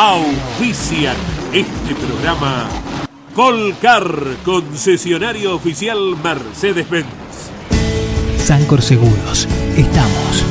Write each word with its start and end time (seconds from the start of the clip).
Auspician 0.00 1.16
este 1.52 1.92
programa 1.96 2.68
Colcar, 3.34 4.06
concesionario 4.44 5.56
oficial 5.56 6.16
Mercedes-Benz. 6.22 7.08
Sancor 8.36 8.80
Seguros, 8.80 9.48
estamos. 9.76 10.44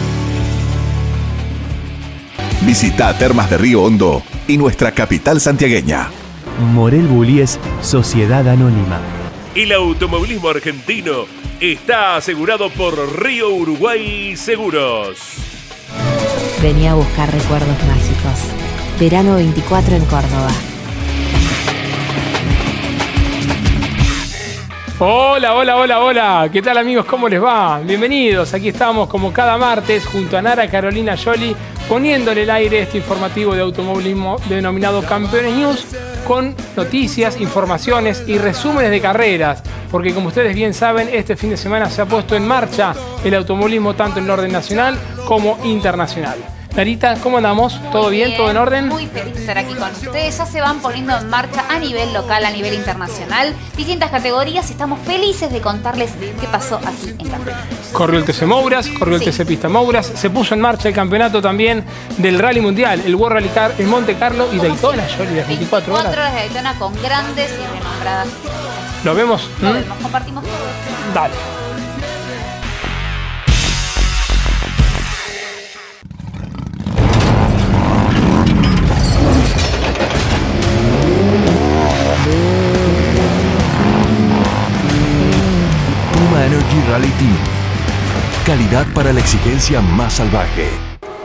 Visita 2.63 3.17
Termas 3.17 3.49
de 3.49 3.57
Río 3.57 3.83
Hondo 3.83 4.21
y 4.49 4.57
nuestra 4.57 4.91
capital 4.91 5.39
santiagueña. 5.39 6.09
Morel 6.73 7.07
Bullies, 7.07 7.57
Sociedad 7.81 8.45
Anónima. 8.49 8.99
El 9.55 9.71
automovilismo 9.71 10.49
argentino 10.49 11.23
está 11.61 12.17
asegurado 12.17 12.69
por 12.69 13.23
Río 13.23 13.51
Uruguay 13.51 14.35
Seguros. 14.35 15.19
Venía 16.61 16.91
a 16.91 16.95
buscar 16.95 17.31
recuerdos 17.31 17.77
mágicos 17.85 18.67
Verano 18.99 19.35
24 19.35 19.95
en 19.95 20.05
Córdoba. 20.05 20.49
Hola, 24.97 25.53
hola, 25.53 25.77
hola, 25.77 25.99
hola. 25.99 26.49
¿Qué 26.51 26.63
tal 26.63 26.79
amigos? 26.79 27.05
¿Cómo 27.05 27.29
les 27.29 27.43
va? 27.43 27.79
Bienvenidos. 27.79 28.55
Aquí 28.55 28.69
estamos 28.69 29.07
como 29.07 29.31
cada 29.31 29.55
martes 29.55 30.03
junto 30.07 30.35
a 30.35 30.41
Nara 30.41 30.67
Carolina 30.67 31.13
Yoli 31.13 31.55
poniéndole 31.87 32.41
el 32.41 32.49
aire 32.49 32.81
este 32.81 32.97
informativo 32.97 33.53
de 33.53 33.61
automovilismo 33.61 34.37
denominado 34.49 35.03
Campeones 35.03 35.53
News 35.53 35.85
con 36.25 36.55
noticias, 36.75 37.39
informaciones 37.39 38.23
y 38.25 38.39
resúmenes 38.39 38.89
de 38.89 38.99
carreras. 38.99 39.61
Porque 39.91 40.11
como 40.11 40.29
ustedes 40.29 40.55
bien 40.55 40.73
saben, 40.73 41.07
este 41.13 41.35
fin 41.35 41.51
de 41.51 41.57
semana 41.57 41.87
se 41.91 42.01
ha 42.01 42.07
puesto 42.07 42.35
en 42.35 42.47
marcha 42.47 42.95
el 43.23 43.35
automovilismo 43.35 43.93
tanto 43.93 44.17
en 44.17 44.25
el 44.25 44.31
orden 44.31 44.51
nacional 44.51 44.97
como 45.27 45.59
internacional. 45.65 46.56
Narita, 46.77 47.15
¿cómo 47.23 47.37
andamos? 47.37 47.81
¿Todo 47.91 48.09
bien? 48.09 48.37
¿Todo 48.37 48.51
en 48.51 48.57
orden? 48.57 48.87
Muy 48.87 49.07
feliz 49.07 49.33
de 49.33 49.39
estar 49.39 49.57
aquí 49.57 49.73
con 49.73 49.89
ustedes. 49.89 50.37
Ya 50.37 50.45
se 50.45 50.61
van 50.61 50.79
poniendo 50.79 51.17
en 51.17 51.27
marcha 51.27 51.65
a 51.71 51.79
nivel 51.79 52.13
local, 52.13 52.45
a 52.45 52.51
nivel 52.51 52.75
internacional, 52.75 53.55
distintas 53.75 54.11
categorías. 54.11 54.69
Estamos 54.69 54.99
felices 54.99 55.51
de 55.51 55.59
contarles 55.59 56.11
qué 56.39 56.45
pasó 56.51 56.75
aquí 56.85 57.15
en 57.17 57.29
Campeonato. 57.29 57.65
Corrió 57.93 58.19
el 58.19 58.25
TC 58.25 58.43
Mouras, 58.43 58.89
corrió 58.89 59.15
el 59.15 59.23
TC 59.23 59.47
Pista 59.47 59.69
Mouras. 59.69 60.05
Se 60.05 60.29
puso 60.29 60.53
en 60.53 60.61
marcha 60.61 60.87
el 60.87 60.93
campeonato 60.93 61.41
también 61.41 61.83
del 62.19 62.37
Rally 62.37 62.61
Mundial, 62.61 63.01
el 63.03 63.15
World 63.15 63.37
Rally 63.37 63.49
Car 63.49 63.73
en 63.79 63.89
Monte 63.89 64.13
Carlo 64.13 64.47
y 64.53 64.57
Daytona, 64.57 65.07
Yoli, 65.17 65.33
las 65.33 65.47
24 65.47 65.91
horas. 65.91 66.05
24 66.05 66.21
horas 66.21 66.33
de 66.35 66.39
Daytona 66.41 66.77
con 66.77 66.93
grandes 67.01 67.51
y 67.53 67.75
renombradas. 67.75 68.27
¿Lo 69.03 69.15
vemos? 69.15 69.49
Lo 69.63 69.71
¿Mm? 69.71 69.73
vemos, 69.73 69.97
compartimos 69.97 70.43
todo. 70.43 70.53
Dale. 71.15 71.56
Team. 87.01 87.37
Calidad 88.45 88.87
para 88.93 89.13
la 89.13 89.19
exigencia 89.19 89.81
más 89.81 90.13
salvaje. 90.13 90.67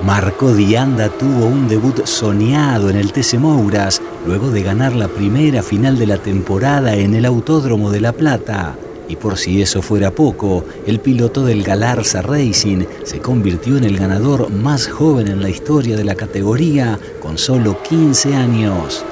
Marco 0.04 0.52
Dianda 0.52 1.08
tuvo 1.08 1.46
un 1.46 1.66
debut 1.66 2.04
soñado 2.04 2.90
en 2.90 2.96
el 2.96 3.12
TC 3.12 3.38
Mouras 3.38 4.02
luego 4.26 4.50
de 4.50 4.62
ganar 4.62 4.94
la 4.94 5.08
primera 5.08 5.62
final 5.62 5.98
de 5.98 6.06
la 6.06 6.18
temporada 6.18 6.94
en 6.94 7.14
el 7.14 7.24
Autódromo 7.24 7.90
de 7.90 8.00
La 8.00 8.12
Plata. 8.12 8.76
Y 9.08 9.16
por 9.16 9.38
si 9.38 9.62
eso 9.62 9.80
fuera 9.80 10.10
poco, 10.10 10.64
el 10.86 11.00
piloto 11.00 11.44
del 11.44 11.62
Galarza 11.62 12.20
Racing 12.20 12.84
se 13.04 13.20
convirtió 13.20 13.78
en 13.78 13.84
el 13.84 13.96
ganador 13.96 14.50
más 14.50 14.88
joven 14.88 15.28
en 15.28 15.40
la 15.42 15.48
historia 15.48 15.96
de 15.96 16.04
la 16.04 16.16
categoría 16.16 16.98
con 17.20 17.38
solo 17.38 17.82
15 17.82 18.34
años. 18.34 19.04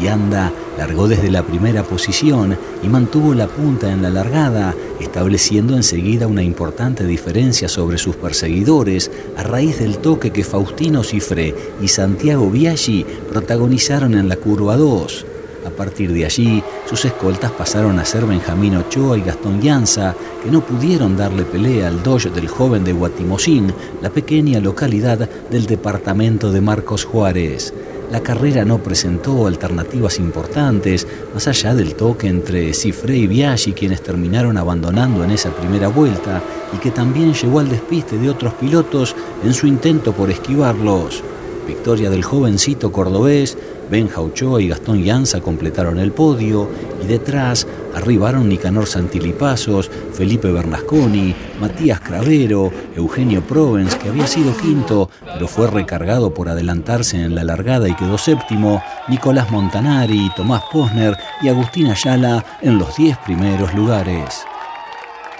Dianda 0.00 0.52
largó 0.78 1.08
desde 1.08 1.30
la 1.30 1.42
primera 1.42 1.82
posición 1.82 2.56
y 2.82 2.88
mantuvo 2.88 3.34
la 3.34 3.48
punta 3.48 3.90
en 3.90 4.02
la 4.02 4.10
largada, 4.10 4.74
estableciendo 5.00 5.76
enseguida 5.76 6.26
una 6.26 6.42
importante 6.42 7.04
diferencia 7.04 7.68
sobre 7.68 7.98
sus 7.98 8.16
perseguidores 8.16 9.10
a 9.36 9.42
raíz 9.42 9.78
del 9.78 9.98
toque 9.98 10.30
que 10.30 10.44
Faustino 10.44 11.02
Cifré 11.02 11.54
y 11.80 11.88
Santiago 11.88 12.50
Biaggi 12.50 13.04
protagonizaron 13.30 14.14
en 14.14 14.28
la 14.28 14.36
curva 14.36 14.76
2. 14.76 15.26
A 15.66 15.70
partir 15.70 16.12
de 16.12 16.24
allí, 16.24 16.62
sus 16.88 17.04
escoltas 17.04 17.50
pasaron 17.50 17.98
a 17.98 18.04
ser 18.04 18.24
Benjamín 18.24 18.76
Ochoa 18.76 19.18
y 19.18 19.22
Gastón 19.22 19.60
Llanza, 19.60 20.14
que 20.42 20.48
no 20.48 20.60
pudieron 20.64 21.16
darle 21.16 21.42
pelea 21.42 21.88
al 21.88 22.04
Dodge 22.04 22.30
del 22.30 22.46
joven 22.46 22.84
de 22.84 22.92
Guatimosín, 22.92 23.74
la 24.00 24.10
pequeña 24.10 24.60
localidad 24.60 25.28
del 25.50 25.66
departamento 25.66 26.52
de 26.52 26.60
Marcos 26.60 27.04
Juárez. 27.04 27.74
La 28.10 28.20
carrera 28.20 28.64
no 28.64 28.78
presentó 28.78 29.48
alternativas 29.48 30.20
importantes, 30.20 31.06
más 31.34 31.48
allá 31.48 31.74
del 31.74 31.96
toque 31.96 32.28
entre 32.28 32.72
Cifré 32.72 33.16
y 33.16 33.26
Biaggi, 33.26 33.72
quienes 33.72 34.00
terminaron 34.00 34.56
abandonando 34.56 35.24
en 35.24 35.32
esa 35.32 35.50
primera 35.50 35.88
vuelta, 35.88 36.40
y 36.72 36.78
que 36.78 36.92
también 36.92 37.34
llevó 37.34 37.58
al 37.58 37.68
despiste 37.68 38.16
de 38.16 38.30
otros 38.30 38.54
pilotos 38.54 39.16
en 39.44 39.52
su 39.52 39.66
intento 39.66 40.12
por 40.12 40.30
esquivarlos. 40.30 41.24
Victoria 41.66 42.08
del 42.08 42.22
jovencito 42.22 42.92
cordobés, 42.92 43.58
Benja 43.90 44.20
Ochoa 44.20 44.62
y 44.62 44.68
Gastón 44.68 45.02
Llanza 45.02 45.40
completaron 45.40 45.98
el 45.98 46.12
podio 46.12 46.68
y 47.02 47.06
detrás 47.06 47.66
arribaron 47.96 48.48
Nicanor 48.48 48.86
Santilipazos, 48.86 49.90
Felipe 50.12 50.52
Bernasconi, 50.52 51.34
Matías 51.60 51.98
Cravero, 52.00 52.70
Eugenio 52.94 53.40
Provence, 53.40 53.98
que 53.98 54.10
había 54.10 54.26
sido 54.26 54.56
quinto, 54.56 55.10
pero 55.32 55.48
fue 55.48 55.66
recargado 55.66 56.32
por 56.32 56.48
adelantarse 56.48 57.16
en 57.16 57.34
la 57.34 57.42
largada 57.42 57.88
y 57.88 57.94
quedó 57.94 58.18
séptimo, 58.18 58.82
Nicolás 59.08 59.50
Montanari, 59.50 60.30
Tomás 60.36 60.62
Posner 60.70 61.16
y 61.42 61.48
Agustín 61.48 61.86
Ayala 61.86 62.44
en 62.60 62.78
los 62.78 62.94
diez 62.96 63.16
primeros 63.24 63.74
lugares. 63.74 64.44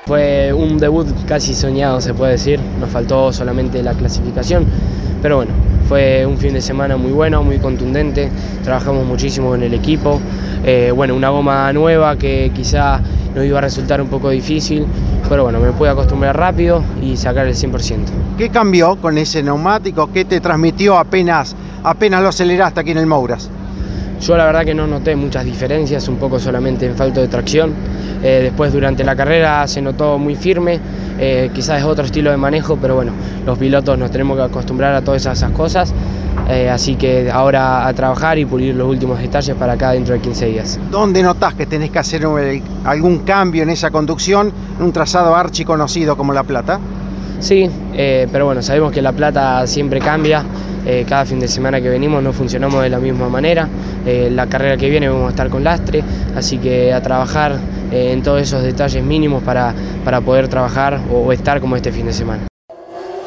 Fue 0.06 0.52
un 0.52 0.78
debut 0.78 1.06
casi 1.26 1.52
soñado, 1.52 2.00
se 2.00 2.14
puede 2.14 2.32
decir. 2.32 2.60
Nos 2.80 2.90
faltó 2.90 3.32
solamente 3.32 3.82
la 3.82 3.92
clasificación. 3.92 4.64
Pero 5.20 5.36
bueno, 5.36 5.52
fue 5.88 6.26
un 6.26 6.36
fin 6.38 6.52
de 6.52 6.60
semana 6.60 6.96
muy 6.96 7.12
bueno, 7.12 7.42
muy 7.42 7.58
contundente. 7.58 8.30
Trabajamos 8.62 9.06
muchísimo 9.06 9.54
en 9.54 9.62
el 9.62 9.74
equipo. 9.74 10.20
Eh, 10.64 10.92
bueno, 10.94 11.14
una 11.14 11.28
goma 11.30 11.72
nueva 11.72 12.16
que 12.16 12.50
quizá 12.54 13.00
nos 13.34 13.44
iba 13.44 13.58
a 13.58 13.60
resultar 13.60 14.00
un 14.00 14.08
poco 14.08 14.30
difícil. 14.30 14.86
Pero 15.28 15.44
bueno, 15.44 15.60
me 15.60 15.72
pude 15.72 15.88
acostumbrar 15.88 16.36
rápido 16.36 16.82
y 17.02 17.16
sacar 17.16 17.46
el 17.46 17.54
100%. 17.54 18.04
¿Qué 18.38 18.48
cambió 18.48 18.96
con 18.96 19.18
ese 19.18 19.42
neumático? 19.42 20.10
¿Qué 20.12 20.24
te 20.24 20.40
transmitió 20.40 20.98
apenas, 20.98 21.56
apenas 21.82 22.22
lo 22.22 22.28
aceleraste 22.28 22.80
aquí 22.80 22.90
en 22.92 22.98
el 22.98 23.06
Mouras? 23.06 23.50
Yo 24.20 24.36
la 24.36 24.46
verdad 24.46 24.64
que 24.64 24.74
no 24.74 24.86
noté 24.86 25.14
muchas 25.14 25.44
diferencias, 25.44 26.08
un 26.08 26.16
poco 26.16 26.38
solamente 26.40 26.86
en 26.86 26.96
falta 26.96 27.20
de 27.20 27.28
tracción. 27.28 27.74
Eh, 28.22 28.40
después 28.44 28.72
durante 28.72 29.04
la 29.04 29.14
carrera 29.14 29.66
se 29.68 29.82
notó 29.82 30.18
muy 30.18 30.34
firme, 30.34 30.80
eh, 31.18 31.50
quizás 31.54 31.80
es 31.80 31.84
otro 31.84 32.04
estilo 32.04 32.30
de 32.30 32.36
manejo, 32.36 32.76
pero 32.76 32.94
bueno, 32.94 33.12
los 33.44 33.58
pilotos 33.58 33.98
nos 33.98 34.10
tenemos 34.10 34.36
que 34.36 34.44
acostumbrar 34.44 34.94
a 34.94 35.02
todas 35.02 35.26
esas 35.26 35.50
cosas. 35.50 35.92
Eh, 36.48 36.70
así 36.70 36.94
que 36.94 37.30
ahora 37.30 37.86
a 37.86 37.92
trabajar 37.92 38.38
y 38.38 38.44
pulir 38.44 38.74
los 38.74 38.88
últimos 38.88 39.18
detalles 39.18 39.54
para 39.56 39.72
acá 39.72 39.92
dentro 39.92 40.14
de 40.14 40.20
15 40.20 40.46
días. 40.46 40.80
¿Dónde 40.90 41.22
notás 41.22 41.54
que 41.54 41.66
tenés 41.66 41.90
que 41.90 41.98
hacer 41.98 42.26
algún 42.84 43.18
cambio 43.20 43.64
en 43.64 43.70
esa 43.70 43.90
conducción 43.90 44.52
en 44.78 44.84
un 44.84 44.92
trazado 44.92 45.34
archi 45.34 45.64
conocido 45.64 46.16
como 46.16 46.32
La 46.32 46.44
Plata? 46.44 46.78
Sí, 47.40 47.68
eh, 47.94 48.26
pero 48.32 48.46
bueno, 48.46 48.62
sabemos 48.62 48.92
que 48.92 49.02
La 49.02 49.12
Plata 49.12 49.66
siempre 49.66 50.00
cambia. 50.00 50.44
eh, 50.86 51.04
cada 51.08 51.24
fin 51.24 51.40
de 51.40 51.48
semana 51.48 51.80
que 51.80 51.88
venimos 51.88 52.22
no 52.22 52.32
funcionamos 52.32 52.80
de 52.80 52.88
la 52.88 52.98
misma 53.00 53.28
manera. 53.28 53.68
Eh, 54.06 54.30
la 54.30 54.46
carrera 54.46 54.76
que 54.76 54.88
viene 54.88 55.08
vamos 55.08 55.26
a 55.26 55.30
estar 55.30 55.48
con 55.50 55.64
lastre, 55.64 56.02
así 56.36 56.58
que 56.58 56.92
a 56.92 57.02
trabajar 57.02 57.56
en 57.90 58.22
todos 58.22 58.40
esos 58.40 58.62
detalles 58.62 59.02
mínimos 59.02 59.42
para, 59.42 59.74
para 60.04 60.20
poder 60.20 60.46
trabajar 60.48 61.00
o 61.12 61.32
estar 61.32 61.60
como 61.60 61.74
este 61.76 61.90
fin 61.90 62.06
de 62.06 62.12
semana. 62.12 62.46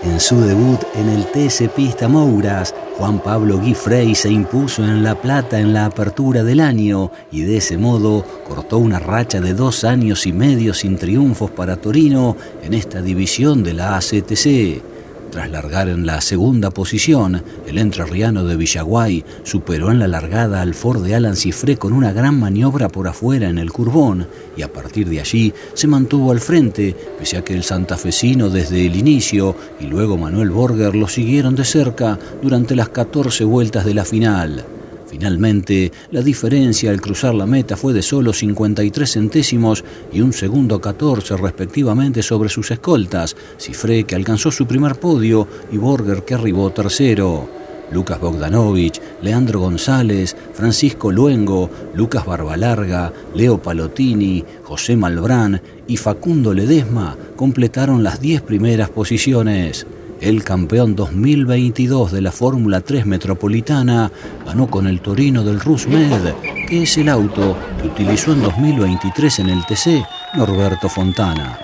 En 0.03 0.19
su 0.19 0.39
debut 0.39 0.79
en 0.95 1.09
el 1.09 1.25
TC 1.25 1.69
Pista 1.69 2.07
Mouras, 2.07 2.73
Juan 2.97 3.19
Pablo 3.19 3.59
Guifrey 3.59 4.15
se 4.15 4.29
impuso 4.29 4.81
en 4.83 5.03
La 5.03 5.19
Plata 5.19 5.59
en 5.59 5.73
la 5.73 5.85
apertura 5.85 6.41
del 6.43 6.61
año 6.61 7.11
y 7.31 7.41
de 7.41 7.57
ese 7.57 7.77
modo 7.77 8.23
cortó 8.47 8.77
una 8.77 8.99
racha 8.99 9.41
de 9.41 9.53
dos 9.53 9.83
años 9.83 10.25
y 10.25 10.31
medio 10.31 10.73
sin 10.73 10.97
triunfos 10.97 11.51
para 11.51 11.75
Torino 11.75 12.37
en 12.63 12.73
esta 12.73 13.01
división 13.01 13.61
de 13.61 13.73
la 13.73 13.97
ACTC. 13.97 14.88
Tras 15.31 15.51
largar 15.51 15.89
en 15.89 16.07
la 16.07 16.21
segunda 16.21 16.71
posición, 16.71 17.43
el 17.67 17.77
entrerriano 17.77 18.43
de 18.45 18.55
Villaguay 18.55 19.23
superó 19.43 19.91
en 19.91 19.99
la 19.99 20.07
largada 20.07 20.61
al 20.61 20.73
Ford 20.73 21.03
de 21.03 21.13
Alan 21.13 21.35
Cifré 21.35 21.77
con 21.77 21.93
una 21.93 22.11
gran 22.11 22.39
maniobra 22.39 22.89
por 22.89 23.07
afuera 23.07 23.47
en 23.47 23.59
el 23.59 23.71
curbón 23.71 24.27
y 24.57 24.63
a 24.63 24.73
partir 24.73 25.07
de 25.07 25.19
allí 25.19 25.53
se 25.75 25.87
mantuvo 25.87 26.31
al 26.31 26.39
frente, 26.39 26.95
pese 27.19 27.37
a 27.37 27.43
que 27.43 27.53
el 27.53 27.63
santafesino 27.63 28.49
desde 28.49 28.87
el 28.87 28.95
inicio 28.95 29.55
y 29.79 29.85
luego 29.85 30.17
Manuel 30.17 30.49
Borger 30.49 30.95
lo 30.95 31.07
siguieron 31.07 31.55
de 31.55 31.65
cerca 31.65 32.17
durante 32.41 32.75
las 32.75 32.89
14 32.89 33.43
vueltas 33.43 33.85
de 33.85 33.93
la 33.93 34.05
final. 34.05 34.78
Finalmente, 35.09 35.91
la 36.11 36.21
diferencia 36.21 36.91
al 36.91 37.01
cruzar 37.01 37.33
la 37.33 37.47
meta 37.47 37.75
fue 37.75 37.93
de 37.93 38.03
solo 38.03 38.31
53 38.31 39.11
centésimos 39.11 39.83
y 40.13 40.21
un 40.21 40.33
segundo 40.33 40.79
14 40.79 41.35
respectivamente 41.37 42.21
sobre 42.21 42.47
sus 42.49 42.69
escoltas, 42.69 43.35
Cifré 43.57 44.03
que 44.03 44.13
alcanzó 44.13 44.51
su 44.51 44.67
primer 44.67 44.99
podio 44.99 45.47
y 45.71 45.77
Borger 45.77 46.23
que 46.23 46.35
arribó 46.35 46.69
tercero. 46.69 47.49
Lucas 47.91 48.19
Bogdanovich, 48.19 49.01
Leandro 49.23 49.61
González, 49.61 50.35
Francisco 50.53 51.11
Luengo, 51.11 51.71
Lucas 51.95 52.23
Barbalarga, 52.23 53.11
Leo 53.33 53.59
Palotini, 53.59 54.45
José 54.63 54.95
Malbrán 54.95 55.59
y 55.87 55.97
Facundo 55.97 56.53
Ledesma 56.53 57.17
completaron 57.35 58.03
las 58.03 58.21
10 58.21 58.43
primeras 58.43 58.91
posiciones. 58.91 59.87
El 60.21 60.43
campeón 60.43 60.97
2022 60.97 62.11
de 62.11 62.21
la 62.21 62.33
Fórmula 62.33 62.81
3 62.81 63.05
Metropolitana 63.05 64.11
ganó 64.45 64.67
con 64.67 64.85
el 64.85 64.99
Torino 64.99 65.45
del 65.45 65.61
Rusmed, 65.61 66.33
que 66.67 66.83
es 66.83 66.97
el 66.97 67.07
auto 67.07 67.55
que 67.81 67.87
utilizó 67.87 68.33
en 68.33 68.41
2023 68.41 69.39
en 69.39 69.49
el 69.49 69.65
TC 69.65 70.05
Norberto 70.35 70.89
Fontana. 70.89 71.57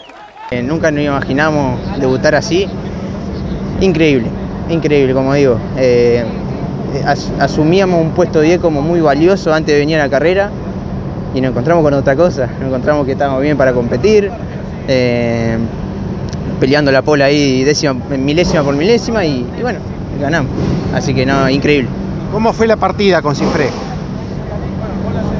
Eh, 0.51 0.63
nunca 0.63 0.89
nos 0.89 1.03
imaginamos 1.03 1.99
debutar 1.99 2.35
así. 2.35 2.65
Increíble, 3.81 4.27
increíble, 4.69 5.13
como 5.13 5.33
digo. 5.33 5.59
Eh, 5.75 6.23
asumíamos 7.37 8.01
un 8.01 8.11
puesto 8.11 8.39
10 8.39 8.61
como 8.61 8.81
muy 8.81 9.01
valioso 9.01 9.53
antes 9.53 9.73
de 9.73 9.79
venir 9.79 9.97
a 9.97 10.03
la 10.03 10.09
carrera 10.09 10.49
y 11.33 11.41
nos 11.41 11.51
encontramos 11.51 11.83
con 11.83 11.93
otra 11.93 12.15
cosa. 12.15 12.47
Nos 12.47 12.69
encontramos 12.69 13.05
que 13.05 13.11
estábamos 13.11 13.41
bien 13.41 13.57
para 13.57 13.73
competir. 13.73 14.31
Eh, 14.87 15.57
peleando 16.59 16.91
la 16.91 17.01
pola 17.01 17.25
ahí 17.25 17.63
décima, 17.63 17.93
milésima 17.93 18.63
por 18.63 18.75
milésima 18.75 19.25
y, 19.25 19.45
bueno, 19.61 19.79
ganamos. 20.19 20.51
Así 20.93 21.13
que 21.13 21.25
no, 21.25 21.49
increíble. 21.49 21.89
¿Cómo 22.31 22.53
fue 22.53 22.67
la 22.67 22.75
partida 22.75 23.21
con 23.21 23.35
Cifré? 23.35 23.69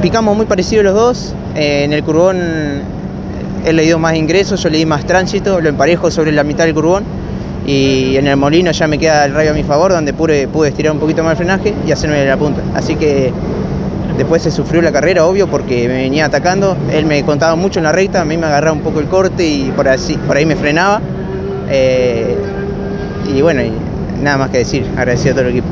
Picamos 0.02 0.36
muy 0.36 0.46
parecido 0.46 0.84
los 0.84 0.94
dos. 0.94 1.36
Eh, 1.56 1.84
en 1.84 1.94
el 1.94 2.04
curbón 2.04 2.38
él 3.66 3.76
le 3.76 3.84
dio 3.84 3.98
más 3.98 4.16
ingresos, 4.16 4.62
yo 4.62 4.70
le 4.70 4.78
di 4.78 4.86
más 4.86 5.06
tránsito, 5.06 5.60
lo 5.60 5.70
emparejo 5.70 6.12
sobre 6.12 6.32
la 6.32 6.44
mitad 6.44 6.66
del 6.66 6.74
curbón. 6.74 7.04
Y 7.66 8.16
en 8.18 8.28
el 8.28 8.38
molino 8.38 8.72
ya 8.72 8.88
me 8.88 9.00
queda 9.00 9.26
el 9.26 9.34
rayo 9.34 9.52
a 9.52 9.54
mi 9.54 9.64
favor, 9.64 9.92
donde 9.92 10.14
pude, 10.14 10.48
pude 10.48 10.70
estirar 10.70 10.94
un 10.94 11.00
poquito 11.00 11.24
más 11.24 11.32
el 11.32 11.38
frenaje 11.38 11.74
y 11.88 11.92
hacerme 11.92 12.24
la 12.24 12.38
punta. 12.38 12.62
Así 12.76 12.96
que 12.96 13.34
después 14.18 14.42
se 14.42 14.52
sufrió 14.52 14.82
la 14.82 14.92
carrera, 14.92 15.26
obvio, 15.26 15.48
porque 15.48 15.88
me 15.88 15.96
venía 15.96 16.26
atacando. 16.26 16.78
Él 16.92 17.06
me 17.06 17.24
contaba 17.24 17.56
mucho 17.56 17.80
en 17.80 17.84
la 17.84 17.92
recta, 17.92 18.22
a 18.22 18.26
mí 18.26 18.38
me 18.38 18.46
agarraba 18.46 18.76
un 18.76 18.82
poco 18.82 19.00
el 19.00 19.08
corte 19.08 19.46
y 19.46 19.72
por, 19.76 19.88
así, 19.88 20.18
por 20.18 20.38
ahí 20.38 20.46
me 20.46 20.56
frenaba. 20.56 21.02
Eh, 21.70 22.38
y 23.34 23.42
bueno, 23.42 23.62
nada 24.22 24.38
más 24.38 24.50
que 24.50 24.60
decir, 24.60 24.86
agradecido 24.96 25.34
a 25.34 25.36
todo 25.36 25.48
el 25.48 25.52
equipo. 25.52 25.68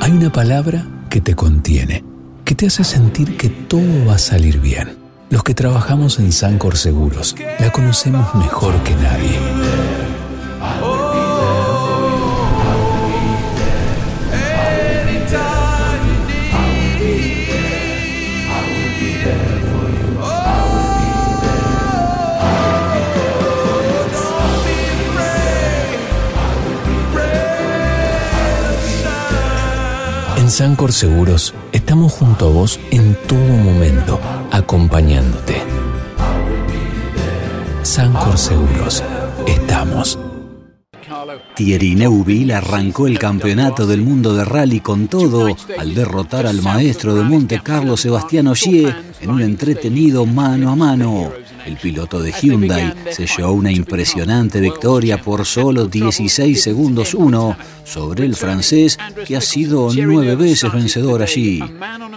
Hay 0.00 0.12
una 0.12 0.32
palabra 0.32 0.84
que 1.08 1.20
te 1.20 1.34
contiene, 1.34 2.04
que 2.44 2.54
te 2.54 2.66
hace 2.66 2.84
sentir 2.84 3.36
que 3.36 3.48
todo 3.48 4.06
va 4.08 4.14
a 4.14 4.18
salir 4.18 4.60
bien. 4.60 4.96
Los 5.30 5.42
que 5.44 5.54
trabajamos 5.54 6.18
en 6.18 6.30
Sancor 6.30 6.76
Seguros 6.76 7.34
la 7.58 7.70
conocemos 7.70 8.34
mejor 8.34 8.74
que 8.82 8.94
nadie. 8.96 9.38
Sancor 30.52 30.92
Seguros 30.92 31.54
estamos 31.72 32.12
junto 32.12 32.48
a 32.48 32.50
vos 32.50 32.78
en 32.90 33.16
todo 33.26 33.38
momento, 33.38 34.20
acompañándote. 34.50 35.54
Sancor 37.82 38.36
Seguros, 38.36 39.02
estamos. 39.46 40.18
Thierry 41.56 41.94
Neuville 41.94 42.52
arrancó 42.52 43.06
el 43.06 43.18
campeonato 43.18 43.86
del 43.86 44.02
mundo 44.02 44.34
de 44.34 44.44
rally 44.44 44.80
con 44.80 45.08
todo 45.08 45.56
al 45.78 45.94
derrotar 45.94 46.46
al 46.46 46.60
maestro 46.60 47.14
de 47.14 47.22
Monte 47.22 47.62
Carlo 47.62 47.96
Sebastián 47.96 48.48
Ogier 48.48 48.94
en 49.22 49.30
un 49.30 49.40
entretenido 49.40 50.26
mano 50.26 50.70
a 50.70 50.76
mano. 50.76 51.32
El 51.66 51.76
piloto 51.76 52.20
de 52.20 52.32
Hyundai 52.32 52.92
selló 53.10 53.52
una 53.52 53.70
impresionante 53.70 54.60
victoria 54.60 55.20
por 55.20 55.44
solo 55.46 55.86
16 55.86 56.60
segundos 56.60 57.14
1 57.14 57.56
sobre 57.84 58.24
el 58.24 58.34
francés 58.34 58.98
que 59.26 59.36
ha 59.36 59.40
sido 59.40 59.90
nueve 59.94 60.34
veces 60.34 60.72
vencedor 60.72 61.22
allí. 61.22 61.62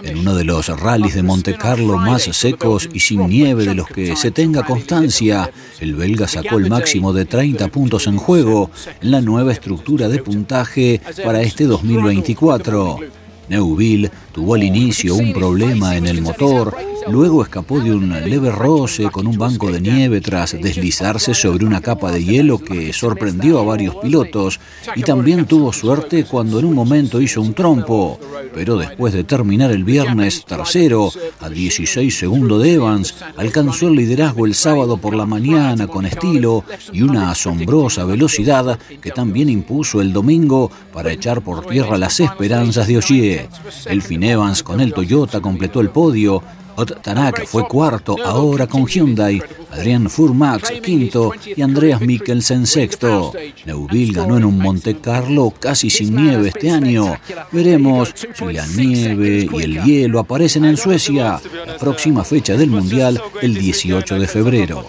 En 0.02 0.18
uno 0.18 0.34
de 0.34 0.44
los 0.44 0.68
rallies 0.68 1.14
de 1.14 1.22
Monte 1.22 1.54
Carlo 1.54 1.96
más 1.98 2.22
secos 2.22 2.88
y 2.92 3.00
sin 3.00 3.28
nieve 3.28 3.64
de 3.64 3.74
los 3.74 3.88
que 3.88 4.16
se 4.16 4.30
tenga 4.30 4.64
constancia, 4.64 5.50
el 5.80 5.94
belga 5.94 6.26
sacó 6.26 6.58
el 6.58 6.68
máximo 6.68 7.12
de 7.12 7.24
30 7.24 7.68
puntos 7.68 8.06
en 8.06 8.16
juego 8.16 8.70
en 9.00 9.10
la 9.10 9.20
nueva 9.20 9.52
estructura 9.52 10.08
de 10.08 10.22
puntaje 10.22 11.00
para 11.24 11.42
este 11.42 11.64
2024. 11.64 13.00
Neuville 13.48 14.10
tuvo 14.36 14.54
al 14.54 14.64
inicio 14.64 15.14
un 15.14 15.32
problema 15.32 15.96
en 15.96 16.06
el 16.06 16.20
motor 16.20 16.76
Luego 17.08 17.42
escapó 17.42 17.78
de 17.78 17.94
un 17.94 18.08
leve 18.08 18.50
roce 18.50 19.04
con 19.10 19.28
un 19.28 19.38
banco 19.38 19.70
de 19.70 19.80
nieve 19.80 20.20
tras 20.20 20.60
deslizarse 20.60 21.34
sobre 21.34 21.64
una 21.64 21.80
capa 21.80 22.10
de 22.10 22.24
hielo 22.24 22.58
que 22.58 22.92
sorprendió 22.92 23.60
a 23.60 23.64
varios 23.64 23.94
pilotos 23.96 24.58
y 24.96 25.02
también 25.02 25.46
tuvo 25.46 25.72
suerte 25.72 26.24
cuando 26.24 26.58
en 26.58 26.64
un 26.64 26.74
momento 26.74 27.20
hizo 27.20 27.40
un 27.40 27.54
trompo, 27.54 28.18
pero 28.52 28.76
después 28.76 29.14
de 29.14 29.22
terminar 29.22 29.70
el 29.70 29.84
viernes 29.84 30.44
tercero 30.44 31.12
a 31.40 31.48
16 31.48 32.18
segundos 32.18 32.60
de 32.62 32.72
Evans, 32.72 33.14
alcanzó 33.36 33.86
el 33.86 33.94
liderazgo 33.94 34.44
el 34.44 34.54
sábado 34.54 34.96
por 34.96 35.14
la 35.14 35.26
mañana 35.26 35.86
con 35.86 36.06
estilo 36.06 36.64
y 36.92 37.02
una 37.02 37.30
asombrosa 37.30 38.04
velocidad 38.04 38.80
que 39.00 39.12
también 39.12 39.48
impuso 39.48 40.00
el 40.00 40.12
domingo 40.12 40.72
para 40.92 41.12
echar 41.12 41.40
por 41.40 41.66
tierra 41.66 41.98
las 41.98 42.18
esperanzas 42.18 42.88
de 42.88 42.98
Ogier. 42.98 43.48
El 43.86 44.02
Fin 44.02 44.24
Evans 44.30 44.62
con 44.62 44.80
el 44.80 44.92
Toyota 44.92 45.40
completó 45.40 45.80
el 45.80 45.90
podio 45.90 46.42
Ot 46.78 47.02
Tanak 47.02 47.46
fue 47.46 47.66
cuarto, 47.66 48.16
ahora 48.22 48.66
con 48.66 48.86
Hyundai. 48.86 49.42
Adrián 49.72 50.10
Furmax 50.10 50.72
quinto 50.82 51.32
y 51.44 51.62
Andreas 51.62 52.00
Mikkelsen 52.02 52.66
sexto. 52.66 53.32
Neuville 53.64 54.12
ganó 54.12 54.36
en 54.36 54.44
un 54.44 54.58
Monte 54.58 54.98
Carlo 54.98 55.52
casi 55.58 55.88
sin 55.88 56.14
nieve 56.14 56.48
este 56.48 56.70
año. 56.70 57.16
Veremos 57.50 58.14
si 58.34 58.44
la 58.52 58.66
nieve 58.66 59.48
y 59.50 59.62
el 59.62 59.82
hielo 59.84 60.20
aparecen 60.20 60.66
en 60.66 60.76
Suecia. 60.76 61.40
La 61.66 61.76
próxima 61.78 62.24
fecha 62.24 62.56
del 62.56 62.68
Mundial, 62.68 63.20
el 63.40 63.54
18 63.54 64.18
de 64.18 64.28
febrero. 64.28 64.86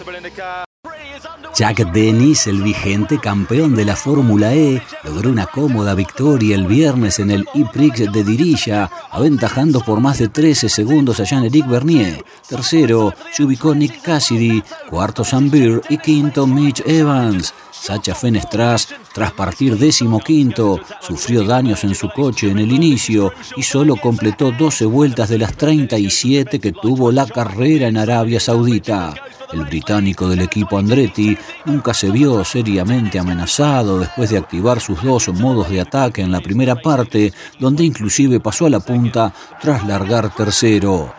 Jack 1.57 1.91
Dennis, 1.91 2.45
el 2.45 2.61
vigente 2.61 3.17
campeón 3.17 3.73
de 3.73 3.83
la 3.83 3.95
Fórmula 3.95 4.53
E, 4.53 4.79
logró 5.03 5.31
una 5.31 5.47
cómoda 5.47 5.95
victoria 5.95 6.53
el 6.53 6.67
viernes 6.67 7.17
en 7.17 7.31
el 7.31 7.47
E-Prix 7.55 8.11
de 8.11 8.23
Dirilla, 8.23 8.91
aventajando 9.09 9.79
por 9.79 9.99
más 9.99 10.19
de 10.19 10.27
13 10.27 10.69
segundos 10.69 11.19
a 11.19 11.23
Jean-Éric 11.23 11.67
Bernier. 11.67 12.23
Tercero 12.47 13.11
se 13.33 13.43
Nick 13.73 14.03
Cassidy, 14.03 14.61
cuarto 14.87 15.23
Sam 15.23 15.49
Beer 15.49 15.81
y 15.89 15.97
quinto 15.97 16.45
Mitch 16.45 16.83
Evans. 16.85 17.51
Sacha 17.81 18.15
Fenestras, 18.15 18.87
tras 19.13 19.31
partir 19.31 19.77
décimo 19.77 20.19
quinto, 20.19 20.79
sufrió 20.99 21.43
daños 21.43 21.83
en 21.83 21.95
su 21.95 22.09
coche 22.09 22.49
en 22.49 22.59
el 22.59 22.71
inicio 22.71 23.31
y 23.55 23.63
solo 23.63 23.95
completó 23.95 24.51
12 24.51 24.85
vueltas 24.85 25.29
de 25.29 25.37
las 25.37 25.55
37 25.55 26.59
que 26.59 26.71
tuvo 26.73 27.11
la 27.11 27.25
carrera 27.25 27.87
en 27.87 27.97
Arabia 27.97 28.39
Saudita. 28.39 29.13
El 29.53 29.63
británico 29.63 30.27
del 30.27 30.41
equipo 30.41 30.77
Andretti 30.77 31.37
nunca 31.63 31.93
se 31.93 32.11
vio 32.11 32.43
seriamente 32.43 33.17
amenazado 33.17 33.99
después 33.99 34.29
de 34.29 34.37
activar 34.37 34.81
sus 34.81 35.01
dos 35.01 35.29
modos 35.29 35.69
de 35.69 35.79
ataque 35.79 36.21
en 36.21 36.31
la 36.31 36.41
primera 36.41 36.75
parte, 36.75 37.31
donde 37.57 37.85
inclusive 37.85 38.41
pasó 38.41 38.65
a 38.65 38.69
la 38.69 38.81
punta 38.81 39.33
tras 39.61 39.85
largar 39.87 40.33
tercero. 40.35 41.13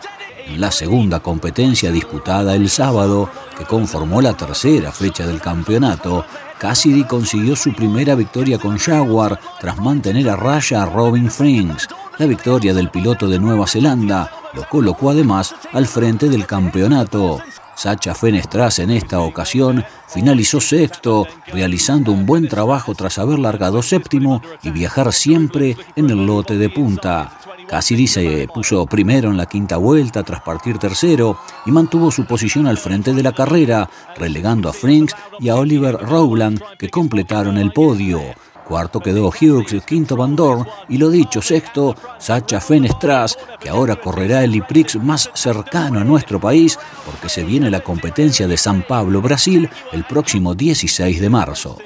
en 0.47 0.61
la 0.61 0.71
segunda 0.71 1.21
competencia 1.21 1.91
disputada 1.91 2.55
el 2.55 2.71
sábado, 2.71 3.31
que 3.57 3.65
conformó 3.65 4.23
la 4.23 4.35
tercera 4.35 4.93
fecha 4.93 5.27
del 5.27 5.41
campeonato, 5.41 6.25
Cassidy 6.59 7.05
consiguió 7.05 7.55
su 7.55 7.73
primera 7.73 8.15
victoria 8.15 8.59
con 8.59 8.79
Jaguar 8.79 9.39
tras 9.61 9.79
mantener 9.79 10.29
a 10.29 10.37
raya 10.37 10.83
a 10.83 10.87
Robin 10.87 11.31
Frings. 11.31 11.89
La 12.19 12.27
victoria 12.27 12.75
del 12.75 12.91
piloto 12.91 13.29
de 13.29 13.39
Nueva 13.39 13.67
Zelanda 13.67 14.31
lo 14.55 14.69
colocó 14.69 15.11
además 15.11 15.55
al 15.73 15.87
frente 15.87 16.29
del 16.29 16.47
campeonato. 16.47 17.41
Sacha 17.77 18.13
Fenestras 18.13 18.81
en 18.81 18.91
esta 18.91 19.21
ocasión 19.21 19.85
finalizó 20.09 20.61
sexto, 20.61 21.29
realizando 21.47 22.11
un 22.11 22.27
buen 22.27 22.49
trabajo 22.49 22.93
tras 22.97 23.19
haber 23.19 23.39
largado 23.39 23.83
séptimo 23.83 24.43
y 24.63 24.71
viajar 24.71 25.13
siempre 25.13 25.77
en 25.95 26.11
el 26.11 26.27
lote 26.27 26.59
de 26.59 26.71
punta. 26.71 27.38
Cassidy 27.69 28.07
se 28.07 28.49
puso 28.53 28.87
primero 28.87 29.31
en 29.31 29.37
la 29.37 29.45
quinta 29.45 29.77
vuelta 29.77 30.23
tras 30.23 30.41
partir 30.41 30.79
tercero 30.79 31.39
y 31.67 31.71
mantuvo 31.71 32.11
su 32.11 32.25
posición 32.25 32.67
al 32.67 32.79
frente 32.79 33.13
de 33.13 33.23
la 33.23 33.33
carrera, 33.33 33.91
relegando 34.17 34.71
a 34.71 34.73
Franks 34.73 35.15
y 35.39 35.51
a 35.51 35.57
Oliver 35.57 35.99
Rowland 36.01 36.63
que 36.79 36.89
completaron 36.89 37.59
el 37.59 37.73
podio. 37.73 38.23
Cuarto 38.67 39.01
quedó 39.01 39.29
Hughes, 39.29 39.83
quinto 39.85 40.17
Van 40.17 40.35
Dorn 40.35 40.67
y 40.89 40.97
lo 40.97 41.11
dicho, 41.11 41.43
sexto, 41.43 41.95
Sacha 42.19 42.61
Fenestras, 42.61 43.39
que 43.61 43.69
ahora 43.69 43.97
correrá 43.97 44.45
el 44.45 44.55
IPRIX 44.55 44.97
más 44.97 45.31
cercano 45.35 46.01
a 46.01 46.05
nuestro 46.05 46.41
país 46.41 46.79
porque 47.05 47.29
se 47.29 47.45
viene 47.45 47.71
la 47.71 47.81
competencia 47.81 48.49
de 48.49 48.57
San 48.57 48.83
Pablo, 48.83 49.21
Brasil, 49.21 49.69
el 49.93 50.05
próximo 50.05 50.55
16 50.55 51.21
de 51.21 51.31
marzo. 51.31 51.79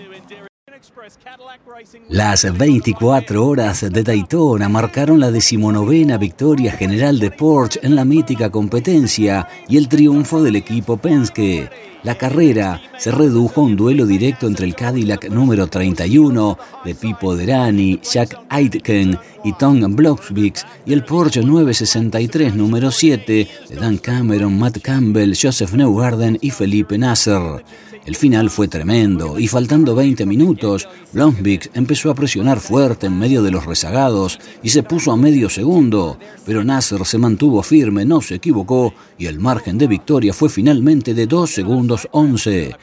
Las 2.09 2.57
24 2.57 3.47
horas 3.47 3.81
de 3.91 4.03
Daytona 4.03 4.69
marcaron 4.69 5.21
la 5.21 5.31
decimonovena 5.31 6.17
victoria 6.19 6.73
general 6.73 7.19
de 7.19 7.31
Porsche 7.31 7.81
en 7.83 7.95
la 7.97 8.05
mítica 8.05 8.51
competencia 8.51 9.49
y 9.69 9.77
el 9.77 9.89
triunfo 9.89 10.43
del 10.43 10.57
equipo 10.57 10.97
Penske. 10.97 11.71
La 12.03 12.17
carrera 12.17 12.81
se 12.99 13.13
redujo 13.13 13.61
a 13.61 13.65
un 13.65 13.77
duelo 13.77 14.07
directo 14.07 14.47
entre 14.47 14.67
el 14.67 14.75
Cadillac 14.75 15.29
número 15.31 15.69
31 15.69 16.59
de 16.85 16.95
Pipo 16.95 17.37
Derani, 17.37 18.01
Jack 18.03 18.39
Aitken 18.49 19.19
y 19.45 19.53
Tom 19.53 19.81
Bloxvix 19.95 20.67
y 20.85 20.93
el 20.93 21.05
Porsche 21.05 21.43
963 21.43 22.55
número 22.55 22.91
7 22.91 23.49
de 23.69 23.77
Dan 23.77 23.99
Cameron, 23.99 24.59
Matt 24.59 24.79
Campbell, 24.83 25.35
Joseph 25.41 25.73
Neugarden 25.75 26.39
y 26.41 26.51
Felipe 26.51 26.99
Nasser. 26.99 27.65
El 28.05 28.17
final 28.17 28.51
fue 28.51 28.67
tremendo 28.67 29.39
y 29.39 29.47
faltando 29.47 29.95
20 29.95 30.27
minutos, 30.27 30.89
Blomvik 31.13 31.71
empezó 31.75 32.11
a 32.11 32.15
presionar 32.15 32.59
fuerte 32.59 33.07
en 33.07 33.17
medio 33.17 33.43
de 33.45 33.53
los 33.53 33.65
rezagados 33.65 34.41
y 34.61 34.71
se 34.71 34.83
puso 34.83 35.13
a 35.13 35.17
medio 35.17 35.49
segundo, 35.49 36.19
pero 36.45 36.65
Nasser 36.65 37.07
se 37.07 37.19
mantuvo 37.19 37.63
firme, 37.63 38.05
no 38.05 38.21
se 38.21 38.35
equivocó 38.35 38.93
y 39.19 39.27
el 39.27 39.39
margen 39.39 39.79
de 39.79 39.87
victoria 39.87 40.35
fue 40.35 40.49
finalmente 40.49 41.15
de 41.15 41.27
2 41.27 41.49
segundos 41.49 42.09
11. 42.11 42.75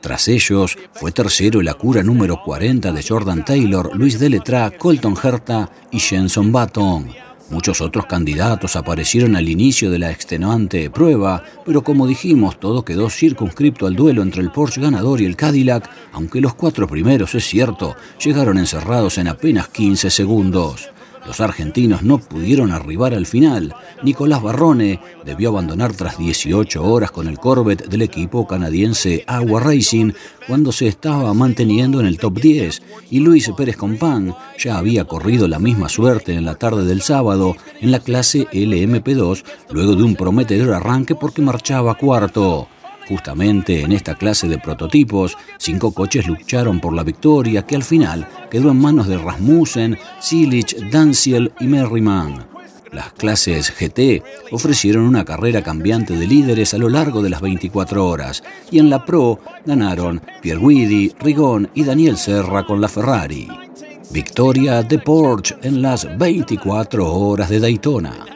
Tras 0.00 0.26
ellos, 0.28 0.76
fue 0.94 1.12
tercero 1.12 1.60
el 1.60 1.68
Acura 1.68 2.02
número 2.02 2.42
40 2.44 2.92
de 2.92 3.02
Jordan 3.02 3.44
Taylor, 3.44 3.94
Luis 3.96 4.18
Deletra, 4.18 4.72
Colton 4.72 5.16
Herta 5.22 5.70
y 5.92 6.00
Jenson 6.00 6.50
Button. 6.50 7.08
Muchos 7.48 7.80
otros 7.80 8.06
candidatos 8.06 8.74
aparecieron 8.74 9.36
al 9.36 9.48
inicio 9.48 9.90
de 9.90 10.00
la 10.00 10.10
extenuante 10.10 10.90
prueba, 10.90 11.44
pero 11.64 11.82
como 11.82 12.08
dijimos, 12.08 12.58
todo 12.58 12.84
quedó 12.84 13.08
circunscripto 13.08 13.86
al 13.86 13.94
duelo 13.94 14.22
entre 14.22 14.42
el 14.42 14.50
Porsche 14.50 14.80
ganador 14.80 15.20
y 15.20 15.26
el 15.26 15.36
Cadillac, 15.36 15.88
aunque 16.12 16.40
los 16.40 16.54
cuatro 16.54 16.88
primeros, 16.88 17.36
es 17.36 17.44
cierto, 17.44 17.94
llegaron 18.22 18.58
encerrados 18.58 19.18
en 19.18 19.28
apenas 19.28 19.68
15 19.68 20.10
segundos. 20.10 20.90
Los 21.26 21.40
argentinos 21.40 22.02
no 22.02 22.18
pudieron 22.18 22.70
arribar 22.70 23.12
al 23.12 23.26
final. 23.26 23.74
Nicolás 24.02 24.42
Barrone 24.42 25.00
debió 25.24 25.48
abandonar 25.48 25.92
tras 25.92 26.18
18 26.18 26.84
horas 26.84 27.10
con 27.10 27.26
el 27.26 27.38
Corvette 27.38 27.88
del 27.88 28.02
equipo 28.02 28.46
canadiense 28.46 29.24
Agua 29.26 29.60
Racing 29.60 30.12
cuando 30.46 30.70
se 30.70 30.86
estaba 30.86 31.34
manteniendo 31.34 31.98
en 31.98 32.06
el 32.06 32.18
top 32.18 32.40
10 32.40 32.82
y 33.10 33.18
Luis 33.18 33.50
Pérez 33.56 33.76
Compán 33.76 34.34
ya 34.58 34.78
había 34.78 35.04
corrido 35.04 35.48
la 35.48 35.58
misma 35.58 35.88
suerte 35.88 36.34
en 36.34 36.44
la 36.44 36.54
tarde 36.54 36.84
del 36.84 37.02
sábado 37.02 37.56
en 37.80 37.90
la 37.90 37.98
clase 37.98 38.46
LMP2 38.52 39.42
luego 39.72 39.96
de 39.96 40.04
un 40.04 40.14
prometedor 40.14 40.74
arranque 40.74 41.16
porque 41.16 41.42
marchaba 41.42 41.96
cuarto. 41.96 42.68
Justamente 43.08 43.82
en 43.82 43.92
esta 43.92 44.16
clase 44.16 44.48
de 44.48 44.58
prototipos, 44.58 45.36
cinco 45.58 45.92
coches 45.92 46.26
lucharon 46.26 46.80
por 46.80 46.92
la 46.92 47.04
victoria 47.04 47.62
que 47.64 47.76
al 47.76 47.84
final 47.84 48.26
quedó 48.50 48.70
en 48.72 48.80
manos 48.80 49.06
de 49.06 49.16
Rasmussen, 49.16 49.96
Silich, 50.20 50.76
Danciel 50.90 51.52
y 51.60 51.66
Merriman. 51.66 52.46
Las 52.92 53.12
clases 53.12 53.72
GT 53.78 54.22
ofrecieron 54.52 55.04
una 55.04 55.24
carrera 55.24 55.62
cambiante 55.62 56.16
de 56.16 56.26
líderes 56.26 56.72
a 56.74 56.78
lo 56.78 56.88
largo 56.88 57.22
de 57.22 57.30
las 57.30 57.40
24 57.40 58.06
horas 58.06 58.42
y 58.70 58.78
en 58.78 58.90
la 58.90 59.04
Pro 59.04 59.40
ganaron 59.64 60.22
Pierre 60.40 60.60
Guidi, 60.60 61.12
Rigón 61.20 61.68
y 61.74 61.84
Daniel 61.84 62.16
Serra 62.16 62.64
con 62.64 62.80
la 62.80 62.88
Ferrari. 62.88 63.48
Victoria 64.10 64.82
de 64.82 64.98
Porsche 64.98 65.56
en 65.62 65.82
las 65.82 66.06
24 66.16 67.12
horas 67.12 67.50
de 67.50 67.60
Daytona. 67.60 68.35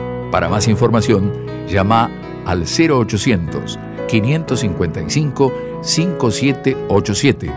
Para 0.31 0.49
más 0.49 0.67
información, 0.67 1.51
Llama 1.71 2.11
al 2.45 2.65
0800 2.65 3.79
555 4.07 5.53
5787 5.81 7.51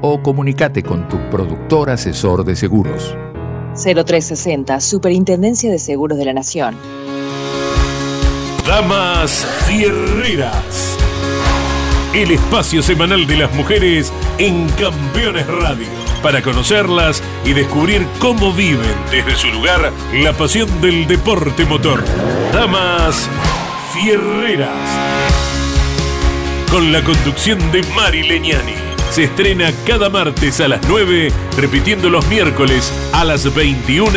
o 0.00 0.22
comunícate 0.22 0.84
con 0.84 1.08
tu 1.08 1.18
productor 1.28 1.90
asesor 1.90 2.44
de 2.44 2.54
seguros. 2.54 3.16
0360 3.74 4.80
Superintendencia 4.80 5.70
de 5.70 5.78
Seguros 5.78 6.18
de 6.18 6.24
la 6.24 6.32
Nación. 6.32 6.76
Damas 8.64 9.44
Fierreras. 9.66 10.96
El 12.14 12.30
espacio 12.30 12.82
semanal 12.82 13.26
de 13.26 13.38
las 13.38 13.52
mujeres 13.54 14.12
en 14.38 14.68
Campeones 14.70 15.46
Radio. 15.46 16.07
Para 16.22 16.42
conocerlas 16.42 17.22
y 17.44 17.52
descubrir 17.52 18.06
cómo 18.18 18.52
viven 18.52 18.94
desde 19.10 19.36
su 19.36 19.48
lugar 19.48 19.92
la 20.12 20.32
pasión 20.32 20.80
del 20.80 21.06
deporte 21.06 21.64
motor. 21.64 22.04
Damas 22.52 23.28
Fierreras. 23.92 24.68
Con 26.70 26.92
la 26.92 27.02
conducción 27.02 27.70
de 27.72 27.82
Mari 27.94 28.24
Leñani. 28.24 28.74
Se 29.10 29.24
estrena 29.24 29.72
cada 29.86 30.10
martes 30.10 30.60
a 30.60 30.68
las 30.68 30.86
9, 30.86 31.32
repitiendo 31.56 32.10
los 32.10 32.26
miércoles 32.28 32.92
a 33.12 33.24
las 33.24 33.52
21, 33.54 34.10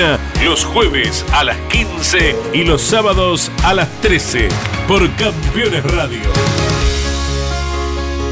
los 0.44 0.66
jueves 0.66 1.26
a 1.32 1.44
las 1.46 1.58
15 1.70 2.36
y 2.54 2.64
los 2.64 2.82
sábados 2.82 3.52
a 3.64 3.74
las 3.74 3.90
13 4.02 4.50
por 4.88 5.10
Campeones 5.16 5.84
Radio. 5.84 6.20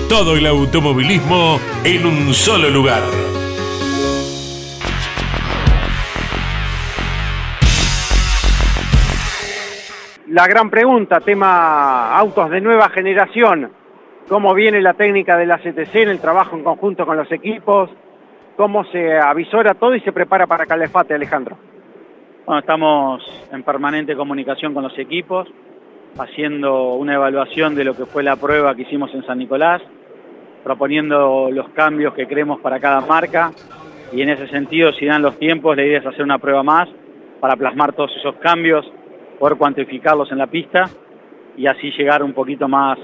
Todo 0.09 0.35
el 0.35 0.47
automovilismo 0.47 1.61
en 1.83 2.05
un 2.05 2.33
solo 2.33 2.69
lugar. 2.69 3.03
La 10.29 10.45
gran 10.45 10.69
pregunta, 10.69 11.21
tema 11.21 12.15
autos 12.15 12.51
de 12.51 12.61
nueva 12.61 12.89
generación, 12.89 13.71
cómo 14.27 14.53
viene 14.53 14.79
la 14.79 14.93
técnica 14.93 15.35
de 15.35 15.47
la 15.47 15.57
CTC 15.57 15.95
en 15.95 16.09
el 16.09 16.19
trabajo 16.19 16.55
en 16.55 16.63
conjunto 16.63 17.03
con 17.03 17.17
los 17.17 17.31
equipos, 17.31 17.89
cómo 18.55 18.83
se 18.91 19.17
avisora 19.17 19.73
todo 19.73 19.95
y 19.95 20.01
se 20.01 20.11
prepara 20.11 20.45
para 20.45 20.67
Calefate, 20.67 21.15
Alejandro. 21.15 21.57
Bueno, 22.45 22.59
estamos 22.59 23.23
en 23.51 23.63
permanente 23.63 24.15
comunicación 24.15 24.75
con 24.75 24.83
los 24.83 24.95
equipos, 24.99 25.47
haciendo 26.19 26.93
una 26.93 27.15
evaluación 27.15 27.73
de 27.73 27.85
lo 27.85 27.95
que 27.95 28.05
fue 28.05 28.21
la 28.21 28.35
prueba 28.35 28.75
que 28.75 28.83
hicimos 28.83 29.11
en 29.15 29.25
San 29.25 29.39
Nicolás, 29.39 29.81
proponiendo 30.63 31.49
los 31.51 31.69
cambios 31.69 32.13
que 32.13 32.27
creemos 32.27 32.59
para 32.59 32.79
cada 32.79 33.01
marca 33.01 33.51
y 34.13 34.21
en 34.21 34.29
ese 34.29 34.47
sentido, 34.49 34.93
si 34.93 35.07
dan 35.07 35.23
los 35.23 35.39
tiempos, 35.39 35.75
la 35.75 35.83
idea 35.83 35.97
es 35.97 36.05
hacer 36.05 36.21
una 36.21 36.37
prueba 36.37 36.61
más 36.61 36.87
para 37.39 37.55
plasmar 37.55 37.93
todos 37.93 38.15
esos 38.15 38.35
cambios 38.35 38.85
poder 39.39 39.57
cuantificarlos 39.57 40.31
en 40.31 40.37
la 40.37 40.47
pista 40.47 40.89
y 41.57 41.65
así 41.65 41.91
llegar 41.91 42.21
un 42.21 42.33
poquito 42.33 42.67
más 42.67 42.99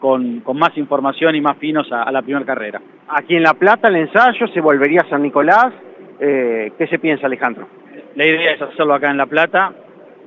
con, 0.00 0.42
más 0.54 0.76
información 0.76 1.34
y 1.34 1.40
más 1.40 1.58
finos 1.58 1.86
a, 1.92 2.10
la 2.10 2.22
primera 2.22 2.44
carrera. 2.44 2.80
Aquí 3.08 3.36
en 3.36 3.42
La 3.42 3.54
Plata 3.54 3.88
el 3.88 3.96
ensayo 3.96 4.48
se 4.48 4.60
volvería 4.60 5.02
a 5.02 5.08
San 5.08 5.22
Nicolás 5.22 5.72
Eh, 6.20 6.72
¿Qué 6.76 6.88
se 6.88 6.98
piensa, 6.98 7.26
Alejandro? 7.26 7.68
La 8.16 8.26
idea 8.26 8.52
es 8.52 8.60
hacerlo 8.60 8.94
acá 8.94 9.08
en 9.08 9.16
La 9.16 9.26
Plata, 9.26 9.72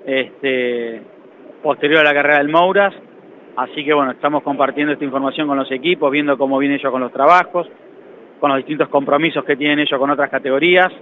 este, 0.06 1.02
posterior 1.62 2.00
a 2.00 2.04
la 2.04 2.14
carrera 2.14 2.38
del 2.38 2.48
Mouras, 2.48 2.94
así 3.58 3.84
que 3.84 3.94
bueno, 3.94 4.12
estamos 4.12 4.42
compartiendo 4.42 4.94
esta 4.94 5.04
información 5.04 5.50
con 5.50 5.58
los 5.58 5.70
equipos, 5.70 6.10
viendo 6.10 6.38
cómo 6.38 6.58
vienen 6.60 6.80
ellos 6.80 6.92
con 6.94 7.02
los 7.02 7.12
trabajos, 7.12 7.68
con 8.40 8.52
los 8.52 8.58
distintos 8.60 8.88
compromisos 8.88 9.44
que 9.44 9.58
tienen 9.58 9.80
ellos 9.80 10.00
con 10.00 10.10
otras 10.10 10.30
categorías, 10.30 10.94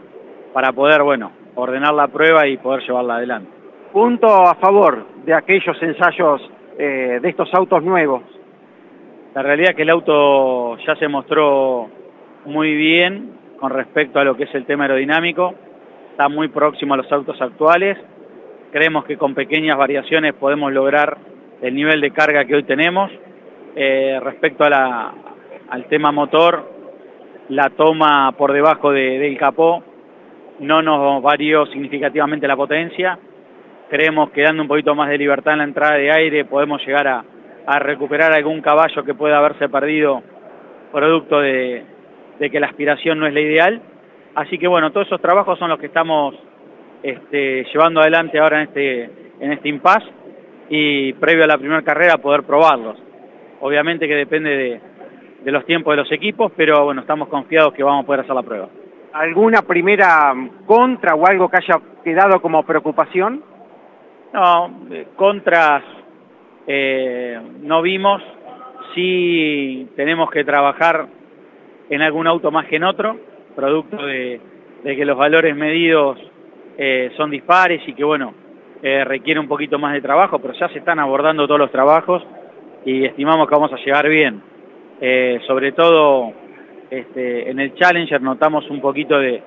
para 0.53 0.71
poder, 0.71 1.03
bueno, 1.03 1.31
ordenar 1.55 1.93
la 1.93 2.07
prueba 2.07 2.47
y 2.47 2.57
poder 2.57 2.81
llevarla 2.83 3.15
adelante. 3.15 3.49
Punto 3.91 4.27
a 4.27 4.55
favor 4.55 5.05
de 5.25 5.33
aquellos 5.33 5.81
ensayos 5.81 6.41
eh, 6.77 7.19
de 7.21 7.29
estos 7.29 7.53
autos 7.53 7.83
nuevos. 7.83 8.23
La 9.35 9.43
realidad 9.43 9.71
es 9.71 9.75
que 9.75 9.81
el 9.83 9.89
auto 9.89 10.77
ya 10.85 10.95
se 10.95 11.07
mostró 11.07 11.89
muy 12.45 12.73
bien 12.75 13.31
con 13.59 13.71
respecto 13.71 14.19
a 14.19 14.23
lo 14.23 14.35
que 14.35 14.45
es 14.45 14.55
el 14.55 14.65
tema 14.65 14.85
aerodinámico, 14.85 15.53
está 16.11 16.29
muy 16.29 16.47
próximo 16.47 16.93
a 16.93 16.97
los 16.97 17.11
autos 17.11 17.39
actuales, 17.41 17.97
creemos 18.71 19.05
que 19.05 19.17
con 19.17 19.35
pequeñas 19.35 19.77
variaciones 19.77 20.33
podemos 20.33 20.71
lograr 20.71 21.17
el 21.61 21.75
nivel 21.75 21.99
de 22.01 22.11
carga 22.11 22.45
que 22.45 22.55
hoy 22.55 22.63
tenemos. 22.63 23.11
Eh, 23.75 24.19
respecto 24.23 24.63
al 24.63 25.85
tema 25.89 26.11
motor, 26.11 26.71
la 27.49 27.69
toma 27.71 28.31
por 28.37 28.53
debajo 28.53 28.91
del 28.91 29.37
capó 29.37 29.83
no 30.59 30.81
nos 30.81 31.21
varió 31.21 31.65
significativamente 31.67 32.47
la 32.47 32.55
potencia. 32.55 33.17
Creemos 33.89 34.29
que 34.31 34.43
dando 34.43 34.61
un 34.61 34.67
poquito 34.67 34.93
más 34.93 35.09
de 35.09 35.17
libertad 35.17 35.53
en 35.53 35.59
la 35.59 35.63
entrada 35.65 35.95
de 35.95 36.11
aire 36.11 36.45
podemos 36.45 36.85
llegar 36.85 37.07
a, 37.07 37.23
recuperar 37.79 38.33
algún 38.33 38.61
caballo 38.61 39.03
que 39.03 39.13
pueda 39.13 39.37
haberse 39.37 39.69
perdido 39.69 40.23
producto 40.91 41.39
de, 41.39 41.85
que 42.39 42.59
la 42.59 42.67
aspiración 42.67 43.19
no 43.19 43.27
es 43.27 43.33
la 43.33 43.41
ideal. 43.41 43.81
Así 44.33 44.57
que 44.57 44.67
bueno, 44.67 44.91
todos 44.91 45.07
esos 45.07 45.21
trabajos 45.21 45.59
son 45.59 45.69
los 45.69 45.79
que 45.79 45.85
estamos 45.85 46.35
este, 47.03 47.65
llevando 47.71 48.01
adelante 48.01 48.39
ahora 48.39 48.61
en 48.61 48.67
este, 48.69 49.03
en 49.39 49.51
este 49.51 49.69
impasse 49.69 50.07
y 50.69 51.13
previo 51.13 51.43
a 51.43 51.47
la 51.47 51.57
primera 51.57 51.83
carrera 51.83 52.17
poder 52.17 52.43
probarlos. 52.43 52.97
Obviamente 53.61 54.07
que 54.07 54.15
depende 54.15 54.49
de, 54.49 54.81
de 55.43 55.51
los 55.51 55.65
tiempos 55.65 55.93
de 55.93 55.97
los 55.97 56.11
equipos, 56.11 56.51
pero 56.55 56.85
bueno, 56.85 57.01
estamos 57.01 57.27
confiados 57.27 57.73
que 57.73 57.83
vamos 57.83 58.03
a 58.03 58.07
poder 58.07 58.21
hacer 58.21 58.35
la 58.35 58.43
prueba. 58.43 58.69
¿Alguna 59.13 59.63
primera 59.63 60.33
contra 60.67 61.15
o 61.15 61.25
algo 61.25 61.49
que 61.49 61.57
haya 61.57 61.79
quedado 62.03 62.39
como 62.41 62.63
preocupación? 62.63 63.41
No, 64.33 64.85
eh, 64.91 65.07
contras 65.15 65.83
eh, 66.67 67.39
no 67.61 67.81
vimos. 67.81 68.21
Sí 68.93 69.87
tenemos 69.95 70.29
que 70.29 70.43
trabajar 70.43 71.07
en 71.89 72.01
algún 72.01 72.27
auto 72.27 72.51
más 72.51 72.67
que 72.67 72.75
en 72.75 72.83
otro, 72.83 73.17
producto 73.55 73.97
de, 73.97 74.39
que 74.83 75.05
los 75.05 75.17
valores 75.17 75.55
medidos 75.55 76.19
eh, 76.77 77.11
son 77.17 77.31
dispares 77.31 77.81
y 77.87 77.93
que 77.93 78.03
bueno, 78.03 78.33
requiere 78.81 79.39
un 79.39 79.47
poquito 79.47 79.79
más 79.79 79.93
de 79.93 80.01
trabajo, 80.01 80.39
pero 80.39 80.53
ya 80.53 80.69
se 80.69 80.79
están 80.79 80.99
abordando 80.99 81.47
todos 81.47 81.59
los 81.59 81.71
trabajos 81.71 82.23
y 82.85 83.05
estimamos 83.05 83.47
que 83.47 83.55
vamos 83.55 83.73
a 83.73 83.77
llegar 83.77 84.07
bien. 84.07 84.41
sobre 85.47 85.71
todo 85.71 86.33
este, 86.89 87.49
en 87.49 87.59
el 87.59 87.75
Challenger 87.75 88.21
notamos 88.21 88.69
un 88.69 88.81
poquito 88.81 89.17
de, 89.19 89.41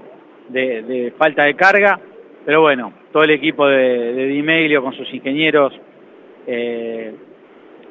falta 1.19 1.45
de 1.45 1.55
carga, 1.55 1.99
pero 2.45 2.61
bueno, 2.61 2.93
todo 3.13 3.25
el 3.25 3.31
equipo 3.31 3.67
de, 3.67 4.13
de 4.13 4.27
Dimeglio 4.27 4.83
con 4.83 4.93
sus 4.95 5.13
ingenieros 5.13 5.73
eh, 6.47 7.15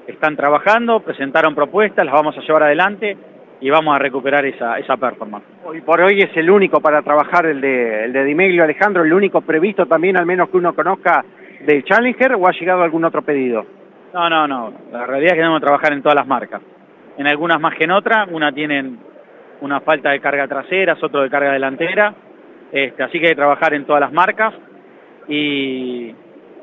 están 0.07 0.35
trabajando, 0.35 0.99
presentaron 1.01 1.55
propuestas, 1.55 2.05
las 2.05 2.13
vamos 2.13 2.37
a 2.37 2.41
llevar 2.41 2.63
adelante 2.63 3.17
y 3.59 3.69
vamos 3.69 3.95
a 3.95 3.99
recuperar 3.99 4.45
esa, 4.45 4.79
esa 4.79 4.97
performance. 4.97 5.45
Hoy 5.63 5.81
por 5.81 6.01
hoy 6.01 6.19
es 6.19 6.35
el 6.35 6.49
único 6.49 6.81
para 6.81 7.01
trabajar 7.01 7.45
el 7.45 7.61
de, 7.61 8.05
el 8.05 8.13
de 8.13 8.23
Dimeglio, 8.23 8.63
Alejandro, 8.63 9.03
el 9.03 9.13
único 9.13 9.41
previsto 9.41 9.85
también, 9.85 10.17
al 10.17 10.25
menos 10.25 10.49
que 10.49 10.57
uno 10.57 10.73
conozca, 10.73 11.23
de 11.65 11.83
Challenger 11.83 12.33
o 12.35 12.47
ha 12.47 12.51
llegado 12.51 12.81
algún 12.81 13.05
otro 13.05 13.21
pedido? 13.21 13.65
No, 14.13 14.29
no, 14.29 14.47
no. 14.47 14.73
La 14.91 15.05
realidad 15.05 15.33
es 15.33 15.33
que 15.33 15.39
tenemos 15.39 15.59
que 15.59 15.65
trabajar 15.65 15.93
en 15.93 16.01
todas 16.01 16.15
las 16.15 16.27
marcas. 16.27 16.61
En 17.17 17.27
algunas 17.27 17.61
más 17.61 17.75
que 17.75 17.83
en 17.83 17.91
otras, 17.91 18.27
una 18.31 18.51
tienen 18.51 18.97
una 19.61 19.79
falta 19.81 20.11
de 20.11 20.19
carga 20.19 20.47
trasera, 20.47 20.97
otro 21.01 21.21
de 21.21 21.29
carga 21.29 21.53
delantera, 21.53 22.13
este, 22.71 23.03
así 23.03 23.19
que 23.19 23.27
hay 23.27 23.31
que 23.31 23.35
trabajar 23.35 23.73
en 23.73 23.85
todas 23.85 24.01
las 24.01 24.11
marcas 24.11 24.53
y, 25.27 26.13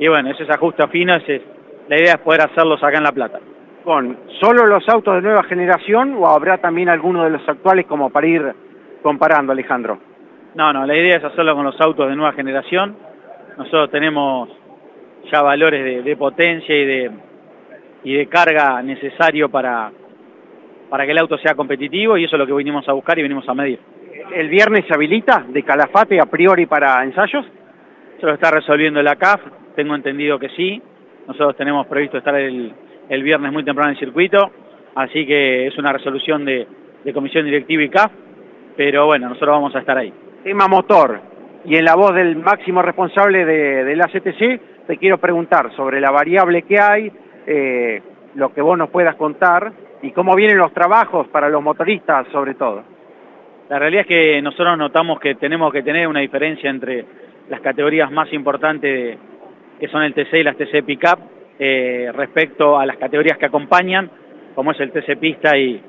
bueno, 0.01 0.31
ese 0.31 0.45
es 0.45 0.51
ajuste 0.51 0.87
fino, 0.89 1.15
ese 1.15 1.43
la 1.89 1.97
idea 1.97 2.15
es 2.15 2.21
poder 2.21 2.43
hacerlos 2.43 2.83
acá 2.83 2.99
en 2.99 3.05
La 3.05 3.13
Plata. 3.13 3.41
¿Con 3.83 4.19
solo 4.41 4.67
los 4.67 4.87
autos 4.89 5.15
de 5.15 5.23
nueva 5.23 5.43
generación 5.45 6.17
o 6.19 6.27
habrá 6.27 6.59
también 6.59 6.91
alguno 6.91 7.25
de 7.25 7.31
los 7.31 7.49
actuales 7.49 7.87
como 7.87 8.11
para 8.11 8.27
ir 8.27 8.55
comparando, 9.03 9.53
Alejandro? 9.53 9.99
No, 10.55 10.73
no, 10.73 10.85
la 10.85 10.95
idea 10.95 11.17
es 11.17 11.25
hacerlo 11.25 11.55
con 11.55 11.65
los 11.65 11.81
autos 11.81 12.11
de 12.11 12.17
nueva 12.17 12.33
generación. 12.33 12.97
Nosotros 13.57 13.91
tenemos 13.91 14.51
ya 15.33 15.41
valores 15.41 16.05
de, 16.05 16.17
potencia 16.17 16.77
y 16.77 16.85
de, 16.85 17.11
y 18.05 18.15
de 18.15 18.27
carga 18.27 18.83
necesario 18.83 19.49
para, 19.49 19.91
para 20.89 21.05
que 21.05 21.13
el 21.13 21.19
auto 21.19 21.39
sea 21.39 21.55
competitivo 21.55 22.17
y 22.17 22.25
eso 22.25 22.37
es 22.37 22.41
lo 22.41 22.47
que 22.47 22.53
vinimos 22.53 22.89
a 22.89 22.93
buscar 22.93 23.19
y 23.19 23.23
venimos 23.23 23.49
a 23.49 23.55
medir. 23.55 23.79
¿El 24.35 24.49
viernes 24.49 24.85
se 24.87 24.95
habilita 24.95 25.45
de 25.49 25.63
Calafate 25.63 26.21
a 26.21 26.27
priori 26.27 26.67
para 26.67 27.03
ensayos? 27.03 27.47
Eso 28.17 28.27
lo 28.27 28.35
está 28.35 28.51
resolviendo 28.51 29.03
la 29.03 29.17
CAF, 29.17 29.41
tengo 29.77 29.95
entendido 29.95 30.39
que 30.39 30.49
sí. 30.51 30.83
Nosotros 31.27 31.57
tenemos 31.57 31.87
previsto 31.87 32.19
estar 32.19 32.35
el, 32.35 32.75
viernes 33.09 33.53
muy 33.53 33.65
temprano 33.65 33.91
en 33.91 33.97
el 33.97 34.01
circuito, 34.01 34.51
así 34.95 35.27
que 35.27 35.67
es 35.67 35.79
una 35.79 35.93
resolución 35.93 36.45
de, 36.45 36.67
comisión 37.15 37.45
directiva 37.45 37.83
y 37.83 37.89
CAF, 37.89 38.13
pero 38.77 39.07
bueno, 39.07 39.29
nosotros 39.29 39.51
vamos 39.51 39.75
a 39.77 39.79
estar 39.79 39.97
ahí. 39.97 40.13
Tema 40.43 40.69
motor, 40.69 41.21
y 41.65 41.77
en 41.77 41.85
la 41.85 41.95
voz 41.95 42.15
del 42.15 42.37
máximo 42.37 42.83
responsable 42.83 43.45
de, 43.45 43.97
la 43.97 44.09
CTC, 44.09 44.87
te 44.87 44.97
quiero 44.99 45.19
preguntar 45.19 45.75
sobre 45.77 46.01
la 46.01 46.11
variable 46.11 46.63
que 46.63 46.81
hay, 46.81 47.13
eh, 47.47 48.03
lo 48.35 48.53
que 48.53 48.61
vos 48.61 48.77
nos 48.77 48.91
puedas 48.91 49.17
contar, 49.17 49.73
y 50.03 50.13
cómo 50.13 50.35
vienen 50.35 50.59
los 50.59 50.73
trabajos 50.73 51.29
para 51.29 51.49
los 51.49 51.63
motoristas 51.63 52.27
sobre 52.29 52.55
todo. 52.55 52.83
La 53.69 53.79
realidad 53.79 54.03
es 54.03 54.07
que 54.07 54.43
nosotros 54.43 54.79
notamos 54.79 55.21
que 55.21 55.35
tenemos 55.35 55.73
que 55.73 55.83
tener 55.83 56.09
una 56.09 56.21
diferencia 56.21 56.71
entre 56.71 57.05
las 57.51 57.61
categorías 57.61 58.11
más 58.11 58.33
importantes 58.33 59.19
que 59.79 59.89
son 59.89 60.03
el 60.03 60.15
TC 60.15 60.35
y 60.35 60.43
las 60.43 60.57
TC 60.57 60.85
Pickup 60.85 61.19
eh, 61.59 62.11
respecto 62.15 62.79
a 62.79 62.87
las 62.87 62.97
categorías 62.97 63.37
que 63.37 63.47
acompañan, 63.47 64.11
como 64.55 64.73
es 64.73 64.81
el 64.81 64.91
TC 64.91 65.19
Pista 65.19 65.57
y, 65.57 65.81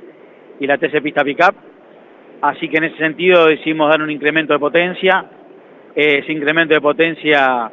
la 0.59 0.77
TC 0.77 1.01
Pista 1.01 1.23
Pickup. 1.23 1.55
Así 2.41 2.67
que 2.69 2.77
en 2.77 2.85
ese 2.85 2.97
sentido 2.97 3.47
decidimos 3.47 3.89
dar 3.89 4.01
un 4.01 4.11
incremento 4.11 4.53
de 4.53 4.59
potencia. 4.59 5.25
ese 5.95 6.31
incremento 6.31 6.73
de 6.73 6.81
potencia 6.81 7.71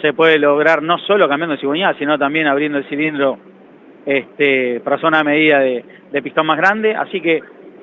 se 0.00 0.12
puede 0.14 0.38
lograr 0.38 0.82
no 0.82 0.98
solo 0.98 1.28
cambiando 1.28 1.54
de 1.54 1.60
cigüeñal, 1.60 1.96
sino 1.98 2.18
también 2.18 2.46
abriendo 2.46 2.78
el 2.78 2.84
cilindro 2.84 3.38
este, 4.04 4.80
para 4.80 4.98
zona 4.98 5.22
medida 5.22 5.60
de, 5.60 6.22
pistón 6.22 6.46
más 6.46 6.58
grande, 6.58 6.94
así 6.94 7.20
que 7.20 7.40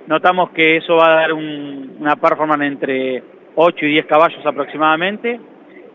notamos 0.08 0.52
que 0.52 0.78
eso 0.78 0.96
va 0.96 1.12
a 1.12 1.22
dar 1.22 1.34
una 1.34 2.16
performance 2.16 2.64
entre 2.64 3.24
8 3.56 3.86
y 3.86 3.92
10 3.92 4.06
caballos 4.06 4.46
aproximadamente, 4.46 5.40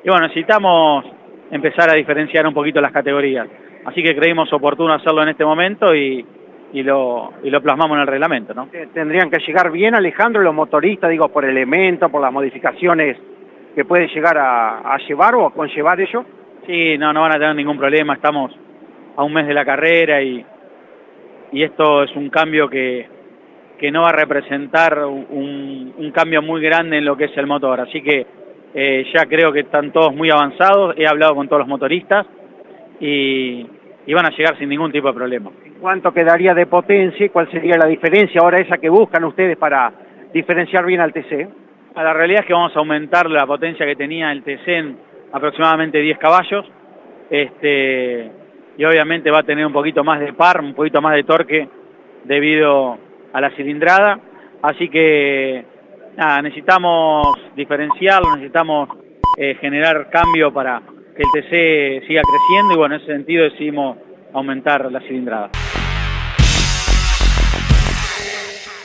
y 0.02 0.08
bueno, 0.08 0.26
necesitamos 0.26 1.04
empezar 1.50 1.90
a 1.90 1.94
diferenciar 1.94 2.46
un 2.46 2.54
poquito 2.54 2.80
las 2.80 2.92
categorías, 2.92 3.46
así 3.84 4.02
que 4.02 4.16
creímos 4.16 4.52
oportuno 4.52 4.94
hacerlo 4.94 5.22
en 5.22 5.28
este 5.28 5.44
momento 5.44 5.94
y, 5.94 6.24
lo, 6.72 7.32
lo 7.40 7.62
plasmamos 7.62 7.94
en 7.96 8.00
el 8.00 8.08
reglamento. 8.08 8.52
¿no? 8.52 8.66
Tendrían 8.92 9.30
que 9.30 9.38
llegar 9.46 9.70
bien, 9.70 9.94
Alejandro, 9.94 10.42
los 10.42 10.52
motoristas, 10.52 11.08
digo, 11.08 11.28
por 11.28 11.44
elementos, 11.44 12.10
por 12.10 12.20
las 12.20 12.32
modificaciones 12.32 13.16
que 13.76 13.84
puede 13.84 14.08
llegar 14.08 14.36
a, 14.38 14.78
a 14.78 14.98
llevar 14.98 15.36
o 15.36 15.46
a 15.46 15.52
conllevar 15.52 16.00
ello. 16.00 16.24
Sí, 16.66 16.98
no, 16.98 17.12
no 17.12 17.20
van 17.20 17.36
a 17.36 17.38
tener 17.38 17.54
ningún 17.54 17.78
problema, 17.78 18.14
estamos 18.14 18.50
a 19.16 19.24
un 19.24 19.32
mes 19.32 19.46
de 19.46 19.54
la 19.54 19.64
carrera 19.64 20.22
y, 20.22 20.44
y 21.52 21.62
esto 21.62 22.02
es 22.02 22.14
un 22.16 22.30
cambio 22.30 22.68
que, 22.68 23.06
que 23.78 23.90
no 23.90 24.02
va 24.02 24.08
a 24.08 24.12
representar 24.12 25.04
un, 25.04 25.94
un, 25.96 26.10
cambio 26.10 26.42
muy 26.42 26.60
grande 26.60 26.98
en 26.98 27.04
lo 27.04 27.16
que 27.16 27.24
es 27.24 27.36
el 27.36 27.46
motor. 27.46 27.80
Así 27.80 28.02
que 28.02 28.26
eh, 28.74 29.04
ya 29.14 29.26
creo 29.26 29.52
que 29.52 29.60
están 29.60 29.92
todos 29.92 30.14
muy 30.14 30.30
avanzados, 30.30 30.94
he 30.96 31.06
hablado 31.06 31.34
con 31.34 31.48
todos 31.48 31.60
los 31.60 31.68
motoristas 31.68 32.26
y, 33.00 33.66
y 34.06 34.14
van 34.14 34.26
a 34.26 34.30
llegar 34.30 34.58
sin 34.58 34.68
ningún 34.68 34.92
tipo 34.92 35.08
de 35.08 35.14
problema. 35.14 35.50
¿Cuánto 35.80 36.12
quedaría 36.12 36.54
de 36.54 36.66
potencia 36.66 37.26
y 37.26 37.28
cuál 37.28 37.50
sería 37.50 37.76
la 37.76 37.86
diferencia 37.86 38.40
ahora 38.40 38.58
esa 38.58 38.78
que 38.78 38.88
buscan 38.88 39.24
ustedes 39.24 39.56
para 39.56 39.92
diferenciar 40.32 40.84
bien 40.86 41.00
al 41.00 41.12
TC? 41.12 41.48
A 41.94 42.02
la 42.02 42.12
realidad 42.12 42.40
es 42.40 42.46
que 42.46 42.54
vamos 42.54 42.74
a 42.74 42.78
aumentar 42.78 43.30
la 43.30 43.46
potencia 43.46 43.86
que 43.86 43.94
tenía 43.94 44.32
el 44.32 44.42
TC 44.42 44.68
en 44.68 44.96
aproximadamente 45.32 45.98
10 45.98 46.18
caballos. 46.18 46.66
Este, 47.30 48.30
y 48.76 48.84
obviamente 48.84 49.30
va 49.30 49.40
a 49.40 49.42
tener 49.44 49.66
un 49.66 49.72
poquito 49.72 50.02
más 50.02 50.20
de 50.20 50.32
par, 50.32 50.60
un 50.60 50.74
poquito 50.74 51.00
más 51.00 51.14
de 51.14 51.24
torque 51.24 51.68
debido 52.24 52.98
a 53.32 53.40
la 53.40 53.50
cilindrada. 53.50 54.18
Así 54.62 54.88
que 54.88 55.64
nada, 56.16 56.42
necesitamos 56.42 57.26
diferenciarlo, 57.54 58.34
necesitamos 58.36 58.88
eh, 59.38 59.56
generar 59.60 60.08
cambio 60.10 60.52
para 60.52 60.80
que 60.80 61.22
el 61.22 61.30
TC 61.32 62.06
siga 62.06 62.22
creciendo 62.22 62.74
y 62.74 62.76
bueno, 62.76 62.96
en 62.96 63.00
ese 63.02 63.12
sentido 63.12 63.44
decidimos 63.44 63.98
aumentar 64.32 64.90
la 64.90 65.00
cilindrada. 65.00 65.50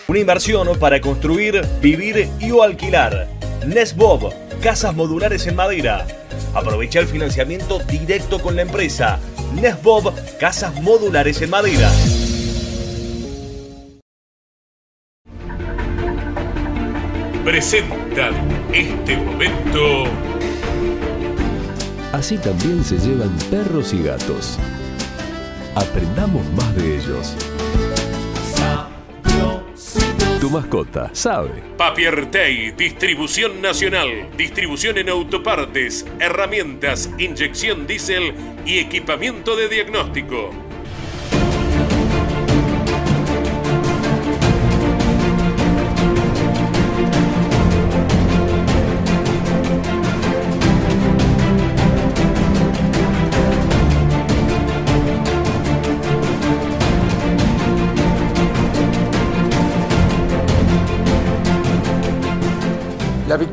Una 0.08 0.19
inversión 0.19 0.67
para 0.80 0.99
construir, 1.02 1.62
vivir 1.82 2.25
y 2.39 2.52
o 2.52 2.63
alquilar. 2.63 3.28
Nesbob, 3.67 4.34
casas 4.62 4.95
modulares 4.95 5.45
en 5.45 5.56
madera. 5.56 6.06
Aprovecha 6.54 6.99
el 6.99 7.08
financiamiento 7.08 7.80
directo 7.80 8.39
con 8.41 8.56
la 8.56 8.63
empresa. 8.63 9.19
Nesbob, 9.54 10.13
casas 10.39 10.82
modulares 10.82 11.41
en 11.41 11.49
madera. 11.49 11.91
Presentan 17.43 18.34
este 18.73 19.17
momento. 19.17 20.04
Así 22.12 22.38
también 22.38 22.84
se 22.84 22.97
llevan 22.97 23.36
perros 23.49 23.93
y 23.93 24.04
gatos. 24.04 24.58
Aprendamos 25.75 26.45
más 26.52 26.75
de 26.75 26.97
ellos. 26.97 27.36
Mascota 30.50 31.10
sabe. 31.14 31.62
Papiertei, 31.78 32.72
distribución 32.72 33.62
nacional, 33.62 34.30
distribución 34.36 34.98
en 34.98 35.10
autopartes, 35.10 36.06
herramientas, 36.20 37.10
inyección 37.20 37.86
diésel 37.86 38.34
y 38.66 38.80
equipamiento 38.80 39.56
de 39.56 39.70
diagnóstico. 39.70 40.69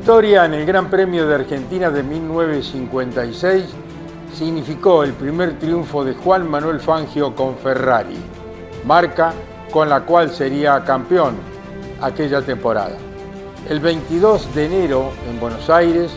Victoria 0.07 0.45
en 0.45 0.55
el 0.55 0.65
Gran 0.65 0.89
Premio 0.89 1.27
de 1.27 1.35
Argentina 1.35 1.91
de 1.91 2.05
1956 2.05 3.65
significó 4.33 5.03
el 5.03 5.13
primer 5.13 5.59
triunfo 5.59 6.05
de 6.05 6.15
Juan 6.15 6.49
Manuel 6.49 6.79
Fangio 6.79 7.35
con 7.35 7.57
Ferrari, 7.57 8.17
marca 8.85 9.33
con 9.73 9.89
la 9.89 10.03
cual 10.03 10.31
sería 10.31 10.85
campeón 10.85 11.35
aquella 12.01 12.41
temporada. 12.41 12.97
El 13.69 13.81
22 13.81 14.55
de 14.55 14.67
enero 14.67 15.11
en 15.29 15.41
Buenos 15.41 15.69
Aires, 15.69 16.13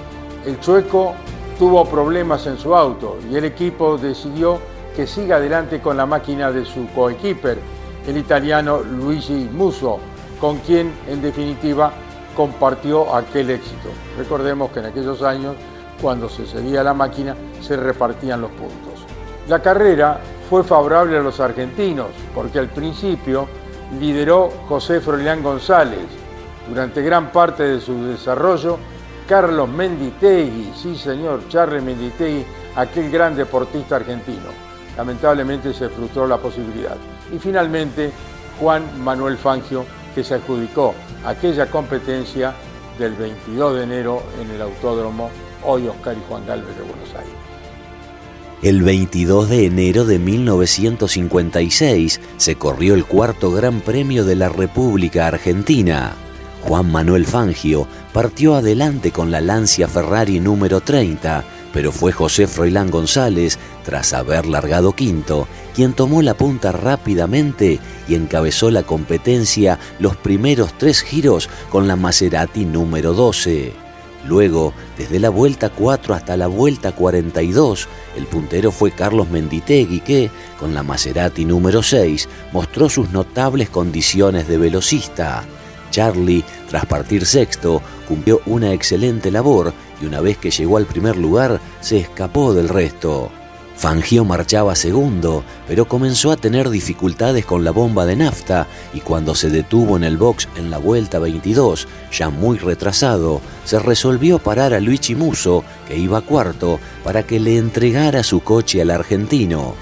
el 0.45 0.59
chueco 0.59 1.15
tuvo 1.57 1.83
problemas 1.85 2.45
en 2.45 2.59
su 2.59 2.75
auto 2.75 3.17
y 3.31 3.37
el 3.37 3.45
equipo 3.45 3.97
decidió 3.97 4.59
que 4.95 5.07
siga 5.07 5.37
adelante 5.37 5.81
con 5.81 5.97
la 5.97 6.05
máquina 6.05 6.51
de 6.51 6.63
su 6.63 6.85
coequiper, 6.93 7.57
el 8.05 8.17
italiano 8.17 8.81
Luigi 8.83 9.49
Musso, 9.51 9.97
con 10.39 10.59
quien 10.59 10.93
en 11.07 11.23
definitiva 11.23 11.91
compartió 12.35 13.15
aquel 13.15 13.49
éxito. 13.49 13.89
Recordemos 14.17 14.71
que 14.71 14.79
en 14.79 14.85
aquellos 14.85 15.21
años, 15.21 15.55
cuando 16.01 16.29
se 16.29 16.45
cedía 16.45 16.83
la 16.83 16.93
máquina, 16.93 17.35
se 17.61 17.75
repartían 17.75 18.41
los 18.41 18.51
puntos. 18.51 19.05
La 19.47 19.61
carrera 19.61 20.19
fue 20.49 20.63
favorable 20.63 21.17
a 21.17 21.21
los 21.21 21.39
argentinos, 21.39 22.07
porque 22.33 22.59
al 22.59 22.69
principio 22.69 23.47
lideró 23.99 24.49
José 24.67 25.01
Froilán 25.01 25.43
González. 25.43 26.05
Durante 26.67 27.01
gran 27.01 27.31
parte 27.31 27.63
de 27.63 27.81
su 27.81 28.05
desarrollo, 28.05 28.77
Carlos 29.27 29.69
Menditegui, 29.69 30.71
sí 30.75 30.95
señor, 30.95 31.47
Charles 31.49 31.83
Menditegui, 31.83 32.45
aquel 32.75 33.11
gran 33.11 33.35
deportista 33.35 33.95
argentino. 33.95 34.49
Lamentablemente 34.97 35.73
se 35.73 35.89
frustró 35.89 36.27
la 36.27 36.37
posibilidad. 36.37 36.97
Y 37.31 37.39
finalmente, 37.39 38.11
Juan 38.59 38.83
Manuel 39.03 39.37
Fangio, 39.37 39.85
que 40.13 40.23
se 40.23 40.35
adjudicó 40.35 40.93
aquella 41.25 41.69
competencia 41.69 42.53
del 42.97 43.15
22 43.15 43.75
de 43.75 43.83
enero 43.83 44.23
en 44.41 44.49
el 44.51 44.61
Autódromo 44.61 45.29
hoy 45.63 45.87
Oscar 45.87 46.17
y 46.17 46.21
Juan 46.27 46.45
Galvez 46.45 46.75
de 46.75 46.83
Buenos 46.83 47.09
Aires. 47.15 47.33
El 48.61 48.83
22 48.83 49.49
de 49.49 49.65
enero 49.65 50.03
de 50.03 50.19
1956 50.19 52.19
se 52.35 52.55
corrió 52.55 52.93
el 52.93 53.05
cuarto 53.05 53.53
Gran 53.53 53.79
Premio 53.79 54.25
de 54.25 54.35
la 54.35 54.49
República 54.49 55.27
Argentina. 55.27 56.11
Juan 56.63 56.91
Manuel 56.91 57.25
Fangio 57.25 57.87
partió 58.11 58.55
adelante 58.55 59.11
con 59.11 59.31
la 59.31 59.39
Lancia 59.39 59.87
Ferrari 59.87 60.41
número 60.41 60.81
30, 60.81 61.45
pero 61.73 61.91
fue 61.91 62.11
José 62.11 62.47
Froilán 62.47 62.89
González, 62.89 63.57
tras 63.83 64.13
haber 64.13 64.45
largado 64.45 64.93
quinto, 64.93 65.47
quien 65.75 65.93
tomó 65.93 66.21
la 66.21 66.35
punta 66.35 66.71
rápidamente 66.71 67.79
y 68.07 68.15
encabezó 68.15 68.71
la 68.71 68.83
competencia 68.83 69.79
los 69.99 70.15
primeros 70.15 70.77
tres 70.77 71.01
giros 71.01 71.49
con 71.69 71.87
la 71.87 71.95
Maserati 71.95 72.65
número 72.65 73.13
12. 73.13 73.73
Luego, 74.27 74.73
desde 74.97 75.19
la 75.19 75.29
vuelta 75.29 75.69
4 75.69 76.13
hasta 76.13 76.35
la 76.35 76.47
vuelta 76.47 76.91
42, 76.91 77.87
el 78.17 78.25
puntero 78.25 78.71
fue 78.71 78.91
Carlos 78.91 79.29
Menditegui 79.29 80.01
que, 80.01 80.29
con 80.59 80.73
la 80.73 80.83
Maserati 80.83 81.45
número 81.45 81.81
6, 81.81 82.27
mostró 82.51 82.89
sus 82.89 83.11
notables 83.11 83.69
condiciones 83.69 84.47
de 84.47 84.57
velocista. 84.57 85.45
Charlie, 85.89 86.43
tras 86.69 86.85
partir 86.85 87.25
sexto, 87.25 87.81
cumplió 88.07 88.41
una 88.45 88.73
excelente 88.73 89.31
labor 89.31 89.73
y 90.01 90.05
una 90.05 90.21
vez 90.21 90.37
que 90.37 90.51
llegó 90.51 90.77
al 90.77 90.85
primer 90.85 91.17
lugar, 91.17 91.59
se 91.81 91.97
escapó 91.97 92.53
del 92.53 92.69
resto. 92.69 93.31
Fangio 93.79 94.25
marchaba 94.25 94.75
segundo, 94.75 95.45
pero 95.65 95.87
comenzó 95.87 96.31
a 96.31 96.35
tener 96.35 96.69
dificultades 96.69 97.45
con 97.45 97.63
la 97.63 97.71
bomba 97.71 98.05
de 98.05 98.17
nafta 98.17 98.67
y 98.93 98.99
cuando 98.99 99.35
se 99.35 99.49
detuvo 99.49 99.95
en 99.95 100.03
el 100.03 100.17
box 100.17 100.49
en 100.57 100.69
la 100.69 100.77
vuelta 100.77 101.17
22, 101.17 101.87
ya 102.11 102.29
muy 102.29 102.57
retrasado, 102.57 103.39
se 103.63 103.79
resolvió 103.79 104.37
parar 104.37 104.73
a 104.73 104.81
Luigi 104.81 105.15
Muso, 105.15 105.63
que 105.87 105.97
iba 105.97 106.19
cuarto, 106.19 106.77
para 107.05 107.23
que 107.23 107.39
le 107.39 107.57
entregara 107.57 108.21
su 108.21 108.41
coche 108.41 108.81
al 108.81 108.91
argentino. 108.91 109.75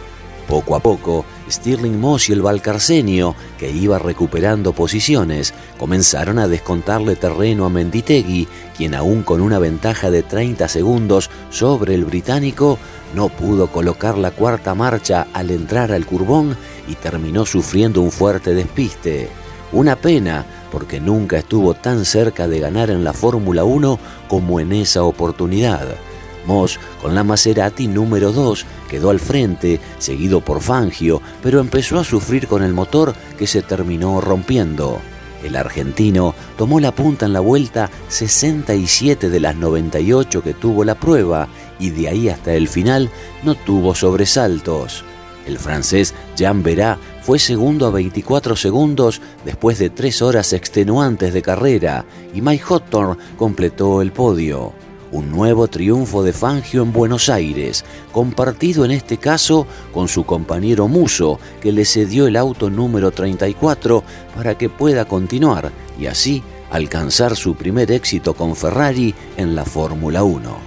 Poco 0.48 0.76
a 0.76 0.80
poco, 0.80 1.26
Stirling 1.50 2.00
Moss 2.00 2.30
y 2.30 2.34
el 2.34 2.42
Valcarcenio, 2.42 3.36
que 3.58 3.72
iba 3.72 4.00
recuperando 4.00 4.74
posiciones, 4.74 5.54
comenzaron 5.78 6.40
a 6.40 6.48
descontarle 6.48 7.16
terreno 7.16 7.66
a 7.66 7.70
Menditegui, 7.70 8.48
quien 8.76 8.96
aún 8.96 9.24
con 9.24 9.42
una 9.42 9.60
ventaja 9.60 10.12
de 10.12 10.24
30 10.24 10.68
segundos 10.68 11.30
sobre 11.50 11.96
el 11.96 12.06
británico, 12.06 12.78
no 13.16 13.30
pudo 13.30 13.68
colocar 13.68 14.18
la 14.18 14.32
cuarta 14.32 14.76
marcha 14.76 15.28
al 15.34 15.52
entrar 15.52 15.92
al 15.92 16.06
curbón 16.06 16.58
y 16.88 16.96
terminó 16.96 17.46
sufriendo 17.46 18.02
un 18.02 18.12
fuerte 18.12 18.54
despiste. 18.54 19.30
Una 19.72 19.96
pena, 19.96 20.46
porque 20.72 21.00
nunca 21.00 21.38
estuvo 21.38 21.74
tan 21.74 22.06
cerca 22.06 22.48
de 22.48 22.60
ganar 22.60 22.90
en 22.90 23.04
la 23.04 23.14
Fórmula 23.14 23.64
1 23.64 24.00
como 24.28 24.60
en 24.60 24.72
esa 24.72 25.04
oportunidad. 25.04 25.88
Moss, 26.48 26.80
con 27.02 27.14
la 27.14 27.24
Maserati 27.24 27.88
número 27.88 28.32
2, 28.32 28.66
quedó 28.90 29.12
al 29.12 29.20
frente, 29.20 29.80
seguido 30.00 30.42
por 30.42 30.62
Fangio, 30.62 31.22
pero 31.44 31.60
empezó 31.60 32.00
a 32.00 32.04
sufrir 32.04 32.48
con 32.48 32.64
el 32.64 32.74
motor 32.74 33.14
que 33.38 33.46
se 33.46 33.62
terminó 33.62 34.22
rompiendo. 34.22 35.00
El 35.44 35.56
argentino 35.56 36.34
tomó 36.58 36.80
la 36.80 36.92
punta 36.92 37.26
en 37.26 37.34
la 37.34 37.40
vuelta 37.42 37.92
67 38.08 39.30
de 39.30 39.40
las 39.40 39.56
98 39.56 40.42
que 40.42 40.54
tuvo 40.54 40.84
la 40.84 40.96
prueba 40.96 41.48
y 41.80 41.92
de 41.92 42.08
ahí 42.08 42.30
hasta 42.30 42.54
el 42.54 42.68
final 42.68 43.12
no 43.44 43.54
tuvo 43.54 43.94
sobresaltos. 43.94 45.04
El 45.46 45.60
francés 45.60 46.14
Jean 46.36 46.64
Verá 46.64 46.98
fue 47.22 47.40
segundo 47.40 47.86
a 47.86 47.92
24 47.92 48.56
segundos 48.56 49.22
después 49.46 49.80
de 49.80 49.90
tres 49.90 50.22
horas 50.22 50.52
extenuantes 50.54 51.34
de 51.34 51.42
carrera 51.42 52.06
y 52.34 52.42
Mike 52.42 52.66
Hawthorne 52.68 53.22
completó 53.38 54.02
el 54.02 54.12
podio. 54.12 54.74
Un 55.12 55.32
nuevo 55.32 55.68
triunfo 55.68 56.22
de 56.22 56.34
Fangio 56.34 56.84
en 56.84 56.92
Buenos 56.92 57.30
Aires, 57.30 57.86
compartido 58.12 58.84
en 58.84 58.92
este 58.92 59.18
caso 59.18 59.66
con 59.94 60.08
su 60.08 60.26
compañero 60.26 60.88
Muso, 60.88 61.40
que 61.62 61.72
le 61.72 61.86
cedió 61.86 62.28
el 62.28 62.36
auto 62.36 62.70
número 62.70 63.12
34 63.12 64.04
para 64.36 64.58
que 64.58 64.70
pueda 64.70 65.06
continuar 65.06 65.72
y 66.00 66.08
así 66.08 66.44
alcanzar 66.70 67.36
su 67.36 67.56
primer 67.56 67.92
éxito 67.92 68.34
con 68.34 68.56
Ferrari 68.56 69.16
en 69.38 69.56
la 69.56 69.64
Fórmula 69.64 70.24
1. 70.24 70.67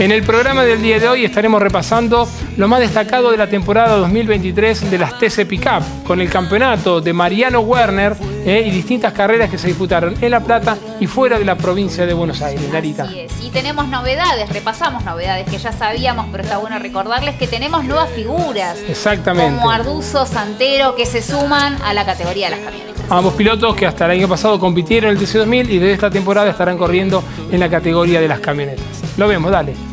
En 0.00 0.12
el 0.12 0.22
programa 0.22 0.64
del 0.64 0.80
día 0.80 0.98
de 0.98 1.06
hoy 1.10 1.26
estaremos 1.26 1.60
repasando 1.60 2.26
lo 2.56 2.68
más 2.68 2.80
destacado 2.80 3.32
de 3.32 3.36
la 3.36 3.48
temporada 3.48 3.96
2023 3.98 4.90
de 4.90 4.96
las 4.96 5.18
TC 5.18 5.46
Pickup, 5.46 6.04
con 6.06 6.22
el 6.22 6.30
campeonato 6.30 7.02
de 7.02 7.12
Mariano 7.12 7.60
Werner 7.60 8.16
eh, 8.46 8.64
y 8.66 8.70
distintas 8.70 9.12
carreras 9.12 9.50
que 9.50 9.58
se 9.58 9.66
disputaron 9.66 10.14
en 10.18 10.30
La 10.30 10.40
Plata 10.40 10.78
y 11.00 11.06
fuera 11.06 11.38
de 11.38 11.44
la 11.44 11.54
provincia 11.54 12.06
de 12.06 12.14
Buenos 12.14 12.40
Aires, 12.40 12.66
Narita. 12.72 13.02
Así 13.02 13.20
es. 13.20 13.44
Y 13.44 13.50
tenemos 13.50 13.88
novedades, 13.88 14.48
repasamos 14.48 15.04
novedades 15.04 15.46
que 15.50 15.58
ya 15.58 15.70
sabíamos, 15.70 16.28
pero 16.32 16.44
está 16.44 16.56
bueno 16.56 16.78
recordarles 16.78 17.34
que 17.34 17.46
tenemos 17.46 17.84
nuevas 17.84 18.08
figuras. 18.08 18.78
Exactamente. 18.88 19.54
Como 19.54 19.70
Arduzo, 19.70 20.24
Santero, 20.24 20.96
que 20.96 21.04
se 21.04 21.20
suman 21.20 21.76
a 21.82 21.92
la 21.92 22.06
categoría 22.06 22.48
de 22.48 22.56
las 22.56 22.64
camionetas. 22.64 23.04
Ambos 23.10 23.34
pilotos 23.34 23.76
que 23.76 23.86
hasta 23.86 24.06
el 24.06 24.12
año 24.12 24.28
pasado 24.28 24.58
compitieron 24.58 25.10
en 25.10 25.18
el 25.18 25.22
TC2000 25.22 25.68
y 25.68 25.78
desde 25.78 25.92
esta 25.92 26.10
temporada 26.10 26.48
estarán 26.48 26.78
corriendo 26.78 27.22
en 27.52 27.60
la 27.60 27.68
categoría 27.68 28.18
de 28.18 28.28
las 28.28 28.40
camionetas. 28.40 28.86
Lo 29.18 29.28
vemos, 29.28 29.50
dale. 29.50 29.89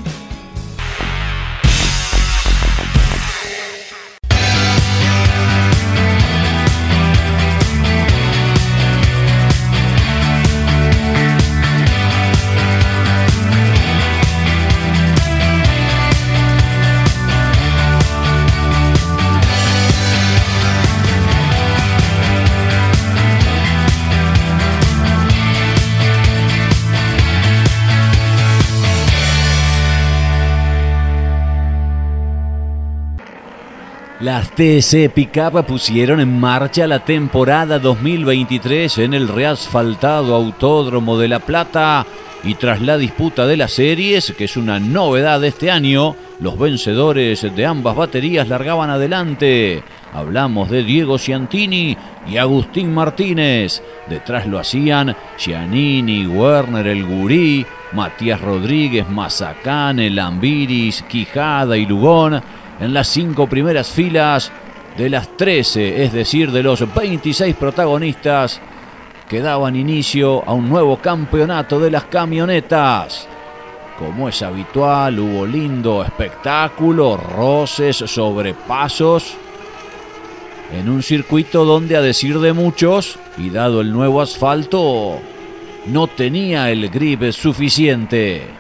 Las 34.27 34.51
TC 34.51 35.09
Pickup 35.13 35.65
pusieron 35.65 36.19
en 36.19 36.37
marcha 36.37 36.85
la 36.85 36.99
temporada 37.05 37.79
2023 37.79 38.97
en 38.97 39.13
el 39.13 39.29
reasfaltado 39.29 40.35
Autódromo 40.35 41.17
de 41.17 41.29
La 41.29 41.39
Plata 41.39 42.05
y 42.43 42.55
tras 42.55 42.81
la 42.81 42.97
disputa 42.97 43.47
de 43.47 43.55
las 43.55 43.71
series, 43.71 44.33
que 44.37 44.43
es 44.43 44.57
una 44.57 44.81
novedad 44.81 45.39
de 45.39 45.47
este 45.47 45.71
año, 45.71 46.17
los 46.41 46.59
vencedores 46.59 47.55
de 47.55 47.65
ambas 47.65 47.95
baterías 47.95 48.49
largaban 48.49 48.89
adelante. 48.89 49.81
Hablamos 50.13 50.69
de 50.69 50.83
Diego 50.83 51.17
Ciantini 51.17 51.95
y 52.27 52.35
Agustín 52.35 52.93
Martínez. 52.93 53.81
Detrás 54.09 54.45
lo 54.45 54.59
hacían 54.59 55.15
Giannini, 55.37 56.27
Werner, 56.27 56.87
el 56.87 57.05
Gurí, 57.05 57.65
Matías 57.93 58.41
Rodríguez, 58.41 59.07
Mazacane, 59.07 60.09
Lambiris, 60.09 61.01
Quijada 61.03 61.77
y 61.77 61.85
Lugón 61.85 62.41
en 62.79 62.93
las 62.93 63.07
cinco 63.07 63.47
primeras 63.47 63.89
filas 63.89 64.51
de 64.97 65.09
las 65.09 65.35
13, 65.37 66.03
es 66.03 66.13
decir, 66.13 66.51
de 66.51 66.63
los 66.63 66.93
26 66.93 67.55
protagonistas 67.55 68.59
que 69.29 69.41
daban 69.41 69.75
inicio 69.75 70.43
a 70.47 70.53
un 70.53 70.69
nuevo 70.69 70.97
campeonato 70.97 71.79
de 71.79 71.91
las 71.91 72.05
camionetas. 72.05 73.27
Como 73.99 74.29
es 74.29 74.41
habitual, 74.41 75.19
hubo 75.19 75.45
lindo 75.45 76.03
espectáculo, 76.03 77.17
roces, 77.17 77.97
sobrepasos, 77.97 79.35
en 80.71 80.89
un 80.89 81.01
circuito 81.01 81.65
donde 81.65 81.95
a 81.95 82.01
decir 82.01 82.39
de 82.39 82.53
muchos, 82.53 83.17
y 83.37 83.49
dado 83.49 83.81
el 83.81 83.91
nuevo 83.91 84.21
asfalto, 84.21 85.19
no 85.87 86.07
tenía 86.07 86.69
el 86.71 86.89
grip 86.89 87.31
suficiente. 87.31 88.56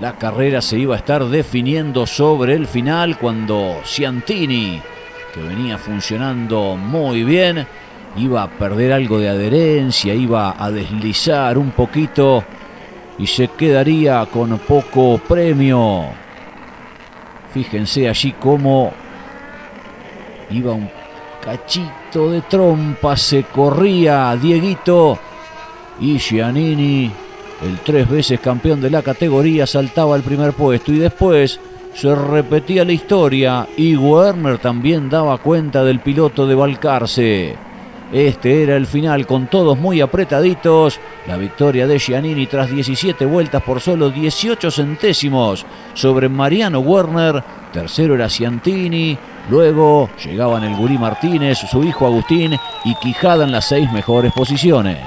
La 0.00 0.14
carrera 0.14 0.60
se 0.60 0.78
iba 0.78 0.96
a 0.96 0.98
estar 0.98 1.24
definiendo 1.24 2.04
sobre 2.06 2.54
el 2.54 2.66
final 2.66 3.16
cuando 3.16 3.80
Ciantini, 3.84 4.82
que 5.32 5.40
venía 5.40 5.78
funcionando 5.78 6.76
muy 6.76 7.22
bien, 7.22 7.64
iba 8.16 8.42
a 8.42 8.50
perder 8.50 8.92
algo 8.92 9.18
de 9.18 9.28
adherencia, 9.28 10.12
iba 10.12 10.56
a 10.58 10.70
deslizar 10.72 11.56
un 11.58 11.70
poquito 11.70 12.42
y 13.18 13.26
se 13.26 13.48
quedaría 13.48 14.26
con 14.26 14.58
poco 14.58 15.18
premio. 15.18 16.06
Fíjense 17.52 18.08
allí 18.08 18.32
cómo 18.32 18.92
iba 20.50 20.72
un 20.72 20.90
cachito 21.40 22.30
de 22.30 22.40
trompa, 22.42 23.16
se 23.16 23.44
corría 23.44 24.34
Dieguito 24.34 25.18
y 26.00 26.18
Giannini 26.18 27.23
el 27.64 27.78
tres 27.78 28.08
veces 28.08 28.40
campeón 28.40 28.80
de 28.80 28.90
la 28.90 29.02
categoría 29.02 29.66
saltaba 29.66 30.14
al 30.14 30.22
primer 30.22 30.52
puesto 30.52 30.92
y 30.92 30.98
después 30.98 31.58
se 31.94 32.14
repetía 32.14 32.84
la 32.84 32.92
historia 32.92 33.66
y 33.76 33.96
Werner 33.96 34.58
también 34.58 35.08
daba 35.08 35.38
cuenta 35.38 35.84
del 35.84 36.00
piloto 36.00 36.46
de 36.46 36.54
Balcarce. 36.54 37.56
Este 38.12 38.62
era 38.62 38.76
el 38.76 38.86
final 38.86 39.26
con 39.26 39.46
todos 39.46 39.78
muy 39.78 40.00
apretaditos. 40.00 41.00
La 41.26 41.36
victoria 41.36 41.86
de 41.86 41.98
Giannini 41.98 42.46
tras 42.46 42.70
17 42.70 43.24
vueltas 43.24 43.62
por 43.62 43.80
solo 43.80 44.10
18 44.10 44.70
centésimos 44.70 45.64
sobre 45.94 46.28
Mariano 46.28 46.80
Werner. 46.80 47.42
Tercero 47.72 48.14
era 48.14 48.28
Ciantini. 48.28 49.16
Luego 49.50 50.10
llegaban 50.24 50.64
el 50.64 50.76
Gurí 50.76 50.98
Martínez, 50.98 51.58
su 51.70 51.82
hijo 51.82 52.06
Agustín 52.06 52.56
y 52.84 52.94
Quijada 52.96 53.44
en 53.44 53.52
las 53.52 53.68
seis 53.68 53.90
mejores 53.90 54.32
posiciones. 54.32 55.00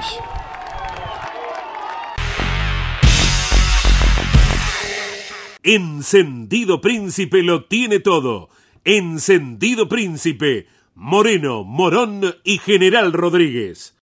Encendido 5.70 6.80
Príncipe 6.80 7.42
lo 7.42 7.66
tiene 7.66 7.98
todo. 7.98 8.48
Encendido 8.86 9.86
Príncipe, 9.86 10.66
Moreno, 10.94 11.62
Morón 11.62 12.22
y 12.42 12.56
General 12.56 13.12
Rodríguez. 13.12 13.94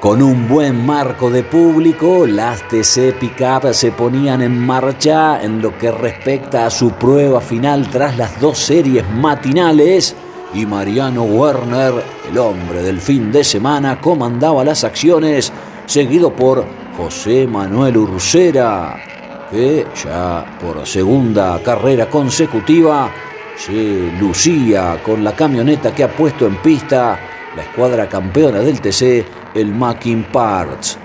Con 0.00 0.22
un 0.22 0.46
buen 0.46 0.86
marco 0.86 1.28
de 1.28 1.42
público, 1.42 2.24
las 2.24 2.62
TC 2.68 3.18
Pickup 3.18 3.72
se 3.72 3.90
ponían 3.90 4.42
en 4.42 4.56
marcha 4.56 5.42
en 5.42 5.60
lo 5.60 5.76
que 5.76 5.90
respecta 5.90 6.66
a 6.66 6.70
su 6.70 6.92
prueba 6.92 7.40
final 7.40 7.90
tras 7.90 8.16
las 8.16 8.40
dos 8.40 8.58
series 8.58 9.04
matinales 9.10 10.14
y 10.54 10.66
Mariano 10.66 11.24
Werner, 11.24 11.94
el 12.30 12.38
hombre 12.38 12.80
del 12.80 13.00
fin 13.00 13.32
de 13.32 13.42
semana, 13.42 14.00
comandaba 14.00 14.62
las 14.62 14.84
acciones, 14.84 15.52
seguido 15.86 16.36
por 16.36 16.64
José 16.96 17.48
Manuel 17.48 17.96
Ursera, 17.96 19.21
que 19.52 19.86
ya 20.02 20.58
por 20.58 20.86
segunda 20.86 21.60
carrera 21.62 22.08
consecutiva 22.08 23.10
se 23.54 24.10
lucía 24.18 24.98
con 25.04 25.22
la 25.22 25.36
camioneta 25.36 25.94
que 25.94 26.04
ha 26.04 26.08
puesto 26.08 26.46
en 26.46 26.56
pista 26.56 27.20
la 27.54 27.62
escuadra 27.62 28.08
campeona 28.08 28.60
del 28.60 28.80
TC, 28.80 29.26
el 29.54 29.74
Mackin 29.74 30.24
Parts. 30.24 30.98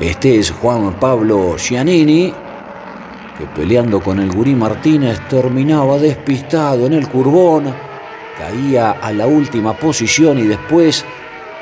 Este 0.00 0.40
es 0.40 0.50
Juan 0.50 0.94
Pablo 0.94 1.56
Giannini, 1.56 2.34
que 3.38 3.46
peleando 3.54 4.00
con 4.00 4.18
el 4.18 4.32
Gurí 4.32 4.56
Martínez 4.56 5.20
terminaba 5.28 5.98
despistado 5.98 6.86
en 6.86 6.94
el 6.94 7.08
curbón, 7.08 7.72
caía 8.36 8.90
a 8.90 9.12
la 9.12 9.28
última 9.28 9.74
posición 9.74 10.38
y 10.38 10.42
después 10.42 11.04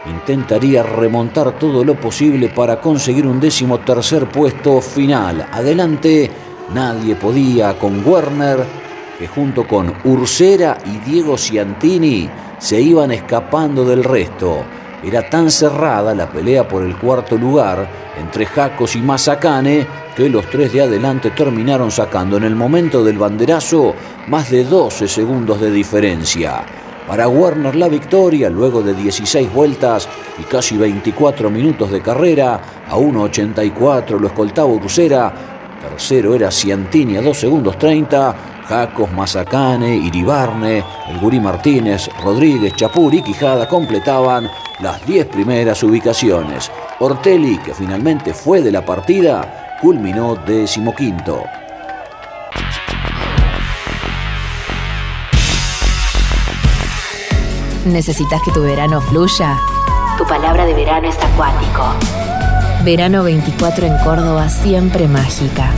intentaría 0.06 0.82
remontar 0.82 1.58
todo 1.58 1.84
lo 1.84 1.94
posible 1.94 2.48
para 2.48 2.80
conseguir 2.80 3.26
un 3.26 3.40
décimo 3.40 3.78
tercer 3.80 4.28
puesto 4.28 4.80
final. 4.80 5.46
Adelante, 5.52 6.30
nadie 6.74 7.14
podía 7.16 7.78
con 7.78 8.06
Werner, 8.06 8.64
que 9.18 9.26
junto 9.26 9.66
con 9.66 9.92
Ursera 10.04 10.78
y 10.86 10.98
Diego 11.10 11.36
Ciantini 11.36 12.28
se 12.58 12.80
iban 12.80 13.10
escapando 13.10 13.84
del 13.84 14.04
resto. 14.04 14.64
Era 15.02 15.28
tan 15.28 15.50
cerrada 15.50 16.14
la 16.14 16.28
pelea 16.28 16.66
por 16.66 16.82
el 16.82 16.96
cuarto 16.96 17.36
lugar 17.36 17.88
entre 18.18 18.46
Jacos 18.46 18.96
y 18.96 19.00
Mazacane 19.00 19.86
que 20.16 20.28
los 20.28 20.50
tres 20.50 20.72
de 20.72 20.82
adelante 20.82 21.30
terminaron 21.30 21.92
sacando 21.92 22.36
en 22.36 22.42
el 22.42 22.56
momento 22.56 23.04
del 23.04 23.18
banderazo 23.18 23.94
más 24.26 24.50
de 24.50 24.64
12 24.64 25.06
segundos 25.06 25.60
de 25.60 25.70
diferencia. 25.70 26.87
Para 27.08 27.26
Werner 27.26 27.74
la 27.74 27.88
victoria 27.88 28.50
luego 28.50 28.82
de 28.82 28.92
16 28.92 29.50
vueltas 29.54 30.06
y 30.38 30.42
casi 30.42 30.76
24 30.76 31.48
minutos 31.48 31.90
de 31.90 32.02
carrera. 32.02 32.60
A 32.86 32.96
1.84 32.96 34.20
lo 34.20 34.26
escoltaba 34.26 34.68
Ursera. 34.68 35.32
Tercero 35.80 36.34
era 36.34 36.50
Ciantini 36.50 37.16
a 37.16 37.22
2 37.22 37.34
segundos 37.34 37.78
30. 37.78 38.36
Jacos, 38.68 39.10
Mazacane, 39.10 39.96
Iribarne, 39.96 40.84
El 41.08 41.18
Gurí 41.18 41.40
Martínez, 41.40 42.10
Rodríguez, 42.22 42.74
Chapur 42.76 43.14
y 43.14 43.22
Quijada 43.22 43.66
completaban 43.66 44.46
las 44.80 45.06
10 45.06 45.28
primeras 45.28 45.82
ubicaciones. 45.82 46.70
Ortelli, 47.00 47.56
que 47.56 47.72
finalmente 47.72 48.34
fue 48.34 48.60
de 48.60 48.70
la 48.70 48.84
partida, 48.84 49.78
culminó 49.80 50.36
decimoquinto. 50.36 51.44
¿Necesitas 57.88 58.42
que 58.42 58.50
tu 58.50 58.62
verano 58.62 59.00
fluya? 59.00 59.58
Tu 60.18 60.24
palabra 60.24 60.66
de 60.66 60.74
verano 60.74 61.08
es 61.08 61.16
acuático. 61.16 61.84
Verano 62.84 63.24
24 63.24 63.86
en 63.86 63.96
Córdoba, 64.04 64.48
siempre 64.50 65.08
mágica. 65.08 65.70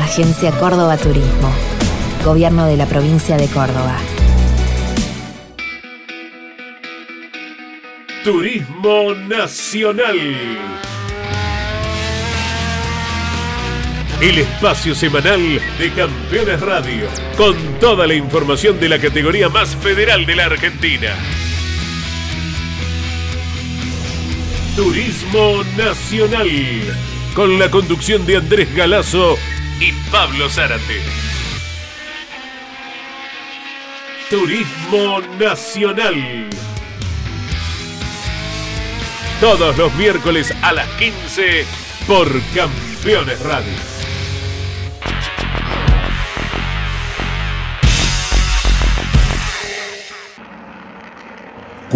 Agencia 0.00 0.50
Córdoba 0.52 0.96
Turismo. 0.96 1.50
Gobierno 2.24 2.64
de 2.66 2.78
la 2.78 2.86
provincia 2.86 3.36
de 3.36 3.48
Córdoba. 3.48 3.96
Turismo 8.24 9.14
Nacional. 9.28 10.16
El 14.20 14.38
espacio 14.38 14.94
semanal 14.94 15.60
de 15.78 15.92
Campeones 15.92 16.58
Radio, 16.62 17.06
con 17.36 17.54
toda 17.78 18.06
la 18.06 18.14
información 18.14 18.80
de 18.80 18.88
la 18.88 18.98
categoría 18.98 19.50
más 19.50 19.76
federal 19.76 20.24
de 20.24 20.34
la 20.34 20.46
Argentina. 20.46 21.14
Turismo 24.74 25.62
Nacional, 25.76 26.48
con 27.34 27.58
la 27.58 27.70
conducción 27.70 28.24
de 28.24 28.38
Andrés 28.38 28.74
Galazo 28.74 29.36
y 29.80 29.92
Pablo 30.10 30.48
Zárate. 30.48 31.02
Turismo 34.30 35.20
Nacional. 35.38 36.48
Todos 39.42 39.76
los 39.76 39.94
miércoles 39.96 40.54
a 40.62 40.72
las 40.72 40.88
15 40.92 41.66
por 42.06 42.28
Campeones 42.54 43.40
Radio. 43.40 43.95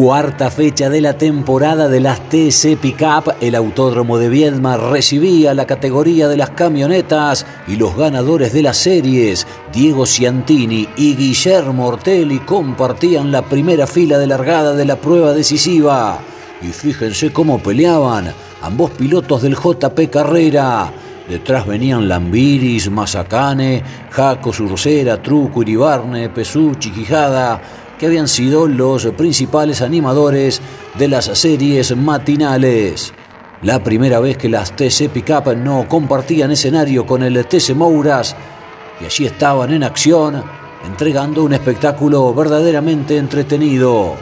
Cuarta 0.00 0.50
fecha 0.50 0.88
de 0.88 1.02
la 1.02 1.18
temporada 1.18 1.86
de 1.86 2.00
las 2.00 2.26
TC 2.30 2.78
Pickup, 2.80 3.34
el 3.42 3.54
Autódromo 3.54 4.16
de 4.16 4.30
Viedma 4.30 4.78
recibía 4.78 5.52
la 5.52 5.66
categoría 5.66 6.26
de 6.26 6.38
las 6.38 6.48
camionetas 6.48 7.44
y 7.68 7.76
los 7.76 7.94
ganadores 7.94 8.54
de 8.54 8.62
las 8.62 8.78
series, 8.78 9.46
Diego 9.74 10.06
Ciantini 10.06 10.88
y 10.96 11.16
Guillermo 11.16 11.88
Ortelli, 11.88 12.38
compartían 12.38 13.30
la 13.30 13.42
primera 13.42 13.86
fila 13.86 14.16
de 14.16 14.26
largada 14.26 14.72
de 14.72 14.86
la 14.86 14.96
prueba 14.96 15.34
decisiva. 15.34 16.18
Y 16.62 16.68
fíjense 16.68 17.30
cómo 17.30 17.58
peleaban 17.58 18.32
ambos 18.62 18.92
pilotos 18.92 19.42
del 19.42 19.54
JP 19.54 20.08
Carrera. 20.10 20.90
Detrás 21.28 21.66
venían 21.66 22.08
Lambiris, 22.08 22.90
Mazacane, 22.90 23.82
Jaco, 24.10 24.50
Surcera, 24.50 25.22
Truco, 25.22 25.60
Iribarne, 25.60 26.30
Pesucci, 26.30 26.90
Quijada 26.90 27.60
que 28.00 28.06
habían 28.06 28.28
sido 28.28 28.66
los 28.66 29.04
principales 29.08 29.82
animadores 29.82 30.62
de 30.98 31.06
las 31.06 31.26
series 31.26 31.94
matinales. 31.94 33.12
La 33.60 33.84
primera 33.84 34.20
vez 34.20 34.38
que 34.38 34.48
las 34.48 34.74
TC 34.74 35.10
Pickup 35.10 35.54
no 35.54 35.86
compartían 35.86 36.50
escenario 36.50 37.04
con 37.04 37.22
el 37.22 37.44
TC 37.44 37.74
Mouras 37.74 38.34
y 39.02 39.04
allí 39.04 39.26
estaban 39.26 39.74
en 39.74 39.84
acción 39.84 40.42
entregando 40.86 41.44
un 41.44 41.52
espectáculo 41.52 42.32
verdaderamente 42.32 43.18
entretenido. 43.18 44.16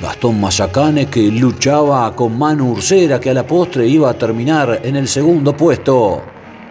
Gastón 0.00 0.40
Mazacane 0.40 1.06
que 1.06 1.30
luchaba 1.30 2.16
con 2.16 2.36
Manu 2.36 2.72
Ursera 2.72 3.20
que 3.20 3.30
a 3.30 3.34
la 3.34 3.46
postre 3.46 3.86
iba 3.86 4.10
a 4.10 4.18
terminar 4.18 4.80
en 4.82 4.96
el 4.96 5.06
segundo 5.06 5.56
puesto. 5.56 6.20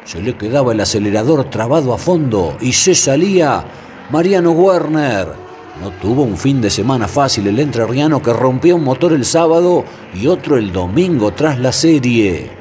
Se 0.03 0.21
le 0.21 0.35
quedaba 0.35 0.73
el 0.73 0.81
acelerador 0.81 1.45
trabado 1.45 1.93
a 1.93 1.97
fondo 1.97 2.57
y 2.59 2.73
se 2.73 2.93
salía 2.93 3.63
Mariano 4.09 4.51
Werner 4.51 5.48
no 5.81 5.91
tuvo 5.91 6.23
un 6.23 6.37
fin 6.37 6.59
de 6.61 6.69
semana 6.69 7.07
fácil 7.07 7.47
el 7.47 7.59
entrerriano 7.59 8.21
que 8.21 8.33
rompió 8.33 8.75
un 8.75 8.83
motor 8.83 9.13
el 9.13 9.23
sábado 9.23 9.85
y 10.13 10.27
otro 10.27 10.57
el 10.57 10.73
domingo 10.73 11.31
tras 11.31 11.57
la 11.59 11.71
serie. 11.71 12.51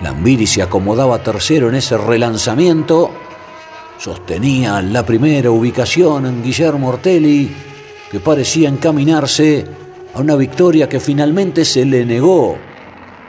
Lambiri 0.00 0.46
se 0.46 0.62
acomodaba 0.62 1.22
tercero 1.22 1.68
en 1.68 1.76
ese 1.76 1.96
relanzamiento. 1.96 3.10
Sostenía 3.98 4.82
la 4.82 5.06
primera 5.06 5.50
ubicación 5.50 6.26
en 6.26 6.42
Guillermo 6.42 6.88
Ortelli, 6.88 7.50
que 8.10 8.20
parecía 8.20 8.68
encaminarse 8.68 9.64
a 10.14 10.20
una 10.20 10.34
victoria 10.34 10.88
que 10.88 11.00
finalmente 11.00 11.64
se 11.64 11.84
le 11.84 12.04
negó 12.04 12.56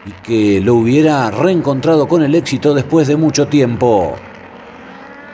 y 0.06 0.12
que 0.24 0.60
lo 0.62 0.76
hubiera 0.76 1.30
reencontrado 1.32 2.08
con 2.08 2.24
el 2.24 2.36
éxito 2.36 2.74
después 2.74 3.08
de 3.08 3.15
mucho 3.15 3.48
tiempo. 3.48 4.15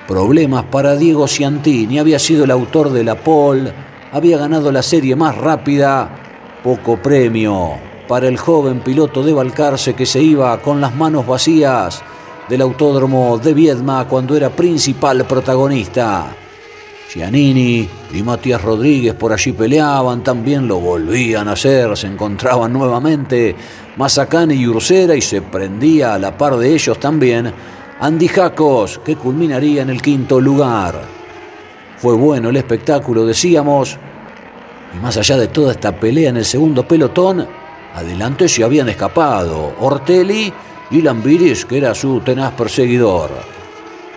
Problemas 0.07 0.65
para 0.65 0.97
Diego 0.97 1.27
Ciantini, 1.27 1.97
había 1.97 2.19
sido 2.19 2.43
el 2.43 2.51
autor 2.51 2.91
de 2.91 3.03
la 3.03 3.15
pole, 3.15 3.71
había 4.11 4.37
ganado 4.37 4.71
la 4.71 4.81
serie 4.81 5.15
más 5.15 5.37
rápida, 5.37 6.09
poco 6.61 6.97
premio 6.97 7.71
para 8.07 8.27
el 8.27 8.37
joven 8.37 8.81
piloto 8.81 9.23
de 9.23 9.33
Balcarce 9.33 9.93
que 9.93 10.05
se 10.05 10.21
iba 10.21 10.61
con 10.61 10.81
las 10.81 10.93
manos 10.93 11.25
vacías 11.25 12.01
del 12.49 12.61
autódromo 12.61 13.37
de 13.37 13.53
Viedma 13.53 14.05
cuando 14.07 14.35
era 14.35 14.49
principal 14.49 15.25
protagonista. 15.25 16.35
Cianini 17.09 17.87
y 18.13 18.23
Matías 18.23 18.61
Rodríguez 18.61 19.13
por 19.13 19.31
allí 19.31 19.51
peleaban, 19.53 20.23
también 20.23 20.67
lo 20.67 20.79
volvían 20.79 21.47
a 21.47 21.53
hacer, 21.53 21.95
se 21.95 22.07
encontraban 22.07 22.73
nuevamente. 22.73 23.55
Mazacane 23.97 24.55
y 24.55 24.67
Ursera 24.67 25.15
y 25.15 25.21
se 25.21 25.41
prendía 25.41 26.15
a 26.15 26.19
la 26.19 26.35
par 26.37 26.57
de 26.57 26.73
ellos 26.73 26.99
también 26.99 27.53
Andy 27.99 28.27
Jacos, 28.27 28.99
que 29.05 29.15
culminaría 29.15 29.83
en 29.83 29.89
el 29.89 30.01
quinto 30.01 30.41
lugar. 30.41 31.01
Fue 31.97 32.15
bueno 32.15 32.49
el 32.49 32.57
espectáculo, 32.57 33.25
decíamos, 33.25 33.97
y 34.93 34.99
más 34.99 35.15
allá 35.17 35.37
de 35.37 35.47
toda 35.47 35.73
esta 35.73 35.95
pelea 35.95 36.31
en 36.31 36.37
el 36.37 36.45
segundo 36.45 36.87
pelotón, 36.87 37.47
adelante 37.93 38.49
se 38.49 38.63
habían 38.63 38.89
escapado 38.89 39.75
Ortelli 39.79 40.51
y 40.91 41.01
Lambiris, 41.01 41.65
que 41.65 41.77
era 41.77 41.93
su 41.93 42.19
tenaz 42.21 42.53
perseguidor. 42.53 43.29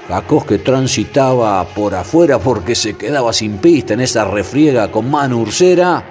Jacos 0.09 0.47
que 0.47 0.59
transitaba 0.59 1.65
por 1.65 1.95
afuera 1.95 2.39
porque 2.39 2.75
se 2.75 2.97
quedaba 2.97 3.33
sin 3.33 3.59
pista 3.59 3.95
en 3.95 4.01
esa 4.01 4.25
refriega 4.25 4.91
con 4.91 5.11
mano 5.11 5.39
ursera 5.39 6.03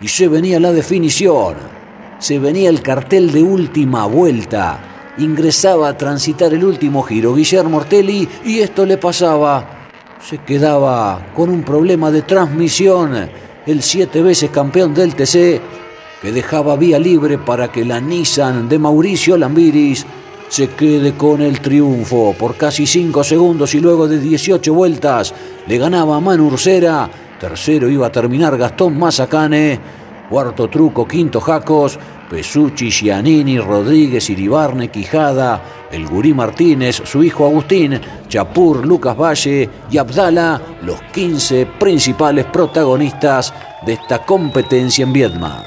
y 0.00 0.08
se 0.08 0.28
venía 0.28 0.58
la 0.58 0.72
definición, 0.72 1.54
se 2.18 2.38
venía 2.38 2.68
el 2.70 2.82
cartel 2.82 3.30
de 3.32 3.42
última 3.42 4.06
vuelta 4.06 4.97
ingresaba 5.18 5.88
a 5.88 5.96
transitar 5.96 6.52
el 6.54 6.64
último 6.64 7.02
giro 7.02 7.34
Guillermo 7.34 7.78
Ortelli 7.78 8.28
y 8.44 8.60
esto 8.60 8.86
le 8.86 8.98
pasaba. 8.98 9.88
Se 10.20 10.38
quedaba 10.38 11.26
con 11.34 11.50
un 11.50 11.62
problema 11.62 12.10
de 12.10 12.22
transmisión. 12.22 13.28
El 13.66 13.82
siete 13.82 14.22
veces 14.22 14.50
campeón 14.50 14.94
del 14.94 15.14
TC 15.14 15.60
que 16.20 16.32
dejaba 16.32 16.76
vía 16.76 16.98
libre 16.98 17.38
para 17.38 17.70
que 17.70 17.84
la 17.84 18.00
Nissan 18.00 18.68
de 18.68 18.78
Mauricio 18.78 19.36
Lambiris 19.36 20.04
se 20.48 20.68
quede 20.70 21.14
con 21.14 21.42
el 21.42 21.60
triunfo. 21.60 22.34
Por 22.38 22.56
casi 22.56 22.86
5 22.86 23.22
segundos 23.22 23.74
y 23.74 23.80
luego 23.80 24.08
de 24.08 24.18
18 24.18 24.72
vueltas 24.72 25.34
le 25.66 25.78
ganaba 25.78 26.16
a 26.16 26.20
Manu 26.20 26.46
Ursera, 26.46 27.08
tercero 27.38 27.88
iba 27.88 28.06
a 28.06 28.12
terminar 28.12 28.56
Gastón 28.56 28.98
Mazacane, 28.98 29.78
cuarto 30.28 30.68
truco, 30.68 31.06
quinto 31.06 31.40
Jacos, 31.40 31.98
Pesucci, 32.28 32.90
Giannini, 32.90 33.58
Rodríguez, 33.58 34.28
Iribarne, 34.30 34.88
Quijada, 34.88 35.62
el 35.90 36.06
Gurí 36.06 36.34
Martínez, 36.34 37.02
su 37.04 37.22
hijo 37.22 37.46
Agustín, 37.46 38.00
Chapur, 38.28 38.86
Lucas 38.86 39.16
Valle 39.16 39.68
y 39.90 39.98
Abdala, 39.98 40.60
los 40.82 41.00
15 41.12 41.66
principales 41.78 42.44
protagonistas 42.46 43.54
de 43.86 43.94
esta 43.94 44.24
competencia 44.24 45.04
en 45.04 45.12
Viedma. 45.12 45.64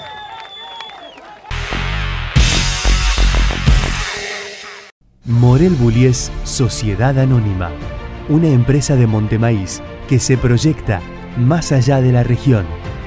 Morel 5.26 5.74
Bullies 5.76 6.32
Sociedad 6.44 7.18
Anónima, 7.18 7.72
una 8.30 8.48
empresa 8.48 8.96
de 8.96 9.08
Montemaíz 9.08 9.82
que 10.08 10.20
se 10.20 10.38
proyecta 10.38 11.02
más 11.38 11.72
allá 11.72 12.02
de 12.02 12.12
la 12.12 12.24
región 12.24 12.66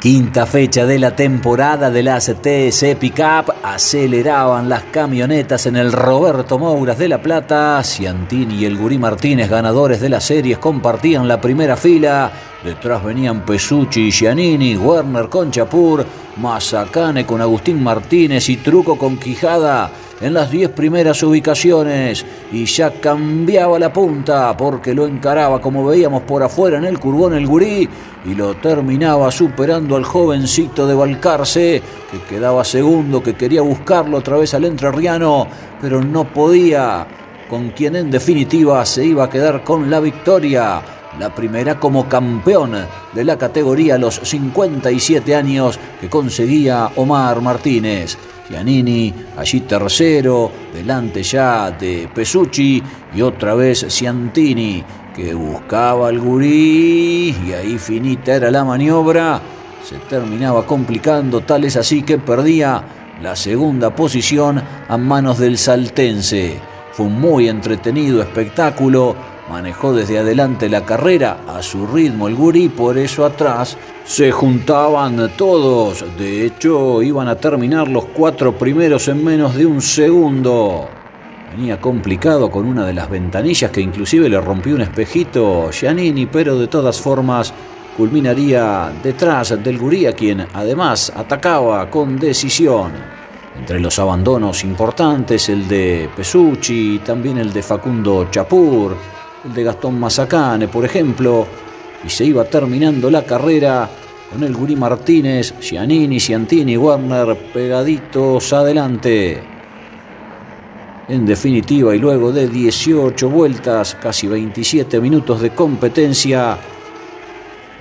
Quinta 0.00 0.44
fecha 0.44 0.84
de 0.84 0.98
la 0.98 1.16
temporada 1.16 1.90
de 1.90 2.02
las 2.02 2.26
TC 2.26 2.96
Pickup. 2.98 3.52
Aceleraban 3.62 4.68
las 4.68 4.84
camionetas 4.84 5.66
en 5.66 5.76
el 5.76 5.90
Roberto 5.90 6.58
Mouras 6.58 6.98
de 6.98 7.08
La 7.08 7.20
Plata. 7.22 7.82
Ciantini 7.82 8.56
y 8.56 8.64
el 8.66 8.76
Gurí 8.76 8.98
Martínez, 8.98 9.48
ganadores 9.48 10.00
de 10.00 10.10
las 10.10 10.24
series, 10.24 10.58
compartían 10.58 11.26
la 11.26 11.40
primera 11.40 11.76
fila. 11.76 12.30
Detrás 12.62 13.02
venían 13.02 13.44
Pesucci 13.44 14.08
y 14.08 14.12
Giannini, 14.12 14.76
Werner 14.76 15.28
con 15.28 15.50
Chapur, 15.50 16.04
Mazacane 16.36 17.24
con 17.24 17.40
Agustín 17.40 17.82
Martínez 17.82 18.48
y 18.50 18.58
Truco 18.58 18.98
con 18.98 19.16
Quijada 19.16 19.90
en 20.20 20.34
las 20.34 20.50
10 20.50 20.70
primeras 20.70 21.22
ubicaciones 21.22 22.24
y 22.52 22.64
ya 22.64 22.90
cambiaba 23.00 23.78
la 23.78 23.92
punta 23.92 24.56
porque 24.56 24.94
lo 24.94 25.06
encaraba 25.06 25.60
como 25.60 25.84
veíamos 25.84 26.22
por 26.22 26.42
afuera 26.42 26.78
en 26.78 26.84
el 26.84 26.98
curbón 26.98 27.34
el 27.34 27.46
gurí 27.46 27.88
y 28.24 28.34
lo 28.34 28.54
terminaba 28.54 29.30
superando 29.30 29.96
al 29.96 30.04
jovencito 30.04 30.86
de 30.86 30.94
Balcarce 30.94 31.82
que 32.10 32.20
quedaba 32.28 32.64
segundo, 32.64 33.22
que 33.22 33.34
quería 33.34 33.62
buscarlo 33.62 34.18
otra 34.18 34.36
vez 34.36 34.54
al 34.54 34.64
entrerriano, 34.64 35.46
pero 35.80 36.02
no 36.02 36.24
podía 36.24 37.06
con 37.48 37.70
quien 37.70 37.96
en 37.96 38.10
definitiva 38.10 38.84
se 38.84 39.04
iba 39.04 39.24
a 39.24 39.30
quedar 39.30 39.62
con 39.62 39.88
la 39.88 40.00
victoria, 40.00 40.82
la 41.18 41.34
primera 41.34 41.78
como 41.78 42.08
campeón 42.08 42.74
de 43.12 43.24
la 43.24 43.38
categoría 43.38 43.94
a 43.94 43.98
los 43.98 44.16
57 44.16 45.34
años 45.34 45.78
que 46.00 46.08
conseguía 46.08 46.90
Omar 46.96 47.40
Martínez. 47.40 48.18
Giannini 48.48 49.12
allí 49.36 49.60
tercero, 49.60 50.50
delante 50.72 51.22
ya 51.22 51.70
de 51.70 52.08
Pesucci 52.14 52.82
y 53.14 53.22
otra 53.22 53.54
vez 53.54 53.86
Ciantini 53.88 54.84
que 55.14 55.34
buscaba 55.34 56.08
al 56.08 56.18
gurí 56.18 57.34
y 57.46 57.52
ahí 57.52 57.78
finita 57.78 58.34
era 58.34 58.50
la 58.50 58.64
maniobra. 58.64 59.40
Se 59.82 59.96
terminaba 59.96 60.66
complicando, 60.66 61.40
tal 61.40 61.64
es 61.64 61.76
así 61.76 62.02
que 62.02 62.18
perdía 62.18 62.82
la 63.22 63.34
segunda 63.34 63.94
posición 63.94 64.62
a 64.88 64.96
manos 64.96 65.38
del 65.38 65.56
saltense. 65.58 66.60
Fue 66.92 67.06
un 67.06 67.20
muy 67.20 67.48
entretenido 67.48 68.20
espectáculo, 68.20 69.16
manejó 69.48 69.92
desde 69.92 70.18
adelante 70.18 70.68
la 70.68 70.84
carrera 70.84 71.38
a 71.46 71.62
su 71.62 71.86
ritmo 71.86 72.28
el 72.28 72.34
gurí, 72.34 72.68
por 72.68 72.98
eso 72.98 73.24
atrás 73.24 73.76
se 74.04 74.32
juntaban 74.32 75.30
todos. 75.36 76.04
De 76.16 76.44
hecho, 76.44 77.02
iban 77.02 77.28
a 77.28 77.36
terminar 77.36 77.88
los 77.88 78.06
cuatro 78.06 78.56
primeros 78.56 79.08
en 79.08 79.24
menos 79.24 79.54
de 79.54 79.66
un 79.66 79.80
segundo. 79.80 80.88
Venía 81.52 81.80
complicado 81.80 82.50
con 82.50 82.66
una 82.66 82.84
de 82.84 82.92
las 82.92 83.08
ventanillas 83.08 83.70
que 83.70 83.80
inclusive 83.80 84.28
le 84.28 84.40
rompió 84.40 84.74
un 84.74 84.82
espejito 84.82 85.70
Giannini, 85.70 86.26
pero 86.26 86.58
de 86.58 86.66
todas 86.66 87.00
formas 87.00 87.52
culminaría 87.96 88.92
detrás 89.02 89.62
del 89.62 89.78
Guría, 89.78 90.12
quien 90.12 90.46
además 90.52 91.10
atacaba 91.14 91.88
con 91.88 92.18
decisión. 92.18 92.92
Entre 93.58 93.80
los 93.80 93.98
abandonos 93.98 94.64
importantes, 94.64 95.48
el 95.48 95.66
de 95.66 96.10
Pesucci, 96.14 97.00
también 97.02 97.38
el 97.38 97.54
de 97.54 97.62
Facundo 97.62 98.28
Chapur, 98.30 98.94
de 99.54 99.64
Gastón 99.64 99.98
Mazacane, 99.98 100.68
por 100.68 100.84
ejemplo, 100.84 101.46
y 102.04 102.10
se 102.10 102.24
iba 102.24 102.44
terminando 102.44 103.10
la 103.10 103.24
carrera 103.24 103.88
con 104.30 104.42
el 104.42 104.54
Gurí 104.54 104.76
Martínez, 104.76 105.54
Giannini, 105.60 106.20
Ciantini 106.20 106.72
y 106.72 106.76
Werner 106.76 107.36
pegaditos 107.52 108.52
adelante. 108.52 109.42
En 111.08 111.24
definitiva, 111.24 111.94
y 111.94 111.98
luego 111.98 112.32
de 112.32 112.48
18 112.48 113.30
vueltas, 113.30 113.94
casi 113.94 114.26
27 114.26 115.00
minutos 115.00 115.40
de 115.40 115.50
competencia, 115.50 116.58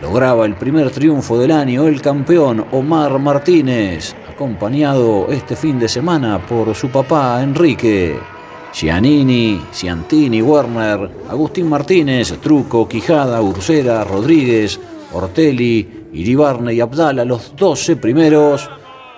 lograba 0.01 0.45
el 0.45 0.55
primer 0.55 0.91
triunfo 0.91 1.39
del 1.39 1.51
año 1.51 1.87
el 1.87 2.01
campeón 2.01 2.65
Omar 2.71 3.17
Martínez, 3.17 4.15
acompañado 4.29 5.27
este 5.31 5.55
fin 5.55 5.79
de 5.79 5.87
semana 5.87 6.37
por 6.39 6.75
su 6.75 6.89
papá 6.89 7.41
Enrique. 7.41 8.34
Giannini, 8.75 9.61
Ciantini, 9.71 10.41
Werner, 10.41 11.09
Agustín 11.29 11.69
Martínez, 11.69 12.33
Truco, 12.41 12.87
Quijada, 12.87 13.41
Ursera, 13.41 14.03
Rodríguez, 14.03 14.79
Ortelli, 15.13 16.07
Iribarne 16.13 16.73
y 16.73 16.81
Abdala, 16.81 17.23
los 17.23 17.55
12 17.55 17.95
primeros 17.95 18.69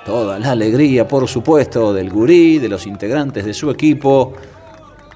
Toda 0.08 0.40
la 0.40 0.52
alegría, 0.52 1.06
por 1.06 1.28
supuesto, 1.28 1.94
del 1.94 2.10
gurí, 2.10 2.60
de 2.60 2.70
los 2.70 2.88
integrantes 2.88 3.44
de 3.44 3.54
su 3.54 3.70
equipo, 3.70 4.32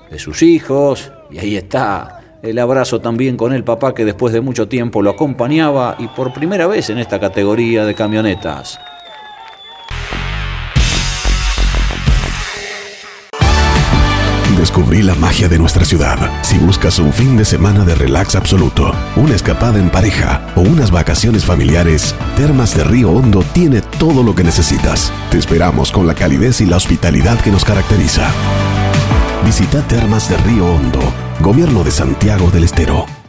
de 0.10 0.20
sus 0.20 0.42
hijos. 0.42 1.10
Y 1.32 1.40
ahí 1.40 1.56
está 1.56 2.20
el 2.42 2.60
abrazo 2.60 3.00
también 3.00 3.38
con 3.38 3.54
el 3.54 3.64
papá 3.64 3.96
que 3.96 4.04
después 4.04 4.34
de 4.34 4.42
mucho 4.42 4.68
tiempo 4.68 5.02
lo 5.02 5.12
acompañaba 5.12 5.96
y 5.98 6.10
por 6.10 6.34
primera 6.34 6.68
vez 6.68 6.90
en 6.90 6.98
esta 6.98 7.22
categoría 7.22 7.86
de 7.86 7.96
camionetas. 7.96 8.78
Descubrí 14.62 15.02
la 15.02 15.16
magia 15.16 15.50
de 15.50 15.58
nuestra 15.58 15.86
ciudad. 15.86 16.20
Si 16.44 16.60
buscas 16.60 17.00
un 17.00 17.12
fin 17.12 17.36
de 17.36 17.46
semana 17.46 17.84
de 17.84 17.96
relax 17.96 18.36
absoluto, 18.36 18.94
una 19.16 19.34
escapada 19.34 19.80
en 19.80 19.90
pareja 19.90 20.54
o 20.56 20.62
unas 20.62 20.92
vacaciones 20.92 21.44
familiares, 21.44 22.14
Termas 22.38 22.78
de 22.78 22.84
Río 22.84 23.10
Hondo 23.10 23.44
tiene 23.54 23.82
todo 23.82 24.22
lo 24.22 24.36
que 24.36 24.44
necesitas. 24.44 25.12
Te 25.32 25.40
esperamos 25.40 25.92
con 25.92 26.06
la 26.06 26.14
calidez 26.14 26.62
y 26.62 26.68
la 26.68 26.78
hospitalidad 26.78 27.42
que 27.42 27.50
nos 27.50 27.66
caracteriza. 27.66 28.30
Visita 29.44 29.82
Termas 29.88 30.30
de 30.30 30.38
Río 30.38 30.68
Hondo, 30.68 31.02
Gobierno 31.40 31.84
de 31.84 31.90
Santiago 31.90 32.52
del 32.52 32.66
Estero. 32.66 33.21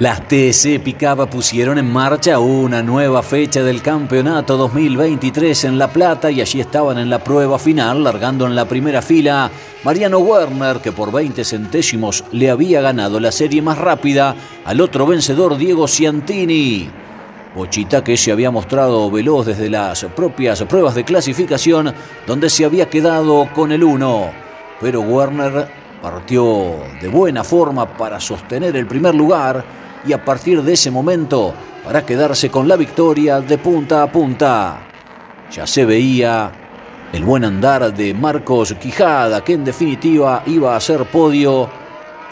Las 0.00 0.28
TC 0.28 0.78
Picaba 0.78 1.28
pusieron 1.28 1.76
en 1.76 1.92
marcha 1.92 2.38
una 2.38 2.84
nueva 2.84 3.20
fecha 3.20 3.64
del 3.64 3.82
campeonato 3.82 4.56
2023 4.56 5.64
en 5.64 5.76
La 5.76 5.88
Plata 5.88 6.30
y 6.30 6.40
allí 6.40 6.60
estaban 6.60 6.98
en 6.98 7.10
la 7.10 7.18
prueba 7.18 7.58
final, 7.58 8.04
largando 8.04 8.46
en 8.46 8.54
la 8.54 8.64
primera 8.64 9.02
fila 9.02 9.50
Mariano 9.82 10.20
Werner, 10.20 10.76
que 10.76 10.92
por 10.92 11.10
20 11.10 11.44
centésimos 11.44 12.22
le 12.30 12.48
había 12.48 12.80
ganado 12.80 13.18
la 13.18 13.32
serie 13.32 13.60
más 13.60 13.76
rápida 13.76 14.36
al 14.64 14.80
otro 14.80 15.04
vencedor 15.04 15.56
Diego 15.56 15.88
Ciantini. 15.88 16.88
Bochita 17.56 18.04
que 18.04 18.16
se 18.16 18.30
había 18.30 18.52
mostrado 18.52 19.10
veloz 19.10 19.46
desde 19.46 19.68
las 19.68 20.04
propias 20.14 20.62
pruebas 20.62 20.94
de 20.94 21.02
clasificación, 21.02 21.92
donde 22.24 22.50
se 22.50 22.64
había 22.64 22.88
quedado 22.88 23.48
con 23.52 23.72
el 23.72 23.82
1. 23.82 24.30
Pero 24.80 25.00
Werner 25.00 25.66
partió 26.00 26.76
de 27.00 27.08
buena 27.08 27.42
forma 27.42 27.96
para 27.96 28.20
sostener 28.20 28.76
el 28.76 28.86
primer 28.86 29.16
lugar 29.16 29.77
y 30.06 30.12
a 30.12 30.24
partir 30.24 30.62
de 30.62 30.72
ese 30.72 30.90
momento 30.90 31.54
para 31.84 32.04
quedarse 32.04 32.50
con 32.50 32.68
la 32.68 32.76
victoria 32.76 33.40
de 33.40 33.58
punta 33.58 34.02
a 34.02 34.12
punta. 34.12 34.80
Ya 35.50 35.66
se 35.66 35.84
veía 35.84 36.52
el 37.12 37.24
buen 37.24 37.44
andar 37.44 37.94
de 37.94 38.12
Marcos 38.12 38.74
Quijada, 38.74 39.42
que 39.42 39.54
en 39.54 39.64
definitiva 39.64 40.42
iba 40.46 40.76
a 40.76 40.80
ser 40.80 41.06
podio, 41.06 41.68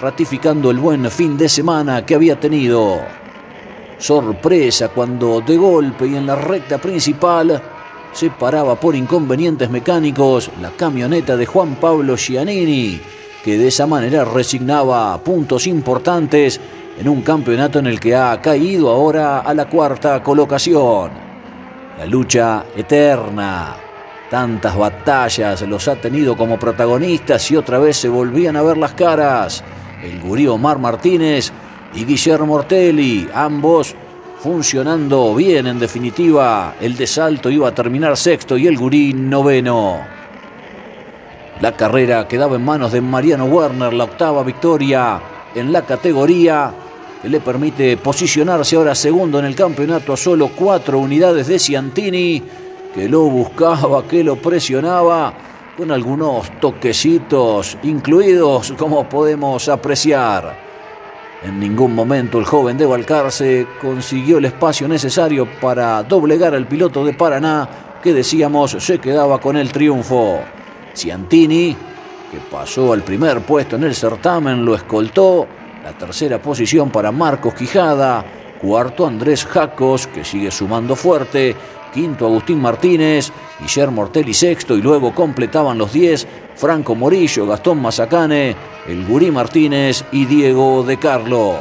ratificando 0.00 0.70
el 0.70 0.78
buen 0.78 1.10
fin 1.10 1.38
de 1.38 1.48
semana 1.48 2.04
que 2.04 2.14
había 2.14 2.38
tenido. 2.38 3.00
Sorpresa 3.98 4.88
cuando 4.88 5.40
de 5.40 5.56
golpe 5.56 6.06
y 6.06 6.16
en 6.16 6.26
la 6.26 6.36
recta 6.36 6.76
principal 6.76 7.62
se 8.12 8.30
paraba 8.30 8.78
por 8.78 8.94
inconvenientes 8.94 9.70
mecánicos 9.70 10.50
la 10.60 10.70
camioneta 10.70 11.36
de 11.36 11.46
Juan 11.46 11.76
Pablo 11.76 12.16
Giannini, 12.16 13.00
que 13.42 13.56
de 13.56 13.68
esa 13.68 13.86
manera 13.86 14.24
resignaba 14.24 15.16
puntos 15.22 15.66
importantes 15.66 16.60
en 16.98 17.08
un 17.08 17.22
campeonato 17.22 17.78
en 17.78 17.86
el 17.86 18.00
que 18.00 18.14
ha 18.16 18.40
caído 18.40 18.90
ahora 18.90 19.40
a 19.40 19.52
la 19.54 19.66
cuarta 19.66 20.22
colocación. 20.22 21.10
La 21.98 22.06
lucha 22.06 22.64
eterna. 22.74 23.76
Tantas 24.30 24.76
batallas 24.76 25.62
los 25.62 25.86
ha 25.88 25.96
tenido 25.96 26.36
como 26.36 26.58
protagonistas 26.58 27.50
y 27.50 27.56
otra 27.56 27.78
vez 27.78 27.96
se 27.96 28.08
volvían 28.08 28.56
a 28.56 28.62
ver 28.62 28.76
las 28.76 28.92
caras. 28.92 29.62
El 30.02 30.20
gurí 30.20 30.46
Omar 30.46 30.78
Martínez 30.78 31.52
y 31.94 32.04
Guillermo 32.04 32.54
Ortelli, 32.54 33.28
ambos 33.32 33.94
funcionando 34.40 35.34
bien 35.34 35.66
en 35.66 35.78
definitiva. 35.78 36.74
El 36.80 36.96
de 36.96 37.06
salto 37.06 37.50
iba 37.50 37.68
a 37.68 37.74
terminar 37.74 38.16
sexto 38.16 38.56
y 38.56 38.66
el 38.66 38.76
gurí 38.76 39.12
noveno. 39.12 40.00
La 41.60 41.72
carrera 41.72 42.26
quedaba 42.28 42.56
en 42.56 42.64
manos 42.64 42.92
de 42.92 43.00
Mariano 43.00 43.46
Werner, 43.46 43.92
la 43.92 44.04
octava 44.04 44.42
victoria 44.42 45.20
en 45.54 45.72
la 45.72 45.82
categoría 45.82 46.70
le 47.28 47.40
permite 47.40 47.96
posicionarse 47.96 48.76
ahora 48.76 48.94
segundo 48.94 49.38
en 49.38 49.44
el 49.44 49.54
campeonato 49.54 50.12
a 50.12 50.16
solo 50.16 50.50
cuatro 50.54 50.98
unidades 50.98 51.46
de 51.48 51.58
Ciantini, 51.58 52.42
que 52.94 53.08
lo 53.08 53.22
buscaba, 53.22 54.06
que 54.06 54.22
lo 54.22 54.36
presionaba, 54.36 55.34
con 55.76 55.90
algunos 55.90 56.50
toquecitos 56.60 57.76
incluidos, 57.82 58.72
como 58.78 59.08
podemos 59.08 59.68
apreciar. 59.68 60.56
En 61.42 61.60
ningún 61.60 61.94
momento 61.94 62.38
el 62.38 62.44
joven 62.44 62.78
de 62.78 62.86
Balcarce 62.86 63.66
consiguió 63.80 64.38
el 64.38 64.46
espacio 64.46 64.88
necesario 64.88 65.46
para 65.60 66.02
doblegar 66.02 66.54
al 66.54 66.66
piloto 66.66 67.04
de 67.04 67.12
Paraná, 67.12 67.68
que 68.02 68.14
decíamos 68.14 68.76
se 68.78 68.98
quedaba 68.98 69.38
con 69.38 69.56
el 69.56 69.70
triunfo. 69.70 70.40
Ciantini, 70.94 71.76
que 72.30 72.38
pasó 72.50 72.94
al 72.94 73.02
primer 73.02 73.42
puesto 73.42 73.76
en 73.76 73.84
el 73.84 73.94
certamen, 73.94 74.64
lo 74.64 74.74
escoltó 74.74 75.46
la 75.86 75.92
tercera 75.92 76.42
posición 76.42 76.90
para 76.90 77.12
Marcos 77.12 77.54
Quijada. 77.54 78.24
Cuarto 78.60 79.06
Andrés 79.06 79.46
Jacos, 79.46 80.08
que 80.08 80.24
sigue 80.24 80.50
sumando 80.50 80.96
fuerte. 80.96 81.54
Quinto 81.94 82.26
Agustín 82.26 82.60
Martínez. 82.60 83.30
Guillermo 83.60 84.02
Ortelli 84.02 84.34
sexto. 84.34 84.74
Y 84.76 84.82
luego 84.82 85.14
completaban 85.14 85.78
los 85.78 85.92
diez 85.92 86.26
Franco 86.56 86.96
Morillo, 86.96 87.46
Gastón 87.46 87.80
Mazacane, 87.80 88.56
el 88.88 89.06
Gurí 89.06 89.30
Martínez 89.30 90.04
y 90.10 90.24
Diego 90.24 90.82
De 90.82 90.96
Carlo. 90.96 91.54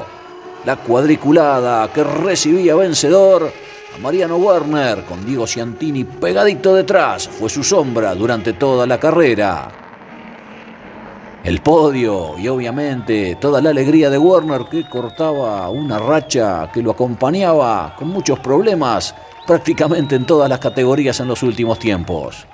La 0.65 0.77
cuadriculada 0.77 1.87
que 1.93 2.03
recibía 2.03 2.73
vencedor 2.73 3.51
a 3.95 3.99
Mariano 3.99 4.37
Werner 4.37 5.03
con 5.03 5.23
Diego 5.23 5.45
Ciantini 5.45 6.03
pegadito 6.03 6.73
detrás. 6.73 7.27
Fue 7.27 7.47
su 7.47 7.63
sombra 7.63 8.15
durante 8.15 8.53
toda 8.53 8.87
la 8.87 8.99
carrera 8.99 9.84
el 11.45 11.61
podio 11.61 12.39
y 12.39 12.47
obviamente 12.47 13.35
toda 13.35 13.61
la 13.61 13.69
alegría 13.69 14.09
de 14.09 14.17
Werner 14.17 14.65
que 14.65 14.89
cortaba 14.89 15.69
una 15.69 15.99
racha 15.99 16.71
que 16.73 16.81
lo 16.81 16.89
acompañaba 16.89 17.95
con 17.95 18.07
muchos 18.07 18.39
problemas 18.39 19.13
prácticamente 19.45 20.15
en 20.15 20.25
todas 20.25 20.49
las 20.49 20.57
categorías 20.57 21.19
en 21.19 21.27
los 21.27 21.43
últimos 21.43 21.77
tiempos. 21.77 22.47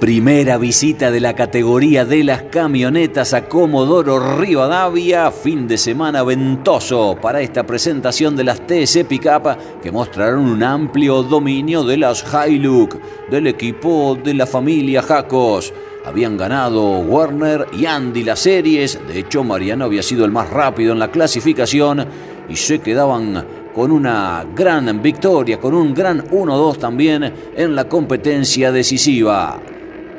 Primera 0.00 0.58
visita 0.58 1.10
de 1.10 1.20
la 1.20 1.34
categoría 1.34 2.04
de 2.04 2.22
las 2.22 2.42
camionetas 2.42 3.32
a 3.32 3.48
Comodoro 3.48 4.36
Rivadavia, 4.36 5.30
fin 5.30 5.66
de 5.66 5.78
semana 5.78 6.22
ventoso 6.22 7.16
para 7.20 7.40
esta 7.40 7.64
presentación 7.66 8.36
de 8.36 8.44
las 8.44 8.60
TC 8.66 9.06
Pickup 9.08 9.80
que 9.82 9.90
mostrarán 9.90 10.40
un 10.40 10.62
amplio 10.62 11.22
dominio 11.22 11.82
de 11.82 11.96
las 11.96 12.22
Hilux 12.46 12.98
del 13.30 13.46
equipo 13.46 14.18
de 14.22 14.34
la 14.34 14.44
familia 14.44 15.00
Jacos. 15.00 15.72
Habían 16.04 16.36
ganado 16.36 16.98
Werner 16.98 17.66
y 17.72 17.86
Andy 17.86 18.22
las 18.22 18.40
series, 18.40 19.00
de 19.08 19.20
hecho 19.20 19.44
Mariano 19.44 19.86
había 19.86 20.02
sido 20.02 20.26
el 20.26 20.30
más 20.30 20.50
rápido 20.50 20.92
en 20.92 20.98
la 20.98 21.10
clasificación 21.10 22.06
y 22.50 22.56
se 22.56 22.80
quedaban 22.80 23.46
con 23.74 23.90
una 23.90 24.44
gran 24.54 25.00
victoria, 25.00 25.58
con 25.58 25.72
un 25.72 25.94
gran 25.94 26.28
1-2 26.28 26.76
también 26.76 27.32
en 27.56 27.74
la 27.74 27.88
competencia 27.88 28.70
decisiva. 28.70 29.58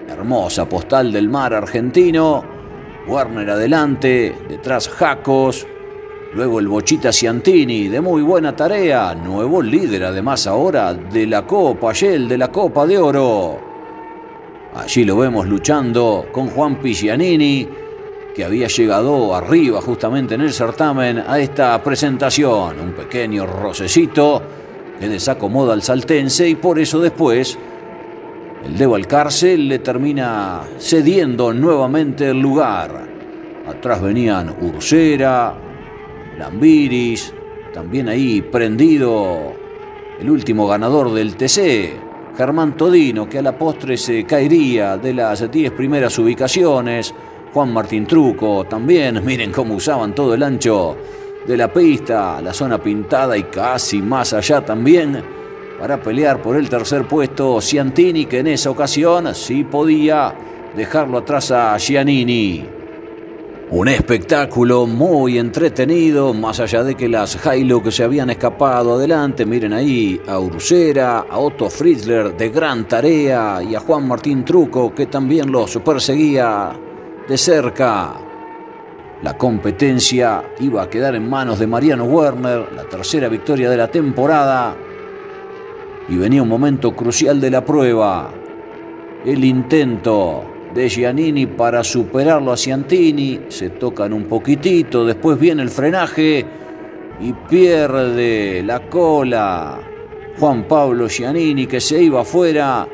Hermosa 0.08 0.68
postal 0.68 1.12
del 1.12 1.28
mar 1.30 1.54
argentino. 1.54 2.44
Werner 3.08 3.50
adelante, 3.50 4.36
detrás 4.48 4.88
Jacos. 4.88 5.68
Luego 6.34 6.60
el 6.60 6.68
Bochita 6.68 7.12
Ciantini, 7.12 7.88
de 7.88 8.02
muy 8.02 8.22
buena 8.22 8.56
tarea. 8.56 9.16
Nuevo 9.16 9.62
líder 9.62 10.06
además 10.06 10.48
ahora 10.48 10.94
de 10.94 11.26
la 11.28 11.46
Copa 11.46 11.94
Shell, 11.94 12.28
de 12.28 12.38
la 12.38 12.50
Copa 12.50 12.86
de 12.86 12.98
Oro. 12.98 13.60
Allí 14.76 15.04
lo 15.04 15.18
vemos 15.18 15.48
luchando 15.48 16.28
con 16.32 16.50
Juan 16.50 16.80
Pigianini, 16.80 17.68
que 18.36 18.46
había 18.46 18.68
llegado 18.68 19.34
arriba 19.34 19.82
justamente 19.82 20.36
en 20.36 20.42
el 20.42 20.54
certamen 20.54 21.24
a 21.26 21.40
esta 21.40 21.82
presentación. 21.82 22.80
Un 22.80 22.92
pequeño 22.94 23.46
rocecito 23.46 24.42
que 25.00 25.10
desacomoda 25.10 25.74
al 25.74 25.82
saltense 25.82 26.48
y 26.48 26.56
por 26.56 26.80
eso 26.80 27.00
después 27.00 27.58
el 28.68 28.78
de 28.78 28.86
Valcárcel 28.86 29.70
le 29.70 29.80
termina 29.80 30.62
cediendo 30.78 31.54
nuevamente 31.54 32.30
el 32.30 32.40
lugar. 32.40 33.08
Atrás 33.66 34.02
venían 34.02 34.54
Ursera, 34.62 35.56
Lambiris, 36.38 37.34
también 37.74 38.10
ahí 38.10 38.42
prendido 38.42 39.54
el 40.20 40.30
último 40.30 40.68
ganador 40.68 41.14
del 41.14 41.36
TC, 41.38 42.36
Germán 42.36 42.76
Todino, 42.76 43.30
que 43.30 43.40
a 43.40 43.42
la 43.42 43.58
postre 43.58 43.96
se 43.96 44.26
caería 44.26 44.98
de 44.98 45.14
las 45.14 45.50
10 45.50 45.72
primeras 45.72 46.20
ubicaciones. 46.20 47.14
Juan 47.54 47.72
Martín 47.72 48.06
Truco 48.06 48.66
también, 48.66 49.22
miren 49.26 49.52
cómo 49.52 49.76
usaban 49.76 50.14
todo 50.14 50.34
el 50.34 50.44
ancho 50.44 50.98
de 51.48 51.56
la 51.56 51.72
pista, 51.72 52.42
la 52.42 52.54
zona 52.54 52.78
pintada 52.78 53.38
y 53.38 53.44
casi 53.44 54.02
más 54.02 54.34
allá 54.34 54.60
también 54.60 55.37
para 55.80 56.02
pelear 56.02 56.42
por 56.42 56.58
el 56.58 56.70
tercer 56.70 57.08
puesto 57.08 57.62
Ciantini, 57.62 58.26
que 58.26 58.40
en 58.40 58.48
esa 58.48 58.70
ocasión 58.70 59.34
sí 59.36 59.64
podía 59.64 60.34
dejarlo 60.76 61.20
atrás 61.20 61.52
a 61.52 61.78
Giannini. 61.78 62.78
Un 63.70 63.90
espectáculo 63.90 64.88
muy 64.88 65.38
entretenido, 65.38 66.34
más 66.34 66.62
allá 66.62 66.86
de 66.86 66.96
que 66.96 67.10
las 67.10 67.36
que 67.36 67.92
se 67.92 68.04
habían 68.04 68.30
escapado 68.30 68.94
adelante. 68.94 69.46
Miren 69.46 69.74
ahí 69.74 70.22
a 70.26 70.40
Ursera, 70.40 71.26
a 71.30 71.38
Otto 71.38 71.70
Fritzler 71.70 72.38
de 72.38 72.48
gran 72.48 72.88
tarea 72.88 73.62
y 73.62 73.76
a 73.76 73.82
Juan 73.82 74.08
Martín 74.08 74.46
Truco 74.46 74.96
que 74.96 75.08
también 75.08 75.52
los 75.52 75.76
perseguía 75.80 76.72
de 77.28 77.38
cerca. 77.38 78.14
La 79.22 79.38
competencia 79.38 80.54
iba 80.60 80.84
a 80.84 80.90
quedar 80.90 81.16
en 81.16 81.30
manos 81.30 81.60
de 81.60 81.68
Mariano 81.68 82.06
Werner, 82.06 82.72
la 82.74 82.84
tercera 82.84 83.28
victoria 83.28 83.70
de 83.70 83.76
la 83.76 83.90
temporada 83.90 84.78
y 86.10 86.18
venía 86.18 86.44
un 86.44 86.50
momento 86.50 86.96
crucial 86.96 87.42
de 87.42 87.52
la 87.52 87.64
prueba. 87.66 88.32
El 89.26 89.44
intento 89.44 90.44
de 90.74 90.90
Giannini 90.90 91.48
para 91.48 91.84
superarlo 91.84 92.52
a 92.52 92.58
Ciantini, 92.58 93.42
se 93.50 93.72
tocan 93.72 94.14
un 94.14 94.26
poquitito, 94.26 95.06
después 95.06 95.40
viene 95.40 95.64
el 95.64 95.70
frenaje 95.70 96.46
y 97.20 97.34
pierde 97.34 98.62
la 98.64 98.88
cola 98.88 99.80
Juan 100.40 100.66
Pablo 100.68 101.08
Giannini 101.08 101.66
que 101.66 101.82
se 101.82 102.02
iba 102.02 102.22
afuera 102.22 102.88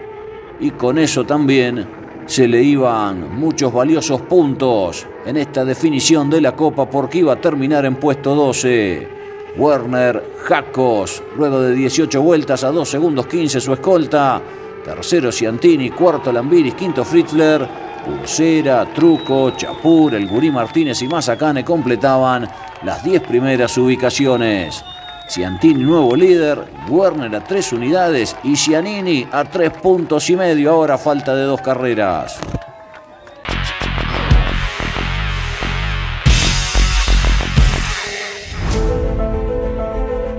y 0.59 0.71
con 0.71 0.97
eso 0.97 1.25
también 1.25 1.85
se 2.25 2.47
le 2.47 2.63
iban 2.63 3.37
muchos 3.37 3.73
valiosos 3.73 4.21
puntos 4.21 5.05
en 5.25 5.35
esta 5.37 5.65
definición 5.65 6.29
de 6.29 6.39
la 6.39 6.55
Copa 6.55 6.89
porque 6.89 7.19
iba 7.19 7.33
a 7.33 7.41
terminar 7.41 7.85
en 7.85 7.95
puesto 7.95 8.33
12. 8.33 9.22
Werner 9.55 10.23
Jacos, 10.43 11.21
luego 11.37 11.61
de 11.61 11.73
18 11.75 12.21
vueltas 12.21 12.63
a 12.63 12.71
2 12.71 12.89
segundos 12.89 13.27
15 13.27 13.61
su 13.61 13.73
escolta. 13.73 14.41
Tercero 14.83 15.31
Ciantini, 15.31 15.91
cuarto 15.91 16.31
Lambiris, 16.31 16.73
quinto 16.75 17.05
Fritzler, 17.05 17.67
Pulsera, 18.05 18.85
Truco, 18.93 19.51
Chapur, 19.51 20.15
El 20.15 20.27
Gurí 20.27 20.51
Martínez 20.51 21.01
y 21.01 21.07
Mazacane 21.07 21.63
completaban 21.63 22.47
las 22.83 23.03
10 23.03 23.21
primeras 23.21 23.77
ubicaciones. 23.77 24.83
Ciantini 25.29 25.83
nuevo 25.83 26.15
líder, 26.15 26.65
Werner 26.89 27.33
a 27.35 27.43
3 27.43 27.73
unidades. 27.73 28.35
Y 28.43 28.55
Cianini 28.55 29.25
a 29.31 29.45
3 29.45 29.69
puntos 29.81 30.29
y 30.29 30.35
medio, 30.35 30.71
ahora 30.71 30.97
falta 30.97 31.33
de 31.33 31.43
dos 31.43 31.61
carreras. 31.61 32.39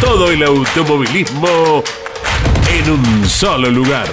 todo 0.00 0.30
el 0.30 0.42
automovilismo 0.42 1.82
en 2.72 2.90
un 2.90 3.28
solo 3.28 3.70
lugar. 3.70 4.06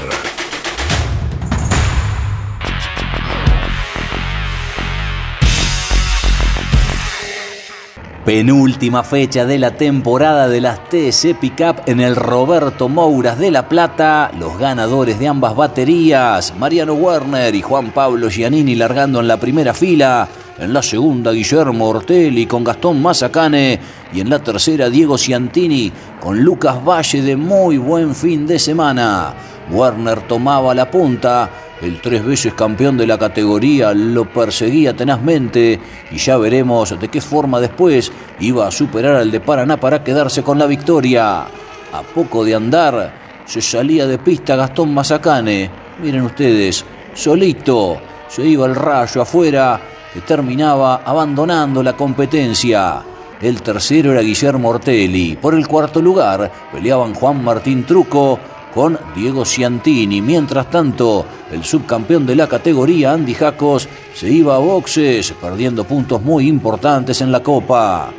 Penúltima 8.26 9.04
fecha 9.04 9.46
de 9.46 9.60
la 9.60 9.78
temporada 9.78 10.48
de 10.48 10.60
las 10.60 10.84
TC 10.90 11.36
Pickup 11.40 11.84
en 11.86 12.00
el 12.00 12.16
Roberto 12.16 12.90
Mouras 12.90 13.38
de 13.38 13.52
La 13.52 13.70
Plata. 13.70 14.32
Los 14.40 14.58
ganadores 14.58 15.20
de 15.20 15.28
ambas 15.28 15.56
baterías, 15.56 16.56
Mariano 16.58 16.96
Werner 16.96 17.54
y 17.54 17.62
Juan 17.62 17.92
Pablo 17.92 18.30
Giannini 18.30 18.74
largando 18.74 19.20
en 19.20 19.28
la 19.28 19.38
primera 19.38 19.76
fila. 19.76 20.28
En 20.58 20.72
la 20.72 20.82
segunda, 20.82 21.34
Guillermo 21.34 21.89
Ortelli 21.89 22.45
con 22.45 22.64
Gastón 22.64 23.01
Mazacane. 23.01 23.78
Y 24.14 24.22
en 24.22 24.30
la 24.30 24.39
tercera, 24.39 24.89
Diego 24.89 25.18
Ciantini 25.18 25.91
con 26.22 26.39
Lucas 26.39 26.78
Valle 26.84 27.22
de 27.22 27.36
muy 27.36 27.78
buen 27.78 28.16
fin 28.16 28.47
de 28.47 28.58
semana. 28.58 29.34
Werner 29.70 30.22
tomaba 30.22 30.74
la 30.74 30.89
punta. 30.89 31.49
El 31.82 31.99
tres 31.99 32.24
veces 32.24 32.53
campeón 32.53 32.95
de 32.95 33.06
la 33.06 33.18
categoría 33.18 33.93
lo 33.93 34.32
perseguía 34.32 34.95
tenazmente 34.95 35.78
y 36.10 36.18
ya 36.18 36.38
veremos 36.38 36.97
de 36.97 37.10
qué 37.10 37.20
forma 37.20 37.60
después 37.60 38.14
iba 38.39 38.66
a 38.66 38.72
superar 38.72 39.16
al 39.16 39.30
de 39.30 39.41
Paraná 39.41 39.78
para 39.78 40.01
quedarse 40.01 40.41
con 40.41 40.58
la 40.58 40.68
victoria. 40.68 41.41
A 41.41 42.01
poco 42.14 42.45
de 42.45 42.56
andar 42.56 43.14
se 43.45 43.62
salía 43.62 44.08
de 44.08 44.20
pista 44.20 44.56
Gastón 44.56 44.93
Mazacane. 44.93 45.70
Miren 46.01 46.22
ustedes, 46.22 46.86
solito 47.14 47.97
se 48.30 48.47
iba 48.47 48.66
el 48.66 48.76
rayo 48.76 49.22
afuera 49.22 49.95
terminaba 50.22 51.01
abandonando 51.05 51.82
la 51.82 51.93
competencia. 51.93 53.03
El 53.41 53.61
tercero 53.61 54.11
era 54.11 54.22
Guillermo 54.22 54.70
Ortelli. 54.70 55.36
Por 55.36 55.55
el 55.55 55.68
cuarto 55.68 56.01
lugar 56.01 56.51
peleaban 56.72 57.13
Juan 57.13 57.43
Martín 57.43 57.84
Truco 57.84 58.39
con 58.74 58.97
Diego 59.16 59.45
Ciantini. 59.45 60.22
Mientras 60.22 60.70
tanto, 60.70 61.26
el 61.51 61.63
subcampeón 61.63 62.26
de 62.26 62.36
la 62.36 62.47
categoría 62.47 63.13
Andy 63.13 63.34
Jacos 63.34 63.88
se 64.13 64.30
iba 64.30 64.55
a 64.55 64.59
boxes, 64.59 65.34
perdiendo 65.39 65.84
puntos 65.84 66.22
muy 66.22 66.47
importantes 66.47 67.22
en 67.22 67.32
la 67.32 67.41
Copa. 67.41 68.11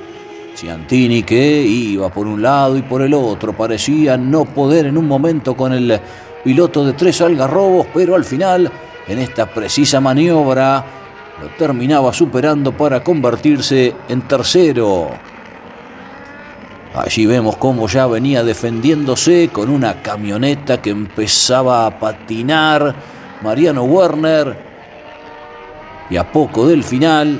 Ciantini 0.57 1.23
que 1.23 1.63
iba 1.63 2.09
por 2.09 2.27
un 2.27 2.41
lado 2.41 2.77
y 2.79 2.83
por 2.83 3.03
el 3.03 3.13
otro, 3.13 3.53
parecía 3.53 4.17
no 4.17 4.47
poder 4.47 4.87
en 4.87 4.97
un 4.97 5.07
momento 5.07 5.55
con 5.55 5.73
el 5.73 6.01
piloto 6.43 6.85
de 6.85 6.95
tres 6.95 7.21
algarrobos, 7.21 7.89
pero 7.93 8.15
al 8.15 8.25
final, 8.25 8.71
en 9.07 9.19
esta 9.19 9.47
precisa 9.47 10.01
maniobra, 10.01 10.85
lo 11.41 11.49
terminaba 11.59 12.13
superando 12.13 12.73
para 12.73 13.03
convertirse 13.03 13.95
en 14.09 14.23
tercero. 14.23 15.11
Allí 16.95 17.27
vemos 17.27 17.57
cómo 17.57 17.89
ya 17.89 18.07
venía 18.07 18.43
defendiéndose 18.43 19.51
con 19.53 19.69
una 19.69 20.01
camioneta 20.01 20.81
que 20.81 20.91
empezaba 20.91 21.87
a 21.87 21.99
patinar 21.99 22.95
Mariano 23.43 23.85
Werner 23.85 24.57
y 26.09 26.17
a 26.17 26.33
poco 26.33 26.67
del 26.67 26.83
final 26.83 27.39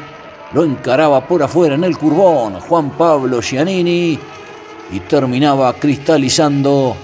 lo 0.53 0.63
encaraba 0.63 1.27
por 1.27 1.43
afuera 1.43 1.75
en 1.75 1.85
el 1.85 1.97
curbón 1.97 2.61
Juan 2.61 2.91
Pablo 2.91 3.41
Giannini 3.41 4.19
y 4.93 5.01
terminaba 5.01 5.73
cristalizando 5.73 6.95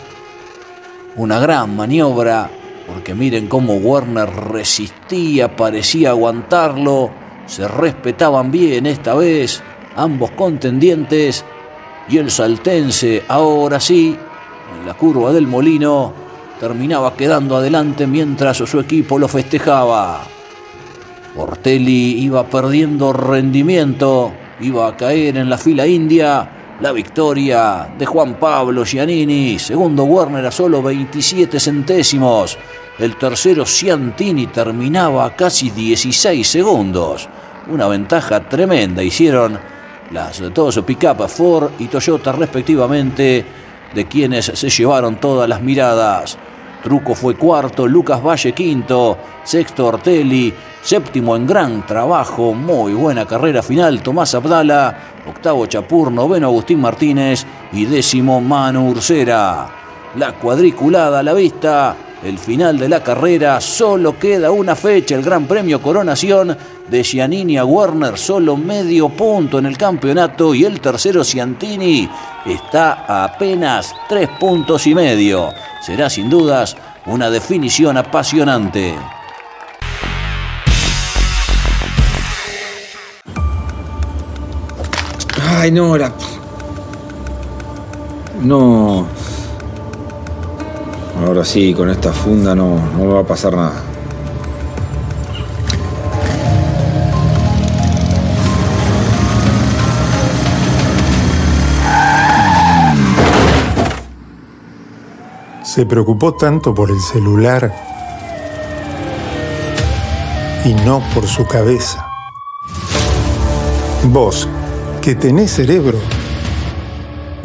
una 1.17 1.39
gran 1.41 1.75
maniobra 1.75 2.51
porque 2.87 3.15
miren 3.15 3.47
cómo 3.47 3.75
Werner 3.75 4.29
resistía, 4.29 5.57
parecía 5.57 6.11
aguantarlo, 6.11 7.11
se 7.47 7.67
respetaban 7.69 8.51
bien 8.51 8.87
esta 8.87 9.15
vez 9.15 9.63
ambos 9.97 10.31
contendientes 10.33 11.45
y 12.09 12.19
el 12.19 12.31
saltense 12.31 13.23
ahora 13.29 13.81
sí, 13.81 14.17
en 14.79 14.87
la 14.87 14.95
curva 14.95 15.33
del 15.33 15.47
molino, 15.47 16.13
terminaba 16.59 17.15
quedando 17.15 17.57
adelante 17.57 18.07
mientras 18.07 18.59
su 18.59 18.81
equipo 18.81 19.19
lo 19.19 19.29
festejaba. 19.29 20.23
Ortelli 21.37 22.23
iba 22.23 22.45
perdiendo 22.47 23.13
rendimiento, 23.13 24.33
iba 24.61 24.89
a 24.89 24.97
caer 24.97 25.39
en 25.39 25.49
la 25.49 25.59
fila 25.59 25.87
india. 25.87 26.62
La 26.81 26.91
victoria 26.91 27.93
de 27.97 28.07
Juan 28.07 28.35
Pablo 28.35 28.85
Giannini, 28.85 29.59
segundo 29.59 30.05
Werner 30.05 30.47
a 30.47 30.51
solo 30.51 30.83
27 30.83 31.61
centésimos. 31.61 32.59
El 32.99 33.17
tercero 33.17 33.65
Ciantini 33.65 34.49
terminaba 34.49 35.25
a 35.25 35.37
casi 35.37 35.71
16 35.71 36.47
segundos. 36.47 37.29
Una 37.69 37.87
ventaja 37.87 38.41
tremenda 38.49 39.03
hicieron 39.03 39.59
las 40.11 40.37
su 40.37 40.85
pickup 40.85 41.29
Ford 41.29 41.71
y 41.79 41.87
Toyota 41.87 42.33
respectivamente, 42.33 43.45
de 43.95 44.05
quienes 44.07 44.47
se 44.47 44.69
llevaron 44.69 45.17
todas 45.17 45.49
las 45.49 45.63
miradas. 45.63 46.37
Truco 46.83 47.15
fue 47.15 47.37
cuarto, 47.37 47.87
Lucas 47.87 48.23
Valle 48.23 48.53
quinto, 48.53 49.17
sexto 49.45 49.87
Ortelli, 49.87 50.53
séptimo 50.83 51.37
en 51.37 51.47
gran 51.47 51.87
trabajo, 51.87 52.53
muy 52.53 52.93
buena 52.93 53.25
carrera 53.25 53.63
final 53.63 54.03
Tomás 54.03 54.35
Abdala, 54.35 54.97
octavo 55.29 55.67
Chapur, 55.67 56.11
noveno 56.11 56.49
Agustín 56.49 56.81
Martínez 56.81 57.47
y 57.73 57.85
décimo 57.85 58.41
Manu 58.41 58.91
Ursera. 58.91 59.69
La 60.17 60.33
cuadriculada 60.33 61.21
a 61.21 61.23
la 61.23 61.35
vista, 61.35 61.95
el 62.25 62.39
final 62.39 62.79
de 62.79 62.89
la 62.89 63.03
carrera, 63.03 63.61
solo 63.61 64.19
queda 64.19 64.51
una 64.51 64.77
fecha, 64.77 65.15
el 65.15 65.23
Gran 65.23 65.47
Premio 65.47 65.83
Coronación 65.83 66.57
de 66.89 67.03
Giannini 67.03 67.57
a 67.59 67.65
Werner, 67.65 68.17
solo 68.17 68.57
medio 68.57 69.09
punto 69.09 69.59
en 69.59 69.67
el 69.67 69.77
campeonato 69.77 70.55
y 70.55 70.65
el 70.65 70.81
tercero 70.81 71.25
Ciantini 71.25 72.09
está 72.47 73.05
a 73.07 73.25
apenas 73.25 73.93
tres 74.09 74.29
puntos 74.39 74.87
y 74.87 74.95
medio. 74.95 75.53
Será 75.85 76.09
sin 76.09 76.31
dudas 76.31 76.77
una 77.07 77.31
definición 77.31 77.97
apasionante. 77.97 78.95
Ay, 85.49 85.71
no, 85.71 85.97
la... 85.97 86.13
No. 88.41 89.22
Ahora 91.19 91.45
sí, 91.45 91.73
con 91.75 91.91
esta 91.91 92.13
funda 92.13 92.55
no, 92.55 92.77
no 92.93 93.05
me 93.05 93.13
va 93.13 93.21
a 93.21 93.27
pasar 93.27 93.55
nada. 93.55 93.83
Se 105.63 105.87
preocupó 105.87 106.35
tanto 106.35 106.75
por 106.75 106.91
el 106.91 107.01
celular 107.01 107.73
y 110.65 110.75
no 110.75 111.03
por 111.15 111.27
su 111.27 111.47
cabeza. 111.47 112.07
Vos, 114.05 114.49
que 115.01 115.15
tenés 115.15 115.53
cerebro, 115.53 115.99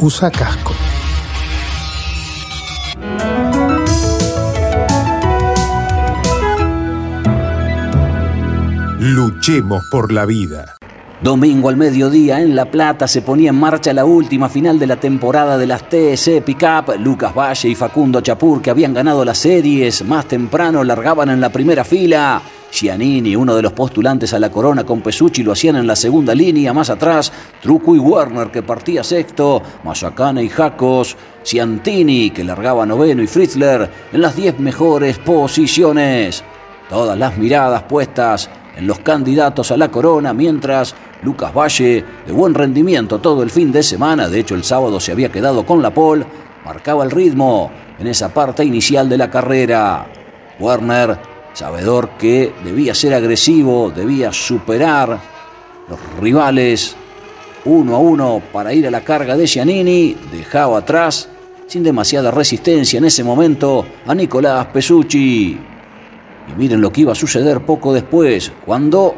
usa 0.00 0.30
casco. 0.30 0.77
Luchemos 9.10 9.86
por 9.90 10.12
la 10.12 10.26
vida. 10.26 10.76
Domingo 11.22 11.70
al 11.70 11.78
mediodía 11.78 12.42
en 12.42 12.54
La 12.54 12.70
Plata 12.70 13.08
se 13.08 13.22
ponía 13.22 13.48
en 13.48 13.58
marcha 13.58 13.94
la 13.94 14.04
última 14.04 14.50
final 14.50 14.78
de 14.78 14.86
la 14.86 14.96
temporada 14.96 15.56
de 15.56 15.66
las 15.66 15.88
TS 15.88 16.42
Pickup. 16.44 16.94
Lucas 16.98 17.34
Valle 17.34 17.70
y 17.70 17.74
Facundo 17.74 18.20
Chapur, 18.20 18.60
que 18.60 18.68
habían 18.68 18.92
ganado 18.92 19.24
las 19.24 19.38
series, 19.38 20.04
más 20.04 20.26
temprano 20.26 20.84
largaban 20.84 21.30
en 21.30 21.40
la 21.40 21.48
primera 21.48 21.84
fila. 21.84 22.42
Giannini, 22.70 23.34
uno 23.34 23.56
de 23.56 23.62
los 23.62 23.72
postulantes 23.72 24.34
a 24.34 24.38
la 24.38 24.50
corona 24.50 24.84
con 24.84 25.00
Pesucci, 25.00 25.42
lo 25.42 25.52
hacían 25.52 25.76
en 25.76 25.86
la 25.86 25.96
segunda 25.96 26.34
línea, 26.34 26.74
más 26.74 26.90
atrás, 26.90 27.32
Truco 27.62 27.96
y 27.96 27.98
Werner, 27.98 28.50
que 28.50 28.62
partía 28.62 29.02
sexto, 29.02 29.62
Mayacane 29.84 30.44
y 30.44 30.50
Jacos, 30.50 31.16
Ciantini, 31.42 32.28
que 32.28 32.44
largaba 32.44 32.84
noveno, 32.84 33.22
y 33.22 33.26
Fritzler 33.26 33.90
en 34.12 34.20
las 34.20 34.36
diez 34.36 34.58
mejores 34.58 35.16
posiciones. 35.16 36.44
Todas 36.90 37.18
las 37.18 37.38
miradas 37.38 37.84
puestas 37.84 38.50
en 38.78 38.86
los 38.86 39.00
candidatos 39.00 39.72
a 39.72 39.76
la 39.76 39.90
corona, 39.90 40.32
mientras 40.32 40.94
Lucas 41.22 41.52
Valle, 41.52 42.04
de 42.24 42.32
buen 42.32 42.54
rendimiento 42.54 43.18
todo 43.18 43.42
el 43.42 43.50
fin 43.50 43.72
de 43.72 43.82
semana, 43.82 44.28
de 44.28 44.38
hecho 44.38 44.54
el 44.54 44.62
sábado 44.62 45.00
se 45.00 45.10
había 45.10 45.32
quedado 45.32 45.66
con 45.66 45.82
la 45.82 45.90
pole, 45.92 46.24
marcaba 46.64 47.02
el 47.02 47.10
ritmo 47.10 47.72
en 47.98 48.06
esa 48.06 48.32
parte 48.32 48.64
inicial 48.64 49.08
de 49.08 49.18
la 49.18 49.28
carrera. 49.28 50.06
Werner, 50.60 51.18
sabedor 51.54 52.10
que 52.10 52.54
debía 52.64 52.94
ser 52.94 53.14
agresivo, 53.14 53.90
debía 53.90 54.32
superar 54.32 55.18
los 55.88 55.98
rivales 56.20 56.94
uno 57.64 57.96
a 57.96 57.98
uno 57.98 58.40
para 58.52 58.72
ir 58.72 58.86
a 58.86 58.90
la 58.92 59.00
carga 59.00 59.36
de 59.36 59.46
Giannini, 59.46 60.16
dejaba 60.30 60.78
atrás, 60.78 61.28
sin 61.66 61.82
demasiada 61.82 62.30
resistencia 62.30 62.98
en 62.98 63.06
ese 63.06 63.24
momento, 63.24 63.84
a 64.06 64.14
Nicolás 64.14 64.66
Pesucci. 64.66 65.58
Y 66.50 66.58
miren 66.58 66.80
lo 66.80 66.90
que 66.90 67.02
iba 67.02 67.12
a 67.12 67.14
suceder 67.14 67.60
poco 67.60 67.92
después, 67.92 68.52
cuando 68.64 69.14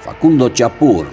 Facundo 0.00 0.50
Chapur 0.50 1.06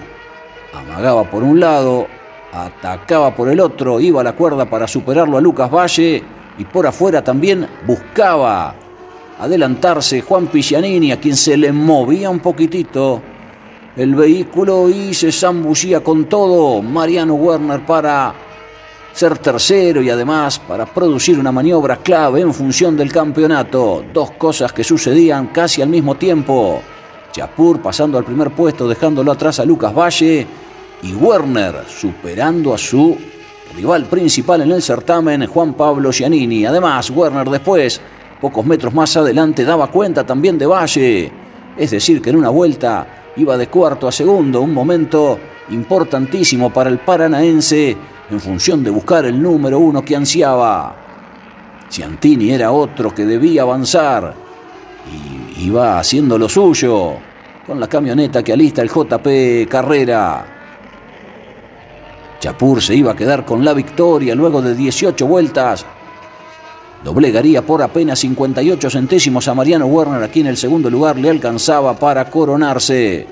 amagaba 0.72 1.24
por 1.24 1.42
un 1.42 1.58
lado, 1.58 2.06
atacaba 2.52 3.34
por 3.34 3.48
el 3.48 3.60
otro, 3.60 4.00
iba 4.00 4.20
a 4.20 4.24
la 4.24 4.32
cuerda 4.32 4.68
para 4.68 4.86
superarlo 4.86 5.36
a 5.36 5.40
Lucas 5.40 5.70
Valle 5.70 6.22
y 6.56 6.64
por 6.64 6.86
afuera 6.86 7.22
también 7.22 7.66
buscaba 7.86 8.74
adelantarse 9.40 10.20
Juan 10.20 10.46
Pigianini, 10.46 11.10
a 11.10 11.20
quien 11.20 11.36
se 11.36 11.56
le 11.56 11.72
movía 11.72 12.30
un 12.30 12.38
poquitito 12.38 13.20
el 13.96 14.14
vehículo 14.14 14.88
y 14.88 15.14
se 15.14 15.32
zambullía 15.32 16.00
con 16.00 16.26
todo. 16.26 16.82
Mariano 16.82 17.34
Werner 17.34 17.84
para 17.84 18.34
ser 19.14 19.38
tercero 19.38 20.02
y 20.02 20.10
además 20.10 20.58
para 20.58 20.86
producir 20.86 21.38
una 21.38 21.52
maniobra 21.52 21.98
clave 21.98 22.40
en 22.40 22.52
función 22.52 22.96
del 22.96 23.12
campeonato. 23.12 24.04
Dos 24.12 24.32
cosas 24.32 24.72
que 24.72 24.82
sucedían 24.82 25.46
casi 25.48 25.80
al 25.82 25.88
mismo 25.88 26.16
tiempo. 26.16 26.82
Chapur 27.30 27.80
pasando 27.80 28.18
al 28.18 28.24
primer 28.24 28.50
puesto 28.50 28.88
dejándolo 28.88 29.30
atrás 29.30 29.60
a 29.60 29.64
Lucas 29.64 29.94
Valle 29.94 30.44
y 31.02 31.14
Werner 31.14 31.84
superando 31.86 32.74
a 32.74 32.78
su 32.78 33.16
rival 33.76 34.06
principal 34.06 34.62
en 34.62 34.72
el 34.72 34.82
certamen, 34.82 35.46
Juan 35.46 35.74
Pablo 35.74 36.10
Giannini. 36.10 36.66
Además, 36.66 37.08
Werner 37.10 37.48
después, 37.48 38.00
pocos 38.40 38.66
metros 38.66 38.92
más 38.92 39.16
adelante, 39.16 39.64
daba 39.64 39.86
cuenta 39.92 40.26
también 40.26 40.58
de 40.58 40.66
Valle. 40.66 41.32
Es 41.76 41.92
decir, 41.92 42.20
que 42.20 42.30
en 42.30 42.36
una 42.36 42.50
vuelta 42.50 43.32
iba 43.36 43.56
de 43.56 43.68
cuarto 43.68 44.08
a 44.08 44.12
segundo, 44.12 44.60
un 44.60 44.74
momento 44.74 45.38
importantísimo 45.70 46.72
para 46.72 46.90
el 46.90 46.98
paranaense 46.98 47.96
en 48.30 48.40
función 48.40 48.82
de 48.82 48.90
buscar 48.90 49.24
el 49.26 49.40
número 49.40 49.78
uno 49.78 50.04
que 50.04 50.16
ansiaba. 50.16 50.96
Ciantini 51.90 52.50
era 52.50 52.72
otro 52.72 53.14
que 53.14 53.24
debía 53.24 53.62
avanzar 53.62 54.34
y 55.56 55.66
iba 55.66 55.98
haciendo 55.98 56.38
lo 56.38 56.48
suyo 56.48 57.14
con 57.66 57.80
la 57.80 57.88
camioneta 57.88 58.42
que 58.42 58.52
alista 58.52 58.82
el 58.82 58.90
JP 58.90 59.68
Carrera. 59.68 60.46
Chapur 62.40 62.82
se 62.82 62.94
iba 62.94 63.12
a 63.12 63.16
quedar 63.16 63.44
con 63.44 63.64
la 63.64 63.72
victoria 63.72 64.34
luego 64.34 64.60
de 64.60 64.74
18 64.74 65.26
vueltas. 65.26 65.86
Doblegaría 67.02 67.62
por 67.62 67.82
apenas 67.82 68.18
58 68.18 68.90
centésimos 68.90 69.46
a 69.48 69.54
Mariano 69.54 69.86
Werner, 69.86 70.22
aquí 70.22 70.40
en 70.40 70.48
el 70.48 70.56
segundo 70.56 70.90
lugar 70.90 71.18
le 71.18 71.30
alcanzaba 71.30 71.94
para 71.94 72.30
coronarse. 72.30 73.26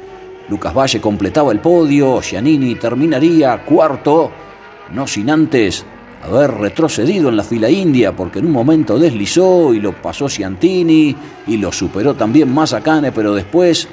Lucas 0.49 0.74
Valle 0.74 1.01
completaba 1.01 1.53
el 1.53 1.61
podio, 1.61 2.20
Giannini 2.20 2.74
terminaría 2.74 3.64
cuarto, 3.64 4.30
no 4.93 5.07
sin 5.07 5.30
antes 5.30 5.84
haber 6.22 6.53
retrocedido 6.53 7.28
en 7.28 7.36
la 7.36 7.43
fila 7.43 7.68
india, 7.68 8.12
porque 8.12 8.38
en 8.38 8.47
un 8.47 8.53
momento 8.53 8.99
deslizó 8.99 9.74
y 9.74 9.80
lo 9.80 9.93
pasó 9.93 10.28
Ciantini 10.28 11.14
y 11.47 11.57
lo 11.57 11.72
superó 11.72 12.14
también 12.14 12.53
Mazacane, 12.53 13.11
pero 13.11 13.34
después 13.34 13.88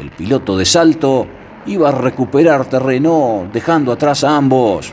el 0.00 0.10
piloto 0.10 0.56
de 0.56 0.64
salto 0.64 1.26
iba 1.66 1.88
a 1.88 1.92
recuperar 1.92 2.64
terreno, 2.64 3.46
dejando 3.52 3.92
atrás 3.92 4.24
a 4.24 4.36
ambos. 4.36 4.92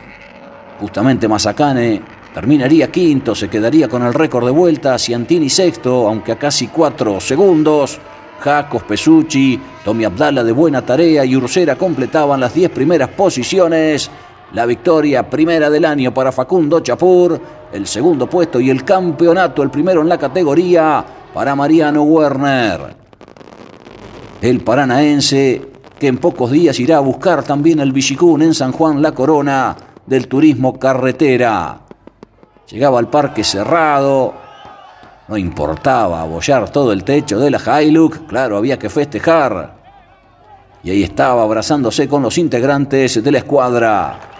Justamente 0.78 1.26
Mazacane 1.26 2.02
terminaría 2.34 2.90
quinto, 2.92 3.34
se 3.34 3.48
quedaría 3.48 3.88
con 3.88 4.02
el 4.02 4.14
récord 4.14 4.44
de 4.44 4.52
vuelta, 4.52 4.98
Ciantini 4.98 5.48
sexto, 5.48 6.06
aunque 6.06 6.32
a 6.32 6.38
casi 6.38 6.68
cuatro 6.68 7.20
segundos. 7.20 7.98
Jacos, 8.38 8.82
Pesucci, 8.82 9.58
Tommy 9.82 10.04
Abdala 10.04 10.44
de 10.44 10.52
buena 10.52 10.82
tarea 10.82 11.24
y 11.24 11.34
Ursera 11.34 11.76
completaban 11.76 12.38
las 12.38 12.52
diez 12.52 12.70
primeras 12.70 13.08
posiciones. 13.08 14.10
La 14.56 14.64
victoria 14.64 15.28
primera 15.28 15.68
del 15.68 15.84
año 15.84 16.14
para 16.14 16.32
Facundo 16.32 16.80
Chapur, 16.80 17.38
el 17.74 17.86
segundo 17.86 18.26
puesto 18.26 18.58
y 18.58 18.70
el 18.70 18.86
campeonato, 18.86 19.62
el 19.62 19.68
primero 19.68 20.00
en 20.00 20.08
la 20.08 20.16
categoría, 20.16 21.04
para 21.34 21.54
Mariano 21.54 22.04
Werner. 22.04 22.96
El 24.40 24.60
paranaense, 24.60 25.60
que 25.98 26.06
en 26.06 26.16
pocos 26.16 26.50
días 26.50 26.80
irá 26.80 26.96
a 26.96 27.00
buscar 27.00 27.42
también 27.42 27.80
el 27.80 27.92
Villicún 27.92 28.40
en 28.40 28.54
San 28.54 28.72
Juan 28.72 29.02
La 29.02 29.12
Corona 29.12 29.76
del 30.06 30.26
turismo 30.26 30.78
carretera. 30.78 31.80
Llegaba 32.70 32.98
al 32.98 33.10
parque 33.10 33.44
cerrado, 33.44 34.32
no 35.28 35.36
importaba 35.36 36.22
abollar 36.22 36.70
todo 36.70 36.92
el 36.92 37.04
techo 37.04 37.38
de 37.38 37.50
la 37.50 37.82
Hilux, 37.82 38.20
claro, 38.20 38.56
había 38.56 38.78
que 38.78 38.88
festejar. 38.88 39.76
Y 40.82 40.88
ahí 40.88 41.02
estaba 41.02 41.42
abrazándose 41.42 42.08
con 42.08 42.22
los 42.22 42.38
integrantes 42.38 43.22
de 43.22 43.30
la 43.30 43.36
escuadra. 43.36 44.32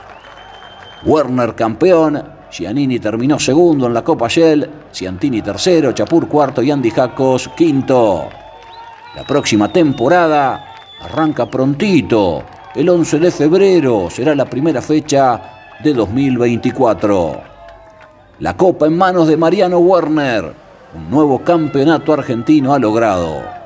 Werner 1.05 1.55
campeón, 1.55 2.22
Giannini 2.51 2.99
terminó 2.99 3.38
segundo 3.38 3.86
en 3.86 3.94
la 3.94 4.03
Copa 4.03 4.28
Shell, 4.28 4.68
Ciantini 4.92 5.42
tercero, 5.42 5.92
Chapur 5.92 6.26
cuarto 6.28 6.62
y 6.62 6.70
Andy 6.70 6.90
Jacos 6.90 7.51
quinto. 7.57 8.28
La 9.14 9.24
próxima 9.24 9.72
temporada 9.72 10.74
arranca 11.01 11.47
prontito, 11.47 12.42
el 12.74 12.88
11 12.88 13.18
de 13.18 13.30
febrero 13.30 14.09
será 14.11 14.34
la 14.34 14.47
primera 14.47 14.80
fecha 14.80 15.74
de 15.82 15.92
2024. 15.92 17.40
La 18.40 18.57
Copa 18.57 18.86
en 18.86 18.97
manos 18.97 19.28
de 19.28 19.36
Mariano 19.36 19.78
Werner, 19.78 20.53
un 20.94 21.11
nuevo 21.11 21.40
campeonato 21.40 22.12
argentino 22.12 22.72
ha 22.72 22.78
logrado. 22.78 23.66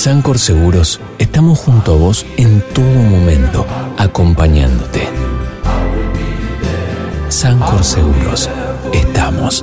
Sancor 0.00 0.38
Seguros 0.38 0.98
estamos 1.18 1.58
junto 1.58 1.92
a 1.92 1.96
vos 1.96 2.24
en 2.38 2.62
todo 2.72 2.86
momento, 2.86 3.66
acompañándote. 3.98 5.06
Sancor 7.28 7.84
Seguros, 7.84 8.48
estamos. 8.94 9.62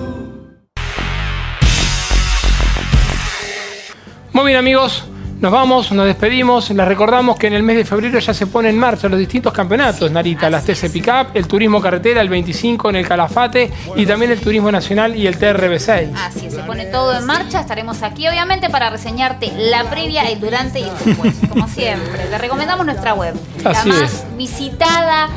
Muy 4.32 4.46
bien 4.46 4.58
amigos, 4.58 5.06
nos 5.40 5.52
vamos, 5.52 5.92
nos 5.92 6.06
despedimos. 6.06 6.70
Les 6.72 6.88
recordamos 6.88 7.38
que 7.38 7.48
en 7.48 7.54
el 7.54 7.64
mes 7.64 7.76
de 7.78 7.86
febrero 7.86 8.18
ya 8.20 8.34
se 8.34 8.48
ponen 8.48 8.72
en 8.72 8.80
marcha 8.80 9.08
los 9.08 9.20
distintos 9.20 9.54
campeonatos, 9.54 10.10
Narita, 10.12 10.50
las 10.50 10.66
TC 10.66 10.90
Pickup, 10.92 11.28
el 11.36 11.48
Turismo 11.48 11.80
Carretera, 11.82 12.22
el 12.22 12.30
25 12.30 12.90
en 12.90 12.96
el 12.98 13.08
Calafate 13.08 13.72
y 13.96 14.06
también 14.06 14.32
el 14.32 14.40
Turismo 14.42 14.72
Nacional 14.72 15.16
y 15.16 15.28
el 15.28 15.38
TRB6. 15.38 16.12
Así 16.16 16.48
es, 16.48 16.54
se 16.54 16.64
pone 16.64 16.86
todo 16.86 17.16
en 17.16 17.26
marcha. 17.26 17.60
Estaremos 17.60 18.02
aquí, 18.04 18.28
obviamente, 18.28 18.70
para 18.70 18.90
reseñarte 18.90 19.52
la 19.58 19.84
previa, 19.90 20.24
el 20.24 20.40
durante 20.40 20.80
y 20.80 20.84
el 20.84 20.98
después, 21.06 21.36
como 21.50 21.68
siempre. 21.68 22.26
Te 22.30 22.38
recomendamos 22.38 22.86
nuestra 22.86 23.14
web, 23.14 23.36
Así 23.64 23.90
la 23.90 23.96
más 23.96 24.14
es. 24.14 24.26
visitada. 24.38 25.30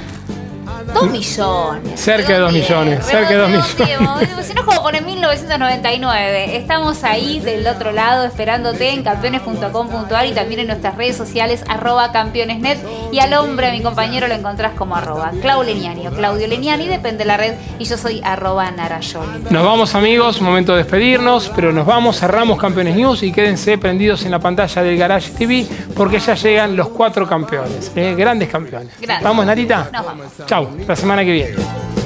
Dos 0.93 1.11
millones. 1.11 2.01
Cerca 2.01 2.33
de 2.35 2.39
dos 2.41 2.53
millones, 2.53 3.07
cerca 3.07 3.31
de 3.31 3.37
dos 3.37 3.49
millones. 3.49 4.47
Si 4.47 4.55
no, 4.55 4.65
como 4.65 4.83
pone 4.83 5.01
1999. 5.01 6.57
Estamos 6.57 7.05
ahí 7.05 7.41
del 7.41 7.67
otro 7.67 7.93
lado 7.93 8.25
esperándote 8.25 8.91
en 8.91 9.03
campeones.com.ar 9.03 10.27
y 10.27 10.33
también 10.33 10.61
en 10.61 10.67
nuestras 10.67 10.97
redes 10.97 11.17
sociales, 11.17 11.65
arroba 11.69 12.11
campeonesnet. 12.13 12.79
Y 13.13 13.21
al 13.21 13.33
hombre, 13.35 13.69
a 13.69 13.73
mi 13.73 13.83
compañero, 13.83 14.27
lo 14.27 14.35
encontrás 14.35 14.73
como 14.77 14.97
arroba 14.97 15.31
Clau 15.41 15.63
Leniani 15.63 16.09
o 16.09 16.11
Claudio 16.11 16.47
Leniani, 16.49 16.89
depende 16.89 17.19
de 17.19 17.25
la 17.27 17.37
red. 17.37 17.55
Y 17.79 17.85
yo 17.85 17.97
soy 17.97 18.21
arroba 18.25 18.71
Narayoli. 18.71 19.45
Nos 19.51 19.65
vamos 19.65 19.95
amigos, 19.95 20.41
momento 20.41 20.73
de 20.73 20.79
despedirnos, 20.79 21.51
pero 21.55 21.73
nos 21.73 21.87
vamos, 21.87 22.19
cerramos 22.19 22.59
Campeones 22.59 22.97
News 22.97 23.23
y 23.23 23.33
quédense 23.33 23.79
prendidos 23.79 24.25
en 24.25 24.31
la 24.31 24.39
pantalla 24.39 24.83
del 24.83 24.97
Garage 24.97 25.31
TV 25.31 25.67
porque 25.95 26.19
ya 26.19 26.35
llegan 26.35 26.77
los 26.77 26.89
cuatro 26.89 27.27
campeones, 27.27 27.93
¿eh? 27.95 28.15
grandes 28.17 28.49
campeones. 28.49 28.99
Grandes. 29.01 29.25
¿Vamos 29.25 29.47
Narita? 29.47 29.89
Nos 29.93 30.05
vamos. 30.05 30.27
Chau, 30.61 30.77
la 30.87 30.95
semana 30.97 31.25
que 31.25 31.33
viene. 31.33 31.57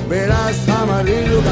Verás 0.08 0.68
amarillo. 0.68 1.42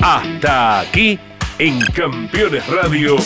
Hasta 0.00 0.80
aquí 0.80 1.18
en 1.58 1.78
Campeones 1.92 2.66
Radio 2.68 3.16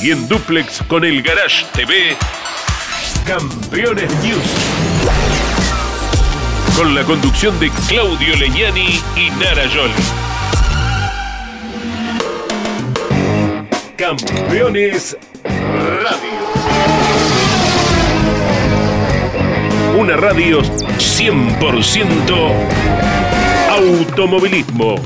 y 0.00 0.10
en 0.10 0.28
Duplex 0.28 0.82
con 0.86 1.04
el 1.04 1.22
Garage 1.22 1.64
TV. 1.72 2.16
Campeones 3.26 4.12
News. 4.22 4.93
Con 6.76 6.94
la 6.94 7.02
conducción 7.04 7.58
de 7.60 7.70
Claudio 7.88 8.36
Leñani 8.36 9.00
y 9.16 9.30
Nara 9.38 9.64
Yoli. 9.66 9.92
Campeones 13.96 15.16
Radio. 15.44 16.34
Una 19.96 20.16
radio 20.16 20.62
100% 20.62 22.52
automovilismo. 23.70 24.96